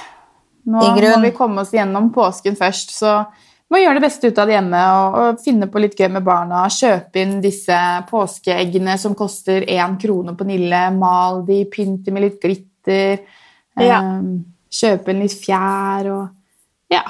Nå 0.67 0.83
må 0.83 1.19
vi 1.23 1.35
komme 1.37 1.63
oss 1.63 1.73
gjennom 1.73 2.09
påsken 2.15 2.57
først, 2.59 2.91
så 2.97 3.21
vi 3.67 3.75
må 3.75 3.81
gjøre 3.83 3.99
det 3.99 4.05
beste 4.07 4.31
ut 4.31 4.39
av 4.39 4.49
det 4.49 4.57
hjemme 4.57 4.81
og, 4.95 5.17
og 5.21 5.41
finne 5.43 5.69
på 5.71 5.81
litt 5.83 5.97
gøy 5.99 6.09
med 6.17 6.25
barna. 6.27 6.65
Kjøpe 6.71 7.23
inn 7.23 7.37
disse 7.43 7.79
påskeeggene 8.11 8.97
som 8.99 9.15
koster 9.19 9.67
én 9.67 9.97
krone 10.03 10.37
på 10.39 10.47
Nille. 10.49 10.83
Mal 10.95 11.43
de, 11.49 11.61
pynte 11.71 12.15
med 12.15 12.27
litt 12.27 12.39
glitter. 12.43 13.25
Ja. 13.85 14.01
eh, 14.01 14.23
kjøpe 14.73 15.09
inn 15.13 15.21
litt 15.23 15.35
fjær 15.37 16.07
og 16.13 16.29
ja, 16.93 17.03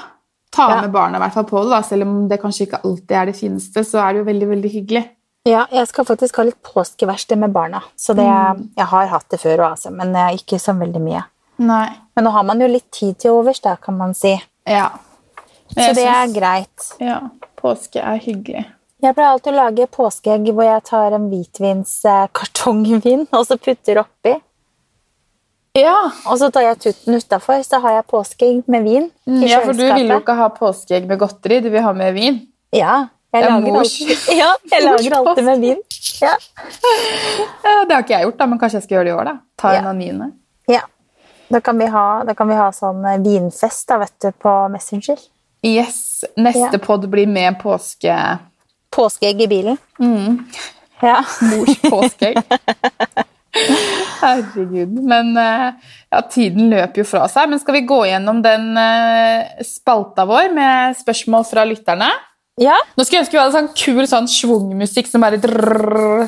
ta 0.51 0.69
Ja. 0.69 0.81
med 0.81 0.91
barna 0.91 1.17
i 1.17 1.21
hvert 1.21 1.33
fall 1.33 1.45
på 1.45 1.63
det. 1.63 1.69
Da. 1.69 1.81
Selv 1.81 2.03
om 2.07 2.27
det 2.27 2.41
kanskje 2.41 2.67
ikke 2.67 2.81
alltid 2.83 3.11
er 3.11 3.25
det 3.31 3.35
fineste, 3.35 3.83
så 3.85 3.99
er 4.03 4.13
det 4.13 4.19
jo 4.23 4.27
veldig 4.31 4.49
veldig 4.49 4.71
hyggelig. 4.73 5.05
Ja, 5.47 5.65
jeg 5.71 5.87
skal 5.87 6.03
faktisk 6.05 6.35
ha 6.37 6.43
litt 6.43 6.61
påskeverksted 6.61 7.37
med 7.39 7.53
barna. 7.55 7.81
Så 7.95 8.13
det, 8.15 8.25
Jeg 8.75 8.85
har 8.85 9.07
hatt 9.07 9.29
det 9.29 9.39
før, 9.39 9.71
også, 9.71 9.91
men 9.95 10.13
eh, 10.15 10.35
ikke 10.35 10.59
så 10.59 10.73
veldig 10.77 10.99
mye. 11.01 11.23
Nei. 11.59 11.87
Men 12.15 12.25
nå 12.25 12.31
har 12.31 12.43
man 12.43 12.59
jo 12.59 12.67
litt 12.67 12.91
tid 12.91 13.17
til 13.17 13.31
overs, 13.31 13.59
da, 13.63 13.75
kan 13.75 13.95
man 13.97 14.13
si. 14.13 14.33
Ja. 14.67 14.89
Så 15.71 15.93
det 15.95 16.03
er 16.05 16.27
greit. 16.33 16.91
Ja, 16.99 17.21
påske 17.55 17.99
er 18.03 18.17
hyggelig. 18.19 18.65
Jeg 19.01 19.13
pleier 19.13 19.29
alltid 19.35 19.53
å 19.53 19.57
lage 19.57 19.87
påskeegg 19.87 20.47
hvor 20.53 20.63
jeg 20.65 20.83
tar 20.83 21.11
en 21.13 21.29
hvitvinskartongvin 21.29 23.27
og 23.37 23.45
så 23.47 23.57
putter 23.57 23.99
oppi. 24.03 24.35
Ja, 25.77 25.95
Og 26.25 26.39
så 26.41 26.47
tar 26.53 26.63
jeg 26.65 26.79
tutten 26.81 27.17
utafor, 27.19 27.61
så 27.63 27.79
har 27.83 27.91
jeg 27.99 28.05
påskeegg 28.09 28.63
med 28.71 28.83
vin 28.87 29.03
i 29.27 29.29
Mm, 29.29 29.43
ja, 29.45 29.59
for 29.61 29.73
du 29.77 29.83
vil 29.85 30.07
jo 30.09 30.17
ikke 30.21 30.35
ha 30.39 30.47
påskeegg 30.55 31.05
med 31.07 31.19
godteri, 31.21 31.59
du 31.61 31.69
vil 31.69 31.83
ha 31.85 31.91
med 31.93 32.13
vin. 32.15 32.39
Ja, 32.73 33.07
jeg 33.33 33.43
er 33.43 33.49
lager 33.51 33.75
mors- 33.75 33.95
alltid, 34.01 34.37
ja, 34.41 34.49
jeg 34.71 34.83
lager 34.87 35.15
alltid 35.19 35.43
med 35.45 35.59
vin. 35.61 35.81
Ja. 36.21 36.33
Ja, 37.63 37.73
det 37.85 37.93
har 37.93 38.01
ikke 38.03 38.15
jeg 38.17 38.25
gjort, 38.25 38.37
da, 38.39 38.45
men 38.49 38.59
kanskje 38.61 38.79
jeg 38.79 38.83
skal 38.87 38.95
gjøre 38.97 39.05
det 39.05 39.11
i 39.13 39.17
år. 39.19 39.23
da. 39.29 39.35
Ta 39.61 39.73
Ja. 39.73 39.79
en 39.83 39.87
av 39.93 39.95
niende. 39.95 40.31
ja. 40.67 40.81
Da 41.49 41.61
kan 41.63 41.77
vi 41.79 41.85
ha, 41.87 42.23
da 42.27 42.33
kan 42.35 42.47
vi 42.49 42.55
ha 42.59 42.65
sånn 42.75 43.05
eh, 43.07 43.19
vinfest 43.23 43.87
da, 43.87 43.97
vet 44.01 44.11
du, 44.19 44.31
på 44.35 44.51
Messenger. 44.73 45.17
Yes, 45.63 46.25
Neste 46.35 46.73
Ja. 46.75 46.79
pod 46.83 47.05
blir 47.09 47.27
med 47.27 47.55
påske... 47.61 48.17
Påskeegg 48.91 49.41
i 49.41 49.47
bilen. 49.47 49.77
Mm, 49.99 50.43
Ja. 51.01 51.21
mors 51.41 51.77
påskeegg. 51.85 52.41
Herregud. 54.21 54.95
Men 55.07 55.33
eh, 55.37 55.67
ja, 56.11 56.21
tiden 56.31 56.69
løper 56.71 57.03
jo 57.03 57.07
fra 57.07 57.27
seg. 57.31 57.49
Men 57.51 57.61
skal 57.61 57.77
vi 57.77 57.85
gå 57.89 57.99
gjennom 58.09 58.41
den 58.45 58.71
eh, 58.81 59.63
spalta 59.65 60.25
vår 60.29 60.51
med 60.55 60.97
spørsmål 61.01 61.47
fra 61.49 61.67
lytterne? 61.67 62.11
ja. 62.57 62.73
Nå 62.97 63.05
skulle 63.05 63.19
jeg 63.19 63.27
ønske 63.27 63.35
vi 63.35 63.41
hadde 63.41 63.53
sånn 63.53 63.73
kul 63.77 64.07
sånn 64.09 64.29
schwungmusikk 64.31 65.09
som 65.11 65.21
bare 65.21 65.37
drrrr. 65.41 66.25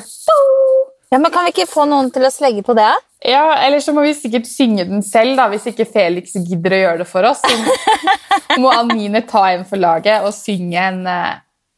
Ja, 1.10 1.18
men 1.18 1.32
Kan 1.34 1.48
vi 1.48 1.50
ikke 1.50 1.66
få 1.66 1.88
noen 1.90 2.12
til 2.14 2.22
å 2.22 2.30
slegge 2.30 2.62
på 2.62 2.76
det? 2.78 2.90
Ja, 3.26 3.56
Eller 3.58 3.82
så 3.82 3.90
må 3.92 4.04
vi 4.06 4.14
sikkert 4.14 4.46
synge 4.46 4.86
den 4.86 5.02
selv, 5.02 5.34
da, 5.40 5.48
hvis 5.50 5.66
ikke 5.72 5.88
Felix 5.90 6.36
gidder 6.38 6.76
å 6.76 6.80
gjøre 6.84 7.02
det 7.02 7.08
for 7.10 7.26
oss. 7.26 7.42
Så 7.42 8.60
må 8.62 8.70
Anine 8.70 9.24
ta 9.26 9.48
en 9.50 9.66
for 9.66 9.82
laget 9.82 10.22
og 10.22 10.30
synge 10.36 10.86
en 10.86 11.02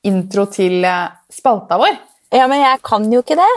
intro 0.05 0.45
til 0.53 0.85
spalta 1.33 1.81
vår. 1.81 1.97
Ja, 2.33 2.45
men 2.49 2.61
jeg 2.61 2.85
kan 2.85 3.09
jo 3.13 3.25
ikke 3.25 3.41
det. 3.41 3.53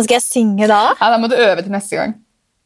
Skal 0.00 0.14
jeg 0.16 0.24
synge 0.24 0.68
da? 0.70 0.82
Ja, 1.00 1.10
Da 1.12 1.18
må 1.20 1.28
du 1.28 1.36
øve 1.36 1.62
til 1.62 1.72
neste 1.74 1.96
gang. 1.98 2.14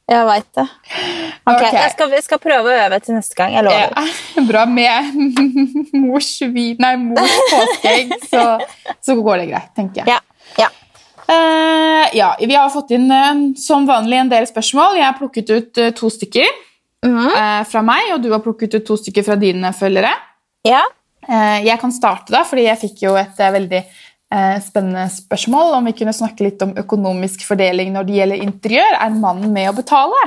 Jeg 0.07 0.27
veit 0.29 0.47
det. 0.55 0.62
Ok, 0.62 1.57
okay. 1.57 1.72
Jeg, 1.74 1.91
skal, 1.97 2.11
jeg 2.14 2.22
skal 2.22 2.39
prøve 2.39 2.70
å 2.70 2.74
øve 2.87 2.99
til 3.03 3.16
neste 3.16 3.35
gang. 3.35 3.55
Jeg 3.57 3.64
lover. 3.66 3.91
Ja, 3.91 4.45
bra 4.51 4.62
med 4.70 5.16
mors 6.07 6.29
vin 6.55 6.77
Nei, 6.79 6.93
mors 7.03 7.35
påskeegg, 7.51 8.12
så, 8.31 8.45
så 9.03 9.16
går 9.18 9.43
det 9.43 9.49
greit, 9.51 9.72
tenker 9.74 10.05
jeg. 10.05 10.14
Ja. 10.14 10.20
ja. 10.62 10.68
Uh, 11.27 12.05
ja, 12.14 12.29
Vi 12.39 12.55
har 12.55 12.70
fått 12.70 12.93
inn 12.95 13.11
eh, 13.11 13.41
som 13.59 13.83
vanlig 13.89 14.20
en 14.22 14.31
del 14.31 14.47
spørsmål. 14.47 14.95
Jeg 15.01 15.09
har 15.09 15.16
plukket 15.18 15.51
ut 15.57 15.83
eh, 15.83 15.93
to 15.99 16.11
stykker 16.14 16.47
Mhm. 17.07 17.27
uh, 17.29 17.61
fra 17.68 17.83
meg, 17.87 18.09
og 18.14 18.22
du 18.24 18.31
har 18.33 18.41
plukket 18.43 18.72
ut 18.79 18.87
to 18.89 18.97
stykker 18.99 19.22
fra 19.27 19.35
dine 19.39 19.68
følgere. 19.77 20.14
ja. 20.66 20.81
Uh, 21.27 21.59
Jeg 21.66 21.81
kan 21.83 21.91
starte, 21.91 22.31
da, 22.31 22.45
fordi 22.47 22.64
jeg 22.68 22.79
fikk 22.79 23.01
jo 23.03 23.16
et 23.18 23.35
veldig 23.39 23.81
spennende 24.64 25.05
spørsmål 25.12 25.77
om 25.79 25.85
vi 25.87 25.93
kunne 26.01 26.12
snakke 26.16 26.43
litt 26.49 26.62
om 26.64 26.72
økonomisk 26.81 27.45
fordeling 27.47 27.93
når 27.95 28.09
det 28.09 28.16
gjelder 28.18 28.43
interiør. 28.43 28.97
Er 29.01 29.14
mannen 29.14 29.53
med 29.55 29.70
å 29.70 29.77
betale? 29.77 30.22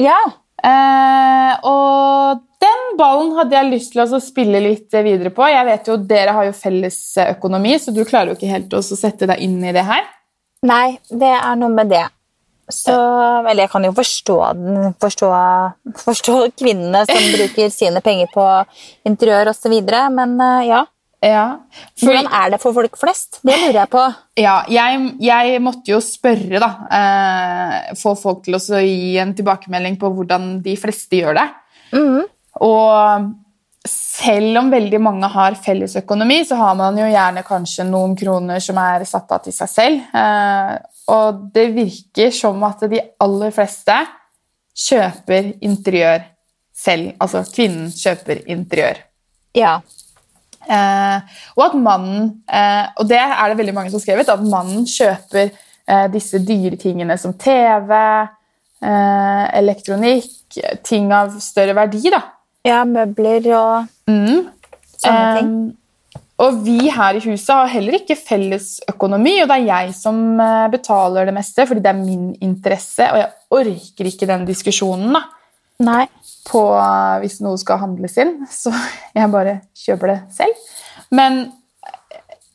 ja. 0.00 0.18
Eh, 0.62 1.54
og 1.66 2.42
den 2.62 2.82
ballen 2.98 3.32
hadde 3.34 3.56
jeg 3.56 3.70
lyst 3.72 3.92
til 3.96 4.04
å 4.04 4.20
spille 4.22 4.60
litt 4.62 4.94
eh, 4.94 5.02
videre 5.02 5.32
på. 5.34 5.42
Jeg 5.50 5.66
vet 5.66 5.88
jo, 5.90 5.96
Dere 6.06 6.34
har 6.36 6.46
jo 6.46 6.52
felles 6.54 6.98
eh, 7.18 7.32
økonomi, 7.34 7.72
så 7.82 7.90
du 7.90 8.04
klarer 8.06 8.30
jo 8.30 8.36
ikke 8.38 8.50
helt 8.52 8.76
å 8.78 8.82
sette 8.86 9.26
deg 9.26 9.42
inn 9.42 9.56
i 9.66 9.72
det 9.74 9.82
her. 9.88 10.04
Nei, 10.62 11.00
det 11.10 11.32
er 11.34 11.56
noe 11.58 11.72
med 11.74 11.90
det. 11.90 12.04
Så 12.70 12.94
Eller 12.94 13.64
jeg 13.64 13.72
kan 13.72 13.84
jo 13.88 13.90
forstå, 13.96 14.36
den- 14.54 14.94
forstå, 15.02 15.30
forstå 16.04 16.36
kvinnene 16.62 17.02
som 17.10 17.26
bruker 17.34 17.72
sine 17.74 18.00
penger 18.00 18.30
på 18.32 18.46
interiør 19.10 19.50
osv., 19.50 19.74
men 20.14 20.38
eh, 20.46 20.68
ja. 20.70 20.84
Ja. 21.22 21.46
For, 21.94 22.08
Hvordan 22.08 22.28
er 22.34 22.50
det 22.50 22.58
for 22.62 22.74
folk 22.74 22.96
flest? 22.98 23.38
Det 23.46 23.54
lurer 23.60 23.78
jeg 23.84 23.90
på. 23.92 24.06
ja 24.42 24.56
jeg, 24.72 25.02
jeg 25.22 25.60
måtte 25.62 25.92
jo 25.92 26.00
spørre, 26.02 26.58
da. 26.62 26.70
Eh, 26.98 27.92
få 28.00 28.16
folk 28.18 28.42
til 28.46 28.58
å 28.58 28.80
gi 28.82 29.14
en 29.22 29.34
tilbakemelding 29.38 30.00
på 30.00 30.10
hvordan 30.16 30.56
de 30.64 30.74
fleste 30.80 31.22
gjør 31.22 31.38
det. 31.38 31.46
Mm. 31.94 32.24
Og 32.66 33.30
selv 33.88 34.60
om 34.60 34.70
veldig 34.70 34.98
mange 35.02 35.30
har 35.30 35.56
fellesøkonomi, 35.62 36.40
så 36.46 36.58
har 36.58 36.74
man 36.78 36.98
jo 36.98 37.06
gjerne 37.06 37.42
kanskje 37.46 37.86
noen 37.88 38.14
kroner 38.18 38.62
som 38.62 38.78
er 38.82 39.06
satt 39.08 39.30
av 39.34 39.46
til 39.46 39.54
seg 39.54 39.70
selv. 39.70 40.10
Eh, 40.18 40.74
og 41.12 41.48
det 41.54 41.68
virker 41.74 42.34
som 42.34 42.62
at 42.66 42.84
de 42.90 43.00
aller 43.22 43.54
fleste 43.54 43.96
kjøper 44.88 45.54
interiør 45.62 46.22
selv. 46.74 47.14
Altså 47.22 47.42
kvinnen 47.46 47.90
kjøper 47.94 48.44
interiør. 48.50 49.02
Ja. 49.56 49.80
Eh, 50.68 51.40
og 51.56 51.64
at 51.66 51.74
mannen 51.74 52.28
eh, 52.46 52.86
Og 53.00 53.08
det 53.10 53.18
er 53.18 53.48
det 53.50 53.58
veldig 53.58 53.74
mange 53.74 53.90
som 53.90 53.98
har 53.98 54.04
skrevet, 54.04 54.28
at 54.30 54.44
mannen 54.46 54.84
kjøper 54.86 55.50
eh, 55.50 56.06
disse 56.12 56.38
dyre 56.46 56.78
tingene 56.78 57.16
som 57.18 57.34
TV, 57.34 57.90
eh, 58.84 59.44
elektronikk, 59.58 60.58
ting 60.86 61.10
av 61.12 61.34
større 61.42 61.74
verdi, 61.74 62.04
da. 62.12 62.22
ja, 62.64 62.84
møbler 62.86 63.48
og 63.58 63.88
Mm. 64.08 64.48
sånne 64.98 65.38
ting. 65.38 65.52
Eh, 65.68 65.78
og 66.42 66.56
vi 66.64 66.88
her 66.90 67.14
i 67.14 67.20
huset 67.22 67.52
har 67.54 67.68
heller 67.70 67.98
ikke 68.00 68.16
felles 68.18 68.80
økonomi, 68.90 69.36
og 69.42 69.48
det 69.48 69.58
er 69.60 69.66
jeg 69.68 69.94
som 69.94 70.40
eh, 70.40 70.68
betaler 70.72 71.26
det 71.28 71.34
meste, 71.36 71.66
fordi 71.68 71.82
det 71.84 71.90
er 71.92 72.00
min 72.00 72.32
interesse, 72.42 73.06
og 73.12 73.18
jeg 73.20 73.30
orker 73.50 74.10
ikke 74.10 74.26
den 74.26 74.46
diskusjonen 74.48 75.12
da, 75.14 75.22
Nei. 75.82 76.06
på 76.48 76.62
hvis 77.22 77.40
noe 77.44 77.58
skal 77.60 77.80
handles 77.82 78.16
inn, 78.22 78.36
så 78.50 78.72
jeg 79.18 79.32
bare 79.32 79.60
kjøper 79.78 80.14
det 80.14 80.20
selv. 80.36 80.70
Men 81.14 81.44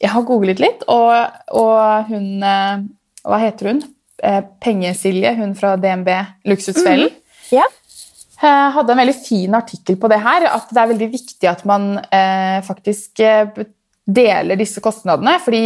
jeg 0.01 0.13
har 0.13 0.25
googlet 0.27 0.61
litt, 0.61 0.83
og, 0.91 1.13
og 1.57 2.11
hun 2.11 2.43
eh, 2.45 2.83
Hva 3.27 3.39
heter 3.41 3.71
hun? 3.71 3.81
Eh, 4.23 4.43
Pengesilje, 4.61 5.33
hun 5.39 5.55
fra 5.57 5.75
DNB 5.81 6.11
Luksusfellen. 6.49 7.09
Ja. 7.53 7.65
Yeah. 8.37 8.69
hadde 8.75 8.93
en 8.93 8.99
veldig 9.01 9.15
fin 9.17 9.55
artikkel 9.57 9.97
på 9.97 10.09
det 10.11 10.19
her, 10.21 10.45
at 10.51 10.69
det 10.69 10.81
er 10.81 10.91
veldig 10.91 11.09
viktig 11.13 11.49
at 11.49 11.63
man 11.65 11.95
eh, 12.13 12.59
faktisk 12.65 13.23
eh, 13.25 13.49
deler 14.05 14.59
disse 14.59 14.83
kostnadene, 14.83 15.37
fordi 15.43 15.63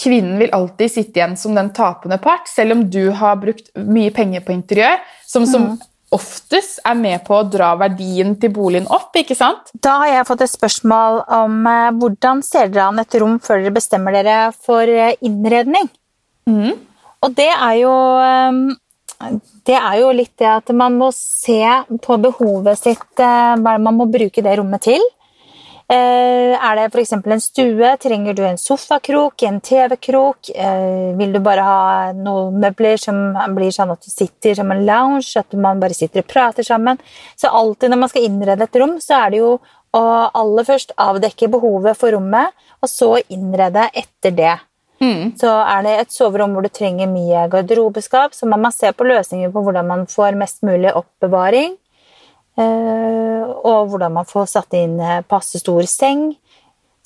kvinnen 0.00 0.38
vil 0.40 0.52
alltid 0.54 0.92
sitte 0.92 1.20
igjen 1.20 1.36
som 1.36 1.54
den 1.54 1.72
tapende 1.76 2.16
part, 2.22 2.48
selv 2.48 2.76
om 2.76 2.84
du 2.90 3.10
har 3.16 3.36
brukt 3.42 3.68
mye 3.76 4.12
penger 4.14 4.44
på 4.46 4.54
interiør, 4.54 5.02
som, 5.26 5.46
som 5.46 5.74
oftest 6.14 6.80
er 6.86 6.96
med 6.98 7.22
på 7.26 7.36
å 7.38 7.46
dra 7.46 7.70
verdien 7.78 8.34
til 8.40 8.52
boligen 8.54 8.88
opp, 8.90 9.14
ikke 9.16 9.36
sant? 9.38 9.70
Da 9.74 10.00
har 10.02 10.12
jeg 10.12 10.26
fått 10.28 10.44
et 10.46 10.52
spørsmål 10.52 11.22
om 11.38 11.58
eh, 11.70 11.90
hvordan 12.00 12.42
ser 12.46 12.70
dere 12.72 12.88
an 12.90 13.02
et 13.02 13.16
rom 13.22 13.38
før 13.42 13.62
dere 13.62 13.76
bestemmer 13.76 14.16
dere 14.18 14.38
for 14.56 14.90
eh, 14.90 15.14
innredning? 15.26 15.90
Mm. 16.50 16.74
Og 17.20 17.36
det 17.36 17.50
er 17.52 17.74
jo 17.82 17.94
eh, 18.24 19.30
Det 19.68 19.76
er 19.76 19.96
jo 20.00 20.10
litt 20.16 20.32
det 20.40 20.48
at 20.48 20.74
man 20.74 20.96
må 20.98 21.10
se 21.14 21.62
på 22.02 22.18
behovet 22.24 22.80
sitt, 22.80 23.10
hva 23.20 23.76
man 23.78 23.98
må 23.98 24.08
bruke 24.10 24.42
det 24.42 24.54
rommet 24.58 24.86
til. 24.88 25.02
Eh, 25.90 26.54
Er 26.54 26.76
det 26.76 26.84
f.eks. 26.92 27.12
en 27.12 27.40
stue? 27.42 27.96
Trenger 27.98 28.34
du 28.34 28.44
en 28.46 28.58
sofakrok, 28.58 29.42
en 29.42 29.60
TV-krok? 29.60 30.50
Eh, 30.54 31.16
Vil 31.18 31.32
du 31.32 31.40
bare 31.42 31.64
ha 31.66 32.12
noen 32.14 32.60
møbler 32.62 33.00
som 33.00 33.34
blir 33.56 33.74
sånn 33.74 33.90
at 33.90 34.04
du 34.04 34.10
sitter 34.12 34.54
som 34.54 34.70
en 34.70 34.84
lounge? 34.86 35.34
At 35.40 35.52
man 35.58 35.82
bare 35.82 35.96
sitter 35.96 36.22
og 36.22 36.30
prater 36.30 36.66
sammen? 36.66 37.00
Så 37.34 37.50
alltid 37.50 37.90
når 37.90 38.02
man 38.04 38.12
skal 38.12 38.28
innrede 38.28 38.68
et 38.68 38.78
rom, 38.78 38.98
så 39.02 39.18
er 39.24 39.30
det 39.34 39.42
jo 39.42 39.52
å 39.90 40.02
aller 40.38 40.66
først 40.68 40.94
avdekke 41.02 41.48
behovet 41.50 41.98
for 41.98 42.14
rommet, 42.14 42.54
og 42.78 42.88
så 42.88 43.16
innrede 43.26 43.88
etter 43.90 44.30
det. 44.30 44.56
Mm. 45.02 45.32
Så 45.40 45.50
er 45.50 45.82
det 45.82 45.94
et 45.98 46.14
soverom 46.14 46.54
hvor 46.54 46.62
du 46.62 46.70
trenger 46.70 47.10
mye 47.10 47.48
garderobeskap, 47.50 48.36
så 48.36 48.46
man 48.46 48.62
må 48.62 48.70
se 48.70 48.92
på 48.92 49.06
løsninger 49.08 49.50
på 49.50 49.64
hvordan 49.64 49.88
man 49.88 50.06
får 50.06 50.38
mest 50.38 50.62
mulig 50.62 50.92
oppbevaring. 50.94 51.74
Eh, 52.58 53.42
Og 53.46 53.90
hvordan 53.90 54.14
man 54.18 54.28
får 54.28 54.48
satt 54.54 54.78
inn 54.78 54.98
eh, 55.00 55.20
passe 55.26 55.60
stor 55.60 55.82
seng. 55.90 56.30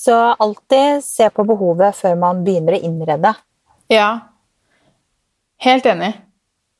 Så 0.00 0.14
alltid 0.14 1.04
se 1.04 1.28
på 1.32 1.44
behovet 1.48 1.96
før 1.96 2.16
man 2.20 2.44
begynner 2.44 2.76
å 2.76 2.84
innrede. 2.84 3.34
Ja. 3.92 4.08
Helt 5.64 5.86
enig. 5.88 6.12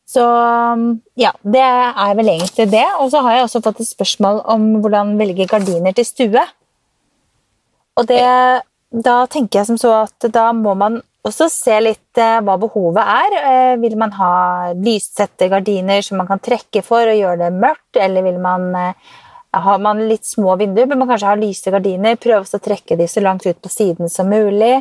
Så 0.04 0.24
um, 0.24 1.00
ja, 1.16 1.32
det 1.42 1.62
er 1.64 2.12
vel 2.18 2.28
egentlig 2.34 2.68
det. 2.72 2.84
Og 3.00 3.10
så 3.12 3.22
har 3.24 3.38
jeg 3.38 3.46
også 3.46 3.62
fått 3.64 3.80
et 3.80 3.88
spørsmål 3.88 4.42
om 4.52 4.68
hvordan 4.84 5.16
velge 5.20 5.48
gardiner 5.48 5.96
til 5.96 6.06
stue. 6.06 6.44
Og 7.94 8.08
det, 8.10 8.20
da 8.90 9.16
tenker 9.30 9.60
jeg 9.60 9.70
som 9.70 9.80
så 9.80 9.94
at 10.02 10.28
da 10.34 10.50
må 10.56 10.74
man 10.78 11.00
også 11.24 11.48
se 11.52 11.76
litt 11.80 12.20
eh, 12.20 12.40
hva 12.44 12.56
behovet 12.60 13.00
er. 13.02 13.36
Eh, 13.40 13.74
vil 13.82 13.96
man 14.00 14.12
ha 14.18 14.32
lyssette 14.76 15.48
gardiner 15.52 16.04
som 16.04 16.20
man 16.20 16.28
kan 16.28 16.42
trekke 16.42 16.84
for 16.84 17.08
og 17.08 17.18
gjøre 17.18 17.46
det 17.46 17.52
mørkt, 17.56 18.00
eller 18.00 18.26
vil 18.26 18.40
man 18.42 18.66
eh, 18.78 19.12
har 19.54 19.78
man 19.78 20.02
litt 20.08 20.26
små 20.26 20.56
vinduer, 20.58 20.88
bør 20.90 20.98
man 21.00 21.12
kanskje 21.12 21.30
ha 21.30 21.38
lyse 21.38 21.70
gardiner. 21.70 22.18
Prøve 22.20 22.44
å 22.44 22.62
trekke 22.62 22.98
de 22.98 23.06
så 23.08 23.22
langt 23.22 23.46
ut 23.46 23.60
på 23.62 23.70
siden 23.72 24.10
som 24.10 24.28
mulig. 24.28 24.80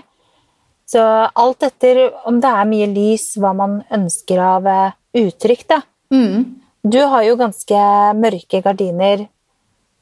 Så 0.89 0.99
alt 0.99 1.63
etter 1.63 2.07
om 2.27 2.41
det 2.43 2.49
er 2.49 2.69
mye 2.69 2.89
lys, 2.91 3.35
hva 3.39 3.53
man 3.55 3.77
ønsker 3.93 4.41
av 4.41 4.67
uttrykk. 5.15 5.63
Da. 5.69 5.79
Mm. 6.11 6.57
Du 6.83 6.99
har 7.07 7.23
jo 7.23 7.37
ganske 7.39 7.83
mørke 8.17 8.59
gardiner 8.65 9.27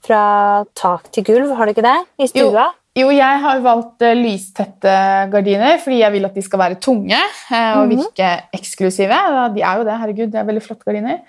fra 0.01 0.23
tak 0.73 1.11
til 1.13 1.27
gulv, 1.27 1.51
har 1.59 1.67
du 1.67 1.75
ikke 1.75 1.85
det? 1.85 1.99
I 2.17 2.31
stua? 2.31 2.71
Jo, 2.71 2.80
jeg 2.95 3.39
har 3.41 3.61
valgt 3.63 4.01
eh, 4.03 4.15
lystette 4.19 4.95
gardiner 5.31 5.77
fordi 5.79 6.01
jeg 6.01 6.11
vil 6.11 6.25
at 6.27 6.35
de 6.35 6.41
skal 6.43 6.59
være 6.59 6.79
tunge 6.83 7.15
eh, 7.15 7.77
og 7.79 7.87
Mhm. 7.87 7.97
virke 7.97 8.31
eksklusive. 8.53 9.19
De 9.55 9.61
er 9.61 9.77
jo 9.77 9.83
det, 9.87 9.99
herregud. 10.01 10.31
Det 10.31 10.39
er 10.39 10.43
veldig 10.49 10.63
flotte 10.63 10.83
gardiner. 10.85 11.21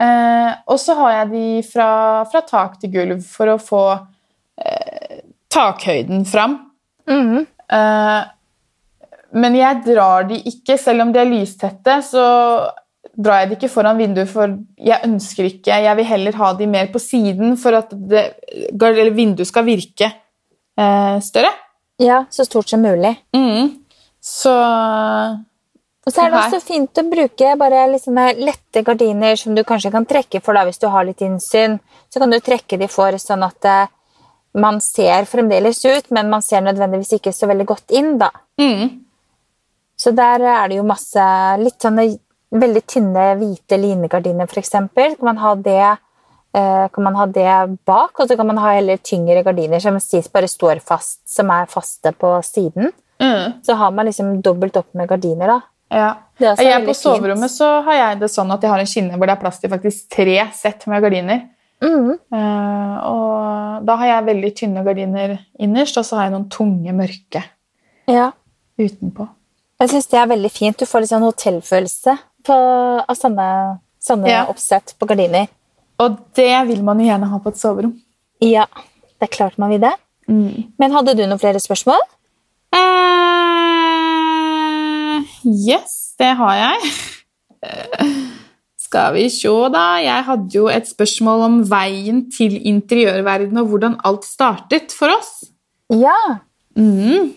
Eh, 0.00 0.54
og 0.66 0.78
så 0.80 0.94
har 0.96 1.12
jeg 1.12 1.30
de 1.32 1.62
fra, 1.68 2.24
fra 2.24 2.40
tak 2.40 2.80
til 2.80 2.90
gulv 2.90 3.22
for 3.22 3.46
å 3.46 3.58
få 3.60 3.82
eh, 4.64 5.20
takhøyden 5.52 6.24
fram. 6.26 6.58
Mhm. 7.08 7.46
Eh, 7.72 8.24
men 9.34 9.54
jeg 9.56 9.82
drar 9.84 10.24
de 10.28 10.40
ikke, 10.48 10.78
selv 10.78 11.02
om 11.02 11.12
de 11.12 11.18
er 11.20 11.24
lystette, 11.28 12.02
så 12.04 12.70
drar 13.16 13.40
jeg 13.42 13.48
de 13.50 13.56
ikke 13.56 13.70
foran 13.72 13.98
vinduet, 13.98 14.28
for 14.28 14.56
jeg 14.78 15.00
ønsker 15.04 15.44
ikke 15.44 15.82
Jeg 15.84 15.96
vil 15.96 16.04
heller 16.04 16.32
ha 16.36 16.52
de 16.54 16.66
mer 16.66 16.86
på 16.92 16.98
siden 17.00 17.56
for 17.60 17.72
at 17.76 17.90
det, 17.92 18.34
eller 18.72 19.10
vinduet 19.10 19.46
skal 19.48 19.64
virke 19.64 20.10
eh, 20.78 21.18
større. 21.24 21.52
Ja, 22.02 22.24
så 22.30 22.44
stort 22.44 22.68
som 22.68 22.82
mulig. 22.82 23.14
Mm. 23.36 23.78
Så 24.22 24.52
Og 26.06 26.12
så 26.12 26.24
er 26.24 26.30
det 26.30 26.38
også 26.38 26.60
fint 26.62 26.98
å 26.98 27.04
bruke 27.06 27.54
bare 27.58 27.84
litt 27.90 28.04
sånne 28.04 28.32
lette 28.38 28.82
gardiner 28.86 29.36
som 29.38 29.54
du 29.54 29.62
kanskje 29.66 29.92
kan 29.94 30.06
trekke 30.06 30.40
for 30.42 30.54
da, 30.54 30.64
hvis 30.66 30.82
du 30.82 30.88
har 30.90 31.06
litt 31.06 31.22
innsyn. 31.22 31.78
Så 32.10 32.22
kan 32.22 32.30
du 32.30 32.40
trekke 32.42 32.78
de 32.78 32.88
for 32.90 33.14
sånn 33.22 33.44
at 33.46 33.68
eh, 33.70 33.92
man 34.58 34.80
ser 34.84 35.24
fremdeles 35.30 35.84
ut, 35.84 36.10
men 36.10 36.30
man 36.30 36.42
ser 36.42 36.64
nødvendigvis 36.66 37.16
ikke 37.18 37.32
så 37.32 37.48
veldig 37.50 37.66
godt 37.66 37.94
inn. 37.94 38.16
da. 38.18 38.30
mm. 38.60 38.98
Så 40.02 40.10
der 40.10 40.42
er 40.42 40.68
det 40.68 40.80
jo 40.80 40.86
masse 40.86 41.24
litt 41.60 41.78
sånne 41.82 42.08
veldig 42.52 42.82
tynne 42.90 43.26
hvite 43.38 43.78
linegardiner, 43.78 44.48
f.eks. 44.50 44.72
Kan 44.92 45.16
man 45.22 45.38
ha 45.38 45.54
det 45.54 45.84
kan 46.52 47.04
man 47.04 47.14
ha 47.16 47.24
det 47.26 47.78
bak, 47.88 48.18
og 48.20 48.28
så 48.28 48.36
kan 48.36 48.46
man 48.46 48.58
ha 48.60 48.74
heller 48.76 48.98
tyngre 49.00 49.42
gardiner 49.42 49.80
som 49.80 49.96
bare 50.32 50.48
står 50.48 50.82
fast, 50.84 51.22
som 51.28 51.48
er 51.50 51.70
faste 51.70 52.12
på 52.12 52.34
siden. 52.44 52.90
Mm. 53.22 53.62
Så 53.64 53.74
har 53.78 53.90
man 53.90 54.06
liksom 54.06 54.42
dobbelt 54.42 54.76
opp 54.76 54.90
med 54.94 55.08
gardiner, 55.08 55.46
da. 55.46 55.60
Ja. 55.92 56.10
Jeg 56.40 56.84
på 56.86 56.94
soverommet 56.96 57.52
så 57.52 57.68
har 57.86 57.98
jeg 57.98 58.20
det 58.22 58.30
sånn 58.32 58.50
at 58.54 58.62
jeg 58.64 58.72
har 58.72 58.82
en 58.82 58.88
skinne 58.88 59.18
hvor 59.18 59.28
det 59.28 59.34
er 59.36 59.42
plass 59.42 59.60
til 59.60 59.70
faktisk 59.72 60.08
tre 60.16 60.38
sett 60.56 60.86
med 60.90 61.04
gardiner. 61.04 61.44
Mm. 61.82 62.14
Uh, 62.32 62.96
og 63.10 63.86
da 63.86 63.96
har 64.00 64.08
jeg 64.08 64.26
veldig 64.30 64.50
tynne 64.58 64.84
gardiner 64.86 65.36
innerst, 65.60 65.98
og 65.98 66.06
så 66.06 66.18
har 66.18 66.28
jeg 66.28 66.34
noen 66.36 66.48
tunge, 66.52 66.94
mørke 66.96 67.44
Ja. 68.10 68.30
utenpå. 68.78 69.28
Jeg 69.82 69.90
syns 69.90 70.06
det 70.10 70.18
er 70.20 70.30
veldig 70.30 70.50
fint. 70.50 70.78
Du 70.78 70.86
får 70.86 71.02
litt 71.02 71.10
sånn 71.10 71.26
hotellfølelse 71.26 72.16
på, 72.46 72.56
av 73.02 73.16
sånne, 73.18 73.48
sånne 74.02 74.30
Ja. 74.30 74.44
oppsett 74.46 74.94
på 74.98 75.06
gardiner. 75.10 75.48
Og 76.02 76.18
det 76.36 76.54
vil 76.68 76.82
man 76.84 77.00
jo 77.00 77.06
gjerne 77.08 77.30
ha 77.30 77.38
på 77.42 77.52
et 77.52 77.60
soverom. 77.60 77.94
Ja, 78.42 78.66
det 79.18 79.28
er 79.28 79.36
klart 79.36 79.58
man 79.62 79.70
vil 79.70 79.82
det. 79.84 79.94
Men 80.28 80.94
hadde 80.94 81.14
du 81.18 81.22
noen 81.26 81.40
flere 81.40 81.60
spørsmål? 81.62 82.00
Uh, 82.72 82.80
yes, 85.44 86.14
det 86.18 86.32
har 86.38 86.54
jeg. 86.60 86.78
Skal 88.82 89.14
vi 89.16 89.26
se, 89.32 89.52
da. 89.72 89.84
Jeg 90.02 90.24
hadde 90.28 90.56
jo 90.56 90.68
et 90.72 90.88
spørsmål 90.88 91.46
om 91.46 91.60
veien 91.70 92.24
til 92.32 92.58
interiørverdenen 92.68 93.62
og 93.62 93.70
hvordan 93.72 93.94
alt 94.08 94.24
startet 94.28 94.92
for 94.96 95.08
oss. 95.14 95.32
Ja. 95.92 96.18
Mm. 96.76 97.32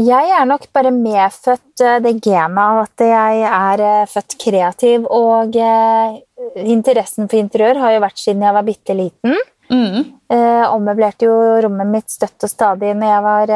Jeg 0.00 0.32
er 0.32 0.46
nok 0.48 0.68
bare 0.72 0.92
medfødt 0.94 1.82
eh, 1.84 1.98
det 2.04 2.14
genet 2.24 2.60
av 2.62 2.82
at 2.84 3.02
jeg 3.04 3.40
er 3.46 3.82
eh, 3.84 4.08
født 4.08 4.36
kreativ, 4.40 5.06
og 5.12 5.56
eh, 5.58 6.20
interessen 6.62 7.28
for 7.28 7.40
interiør 7.40 7.82
har 7.82 7.96
jo 7.96 8.04
vært 8.04 8.22
siden 8.22 8.44
jeg 8.46 8.56
var 8.56 8.66
bitte 8.66 8.96
liten. 8.96 9.36
Mm. 9.70 10.06
Eh, 10.32 10.64
ommøblerte 10.70 11.28
jo 11.28 11.34
rommet 11.66 11.90
mitt 11.90 12.08
støtt 12.10 12.46
og 12.46 12.52
stadig 12.52 12.94
når 12.96 13.12
jeg 13.12 13.26
var 13.26 13.52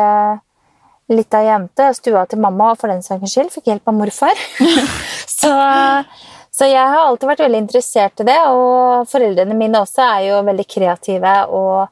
lita 1.14 1.40
jente. 1.46 1.88
Stua 1.96 2.26
til 2.28 2.42
mamma, 2.44 2.72
og 2.74 2.82
for 2.82 2.92
den 2.92 3.02
saks 3.06 3.32
skyld 3.32 3.54
fikk 3.54 3.72
hjelp 3.72 3.94
av 3.94 3.98
morfar. 4.02 4.44
så, 5.38 5.54
så 6.52 6.70
jeg 6.70 6.82
har 6.82 7.06
alltid 7.06 7.30
vært 7.30 7.46
veldig 7.46 7.64
interessert 7.64 8.20
i 8.20 8.28
det, 8.28 8.38
og 8.52 9.08
foreldrene 9.10 9.56
mine 9.58 9.80
også 9.86 10.04
er 10.10 10.28
jo 10.28 10.44
veldig 10.50 10.68
kreative 10.76 11.34
og, 11.56 11.88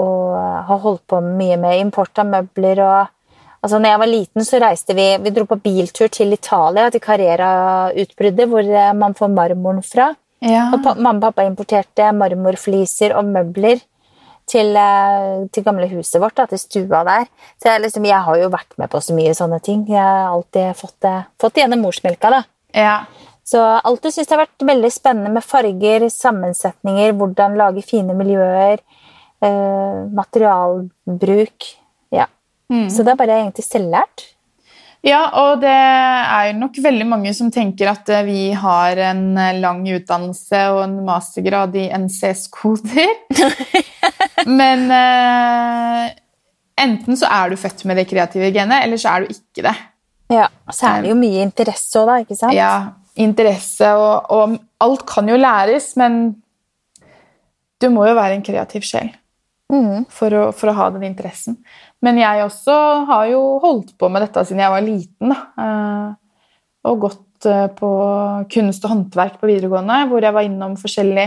og 0.00 0.36
har 0.66 0.84
holdt 0.88 1.06
på 1.12 1.22
mye 1.30 1.60
med 1.60 1.86
import 1.86 2.24
av 2.24 2.30
møbler 2.34 2.84
og 2.88 3.16
Altså, 3.60 3.76
når 3.76 3.92
jeg 3.92 4.00
var 4.00 4.08
liten, 4.08 4.44
så 4.46 4.60
reiste 4.62 4.96
vi 4.96 5.06
Vi 5.20 5.32
dro 5.36 5.44
på 5.48 5.60
biltur 5.60 6.08
til 6.08 6.32
Italia, 6.32 6.88
til 6.90 7.02
Carrera-utbruddet, 7.04 8.48
hvor 8.48 8.64
eh, 8.64 8.92
man 8.96 9.14
får 9.14 9.32
marmoren 9.34 9.82
fra. 9.84 10.10
Ja. 10.40 10.70
Og 10.72 10.84
mamma 10.96 11.18
og 11.18 11.26
pappa 11.28 11.44
importerte 11.44 12.08
marmorfliser 12.16 13.12
og 13.18 13.28
møbler 13.28 13.82
til, 14.50 14.72
eh, 14.76 15.46
til 15.52 15.66
gamle 15.66 15.88
huset 15.92 16.20
vårt, 16.22 16.38
da, 16.40 16.46
til 16.48 16.62
stua 16.62 17.02
der. 17.04 17.28
Så 17.60 17.68
jeg, 17.68 17.84
liksom, 17.84 18.08
jeg 18.08 18.24
har 18.26 18.40
jo 18.40 18.52
vært 18.52 18.78
med 18.80 18.90
på 18.92 19.02
så 19.04 19.16
mye 19.16 19.34
sånne 19.36 19.60
ting. 19.64 19.84
Jeg 19.90 20.00
har 20.00 20.32
alltid 20.32 20.76
fått 20.78 20.96
det, 21.04 21.16
fått 21.40 21.54
det 21.54 21.66
gjennom 21.66 21.84
morsmelka. 21.86 22.32
da. 22.32 22.44
ja. 22.74 23.00
Så 23.50 23.58
alltid 23.58 24.14
syns 24.14 24.28
det 24.28 24.36
har 24.36 24.44
vært 24.44 24.62
veldig 24.68 24.90
spennende 24.94 25.30
med 25.34 25.42
farger, 25.42 26.04
sammensetninger, 26.14 27.16
hvordan 27.18 27.56
lage 27.58 27.82
fine 27.82 28.14
miljøer, 28.14 28.78
eh, 29.42 29.96
materialbruk. 30.14 31.66
Ja. 32.70 32.84
Så 32.92 33.02
det 33.02 33.14
er 33.14 33.18
bare 33.18 33.40
egentlig 33.42 33.66
selvlært. 33.66 34.28
Ja, 35.00 35.20
og 35.40 35.62
det 35.62 35.72
er 35.72 36.50
jo 36.50 36.58
nok 36.58 36.76
veldig 36.84 37.06
mange 37.08 37.30
som 37.32 37.48
tenker 37.52 37.88
at 37.88 38.08
eh, 38.12 38.24
vi 38.26 38.40
har 38.52 38.98
en 39.00 39.22
eh, 39.40 39.56
lang 39.56 39.80
utdannelse 39.88 40.60
og 40.74 40.82
en 40.84 40.98
mastergrad 41.06 41.76
i 41.80 41.86
NCS-koder. 41.96 43.14
Men 44.60 44.84
uh, 44.92 46.04
enten 46.84 47.16
så 47.16 47.30
er 47.32 47.48
du 47.48 47.60
født 47.60 47.86
med 47.88 47.96
det 48.00 48.06
kreative 48.10 48.52
genet, 48.52 48.84
eller 48.84 49.00
så 49.00 49.14
er 49.14 49.24
du 49.24 49.32
ikke 49.32 49.64
det. 49.70 49.74
Ja, 50.32 50.46
og 50.68 50.76
så 50.76 50.92
er 50.92 51.02
det 51.02 51.10
jo 51.14 51.18
mye 51.18 51.46
interesse 51.48 52.00
òg, 52.00 52.10
da. 52.10 52.18
ikke 52.24 52.38
sant? 52.38 52.56
Ja, 52.56 52.74
interesse 53.20 53.94
og, 53.98 54.30
og 54.30 54.58
Alt 54.80 55.02
kan 55.08 55.28
jo 55.28 55.36
læres, 55.36 55.90
men 56.00 56.20
du 57.80 57.88
må 57.92 58.06
jo 58.08 58.16
være 58.16 58.36
en 58.38 58.44
kreativ 58.44 58.84
sjel 58.88 59.10
mm. 59.72 60.06
for 60.12 60.36
å, 60.36 60.46
for 60.56 60.72
å 60.72 60.76
ha 60.78 60.86
den 60.94 61.04
interessen. 61.10 61.58
Men 62.02 62.16
jeg 62.16 62.44
også 62.46 62.74
har 63.10 63.26
jo 63.28 63.40
holdt 63.60 63.90
på 64.00 64.08
med 64.08 64.22
dette 64.24 64.44
siden 64.48 64.62
jeg 64.64 64.72
var 64.72 64.84
liten. 64.86 65.34
Da. 65.34 65.40
Eh, 65.64 66.14
Og 66.88 67.00
gått 67.02 67.44
eh, 67.44 67.66
på 67.76 67.90
kunst 68.48 68.84
og 68.86 68.90
håndverk 68.94 69.34
på 69.40 69.50
videregående, 69.50 69.98
hvor 70.08 70.24
jeg 70.24 70.32
var 70.32 70.46
innom 70.48 70.78
forskjellige 70.80 71.26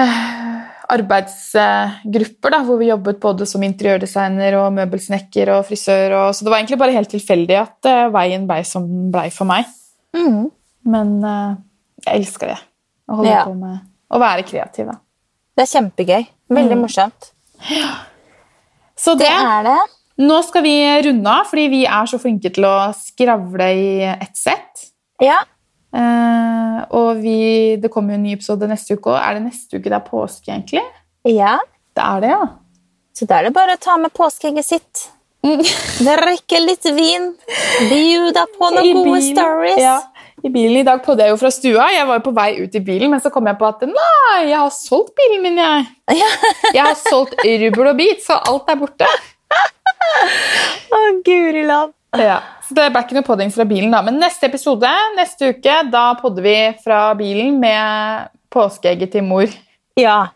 eh, 0.00 0.62
arbeidsgrupper. 0.96 2.54
Da, 2.54 2.62
hvor 2.64 2.80
vi 2.80 2.88
jobbet 2.88 3.20
både 3.20 3.44
som 3.48 3.62
interiørdesigner 3.66 4.56
og 4.62 4.72
møbelsnekker 4.78 5.52
og 5.58 5.66
frisør. 5.68 6.16
Og, 6.22 6.34
så 6.34 6.46
det 6.46 6.52
var 6.54 6.62
egentlig 6.62 6.80
bare 6.80 6.96
helt 6.96 7.12
tilfeldig 7.12 7.58
at 7.60 7.90
veien 8.16 8.48
blei 8.48 8.62
som 8.68 8.88
den 8.88 9.10
blei 9.12 9.28
for 9.34 9.48
meg. 9.52 9.68
Mm. 10.16 10.46
Men 10.88 11.12
jeg 11.22 12.14
elsker 12.22 12.54
det. 12.54 12.60
Å 13.08 13.20
holde 13.20 13.32
Ja. 13.36 13.44
på 13.44 13.54
med 13.54 13.84
å 14.12 14.18
være 14.20 14.44
kreativ. 14.48 14.88
Da. 14.88 14.96
Det 15.56 15.62
er 15.66 15.72
kjempegøy. 15.76 16.26
Veldig 16.52 16.80
morsomt. 16.80 17.32
Så 19.02 19.16
det, 19.18 19.26
Det 19.26 19.50
er 19.56 19.66
det. 19.66 19.80
Nå 20.22 20.36
skal 20.46 20.62
vi 20.62 20.74
runde 21.08 21.30
av, 21.32 21.48
fordi 21.50 21.66
vi 21.72 21.82
er 21.88 22.06
så 22.10 22.20
flinke 22.22 22.52
til 22.54 22.66
å 22.68 22.76
skravle 22.94 23.68
i 23.74 23.88
ett 24.12 24.36
sett. 24.38 24.84
Ja. 25.22 25.40
Eh, 25.92 26.78
og 26.96 27.22
vi, 27.24 27.76
det 27.82 27.90
kommer 27.92 28.14
jo 28.14 28.20
en 28.20 28.26
ny 28.28 28.36
episode 28.36 28.68
neste 28.70 28.96
uke 28.96 29.12
òg. 29.12 29.18
Er 29.18 29.38
det 29.38 29.46
neste 29.48 29.80
uke 29.80 29.88
det 29.88 29.98
er 29.98 30.06
påske, 30.06 30.50
egentlig? 30.52 30.84
ja. 31.28 31.58
Det 31.92 32.00
er 32.00 32.20
det, 32.24 32.28
ja. 32.32 32.44
Så 33.12 33.26
da 33.28 33.36
er 33.42 33.44
det 33.44 33.52
bare 33.52 33.74
å 33.76 33.80
ta 33.80 33.98
med 34.00 34.14
påskeegget 34.16 34.64
sitt. 34.64 35.00
Drikke 35.44 36.60
litt 36.62 36.86
vin. 36.96 37.26
Bjuda 37.90 38.46
på 38.54 38.70
noen 38.76 39.02
gode 39.02 39.18
stories. 39.26 39.80
Ja, 39.82 39.98
I 40.42 40.50
bilen 40.50 40.80
i 40.80 40.86
dag 40.86 40.98
podde 41.04 41.22
jeg 41.22 41.30
jo 41.30 41.38
fra 41.38 41.50
stua. 41.54 41.86
Jeg 41.94 42.06
var 42.08 42.18
jo 42.18 42.24
på 42.26 42.34
vei 42.34 42.48
ut 42.58 42.74
i 42.74 42.82
bilen, 42.82 43.12
men 43.12 43.20
så 43.22 43.30
kom 43.30 43.46
jeg 43.46 43.58
på 43.60 43.66
at 43.68 43.84
nei, 43.86 44.38
jeg 44.48 44.58
har 44.58 44.72
solgt 44.74 45.12
bilen 45.18 45.44
min. 45.44 45.60
Jeg, 45.62 46.30
jeg 46.74 46.82
har 46.82 46.96
solgt 46.98 47.38
rubbel 47.46 47.90
og 47.92 47.98
bit, 48.00 48.24
så 48.24 48.40
alt 48.50 48.72
er 48.72 48.80
borte. 48.80 49.10
Å, 50.92 51.02
guri 51.22 51.62
land. 51.68 51.94
Ja, 52.18 52.40
så 52.66 52.74
Det 52.76 52.88
ble 52.92 53.02
ikke 53.04 53.16
noe 53.16 53.26
podding 53.26 53.52
fra 53.54 53.64
bilen, 53.68 53.92
da. 53.94 54.02
Men 54.04 54.18
neste 54.20 54.48
episode 54.50 54.90
neste 55.16 55.52
uke, 55.54 55.76
da 55.92 56.04
podder 56.18 56.44
vi 56.44 56.56
fra 56.82 57.04
bilen 57.16 57.60
med 57.62 58.32
påskeegget 58.52 59.14
til 59.14 59.24
mor. 59.28 59.52
Ja. 60.00 60.32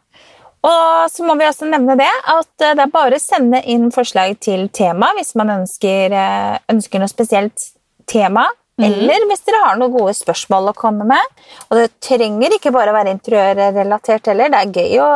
Og 0.66 1.10
så 1.12 1.26
må 1.26 1.34
vi 1.38 1.48
også 1.48 1.66
nevne 1.68 1.98
det 1.98 2.08
at 2.08 2.64
eh, 2.64 2.74
det 2.78 2.86
er 2.86 2.94
bare 2.94 3.18
å 3.18 3.22
sende 3.22 3.60
inn 3.70 3.90
forslag 3.94 4.38
til 4.42 4.66
tema 4.74 5.12
hvis 5.18 5.34
man 5.38 5.52
ønsker, 5.60 6.14
eh, 6.14 6.56
ønsker 6.72 7.02
noe 7.02 7.10
spesielt 7.12 7.68
tema. 8.10 8.46
Eller 8.84 9.24
hvis 9.30 9.44
dere 9.46 9.62
har 9.64 9.78
noen 9.80 9.94
gode 9.94 10.12
spørsmål 10.16 10.72
å 10.72 10.76
komme 10.76 11.06
med. 11.08 11.36
Og 11.70 11.78
det 11.80 11.86
trenger 12.04 12.58
ikke 12.58 12.74
bare 12.74 12.92
å 12.92 12.96
være 12.96 13.14
interiørrelatert 13.16 14.28
heller. 14.32 14.52
Det 14.52 14.60
er 14.60 14.74
gøy 14.82 14.98
å, 15.00 15.12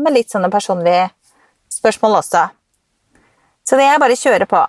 med 0.00 0.16
litt 0.16 0.32
sånne 0.32 0.48
personlige 0.52 1.10
spørsmål 1.76 2.22
også. 2.22 2.46
Så 3.66 3.76
det 3.76 3.90
er 3.90 4.00
bare 4.00 4.16
å 4.16 4.22
kjøre 4.22 4.48
på. 4.48 4.62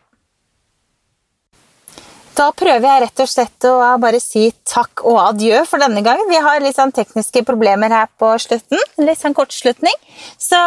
Da 2.38 2.52
prøver 2.54 2.86
jeg 2.86 3.02
rett 3.02 3.22
og 3.24 3.30
slett 3.32 3.66
å 3.66 3.78
bare 3.98 4.20
si 4.22 4.44
takk 4.68 5.02
og 5.10 5.18
adjø 5.24 5.64
for 5.66 5.82
denne 5.82 6.04
gang. 6.06 6.20
Vi 6.30 6.38
har 6.46 6.62
litt 6.62 6.78
sånn 6.78 6.94
tekniske 6.94 7.42
problemer 7.48 7.90
her 7.90 8.12
på 8.22 8.30
slutten. 8.44 8.84
Litt 9.02 9.24
sånn 9.24 9.34
kortslutning. 9.38 9.96
Så 10.38 10.60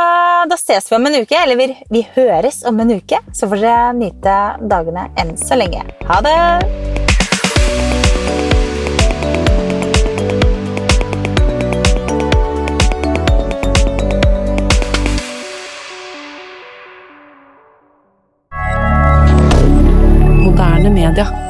da 0.51 0.59
ses 0.59 0.91
vi 0.91 0.99
om 0.99 1.07
en 1.07 1.21
uke. 1.21 1.39
Eller 1.39 1.61
vi, 1.61 1.69
vi 1.93 2.03
høres 2.17 2.65
om 2.67 2.81
en 2.83 2.97
uke. 2.97 3.23
Så 3.31 3.47
får 3.53 3.63
dere 3.63 3.93
nyte 4.01 4.41
dagene 4.73 5.13
enn 5.21 5.37
så 5.39 5.61
lenge. 5.61 5.85
Ha 6.11 6.19
det! 6.27 7.00
moderne 20.81 20.91
media. 20.91 21.50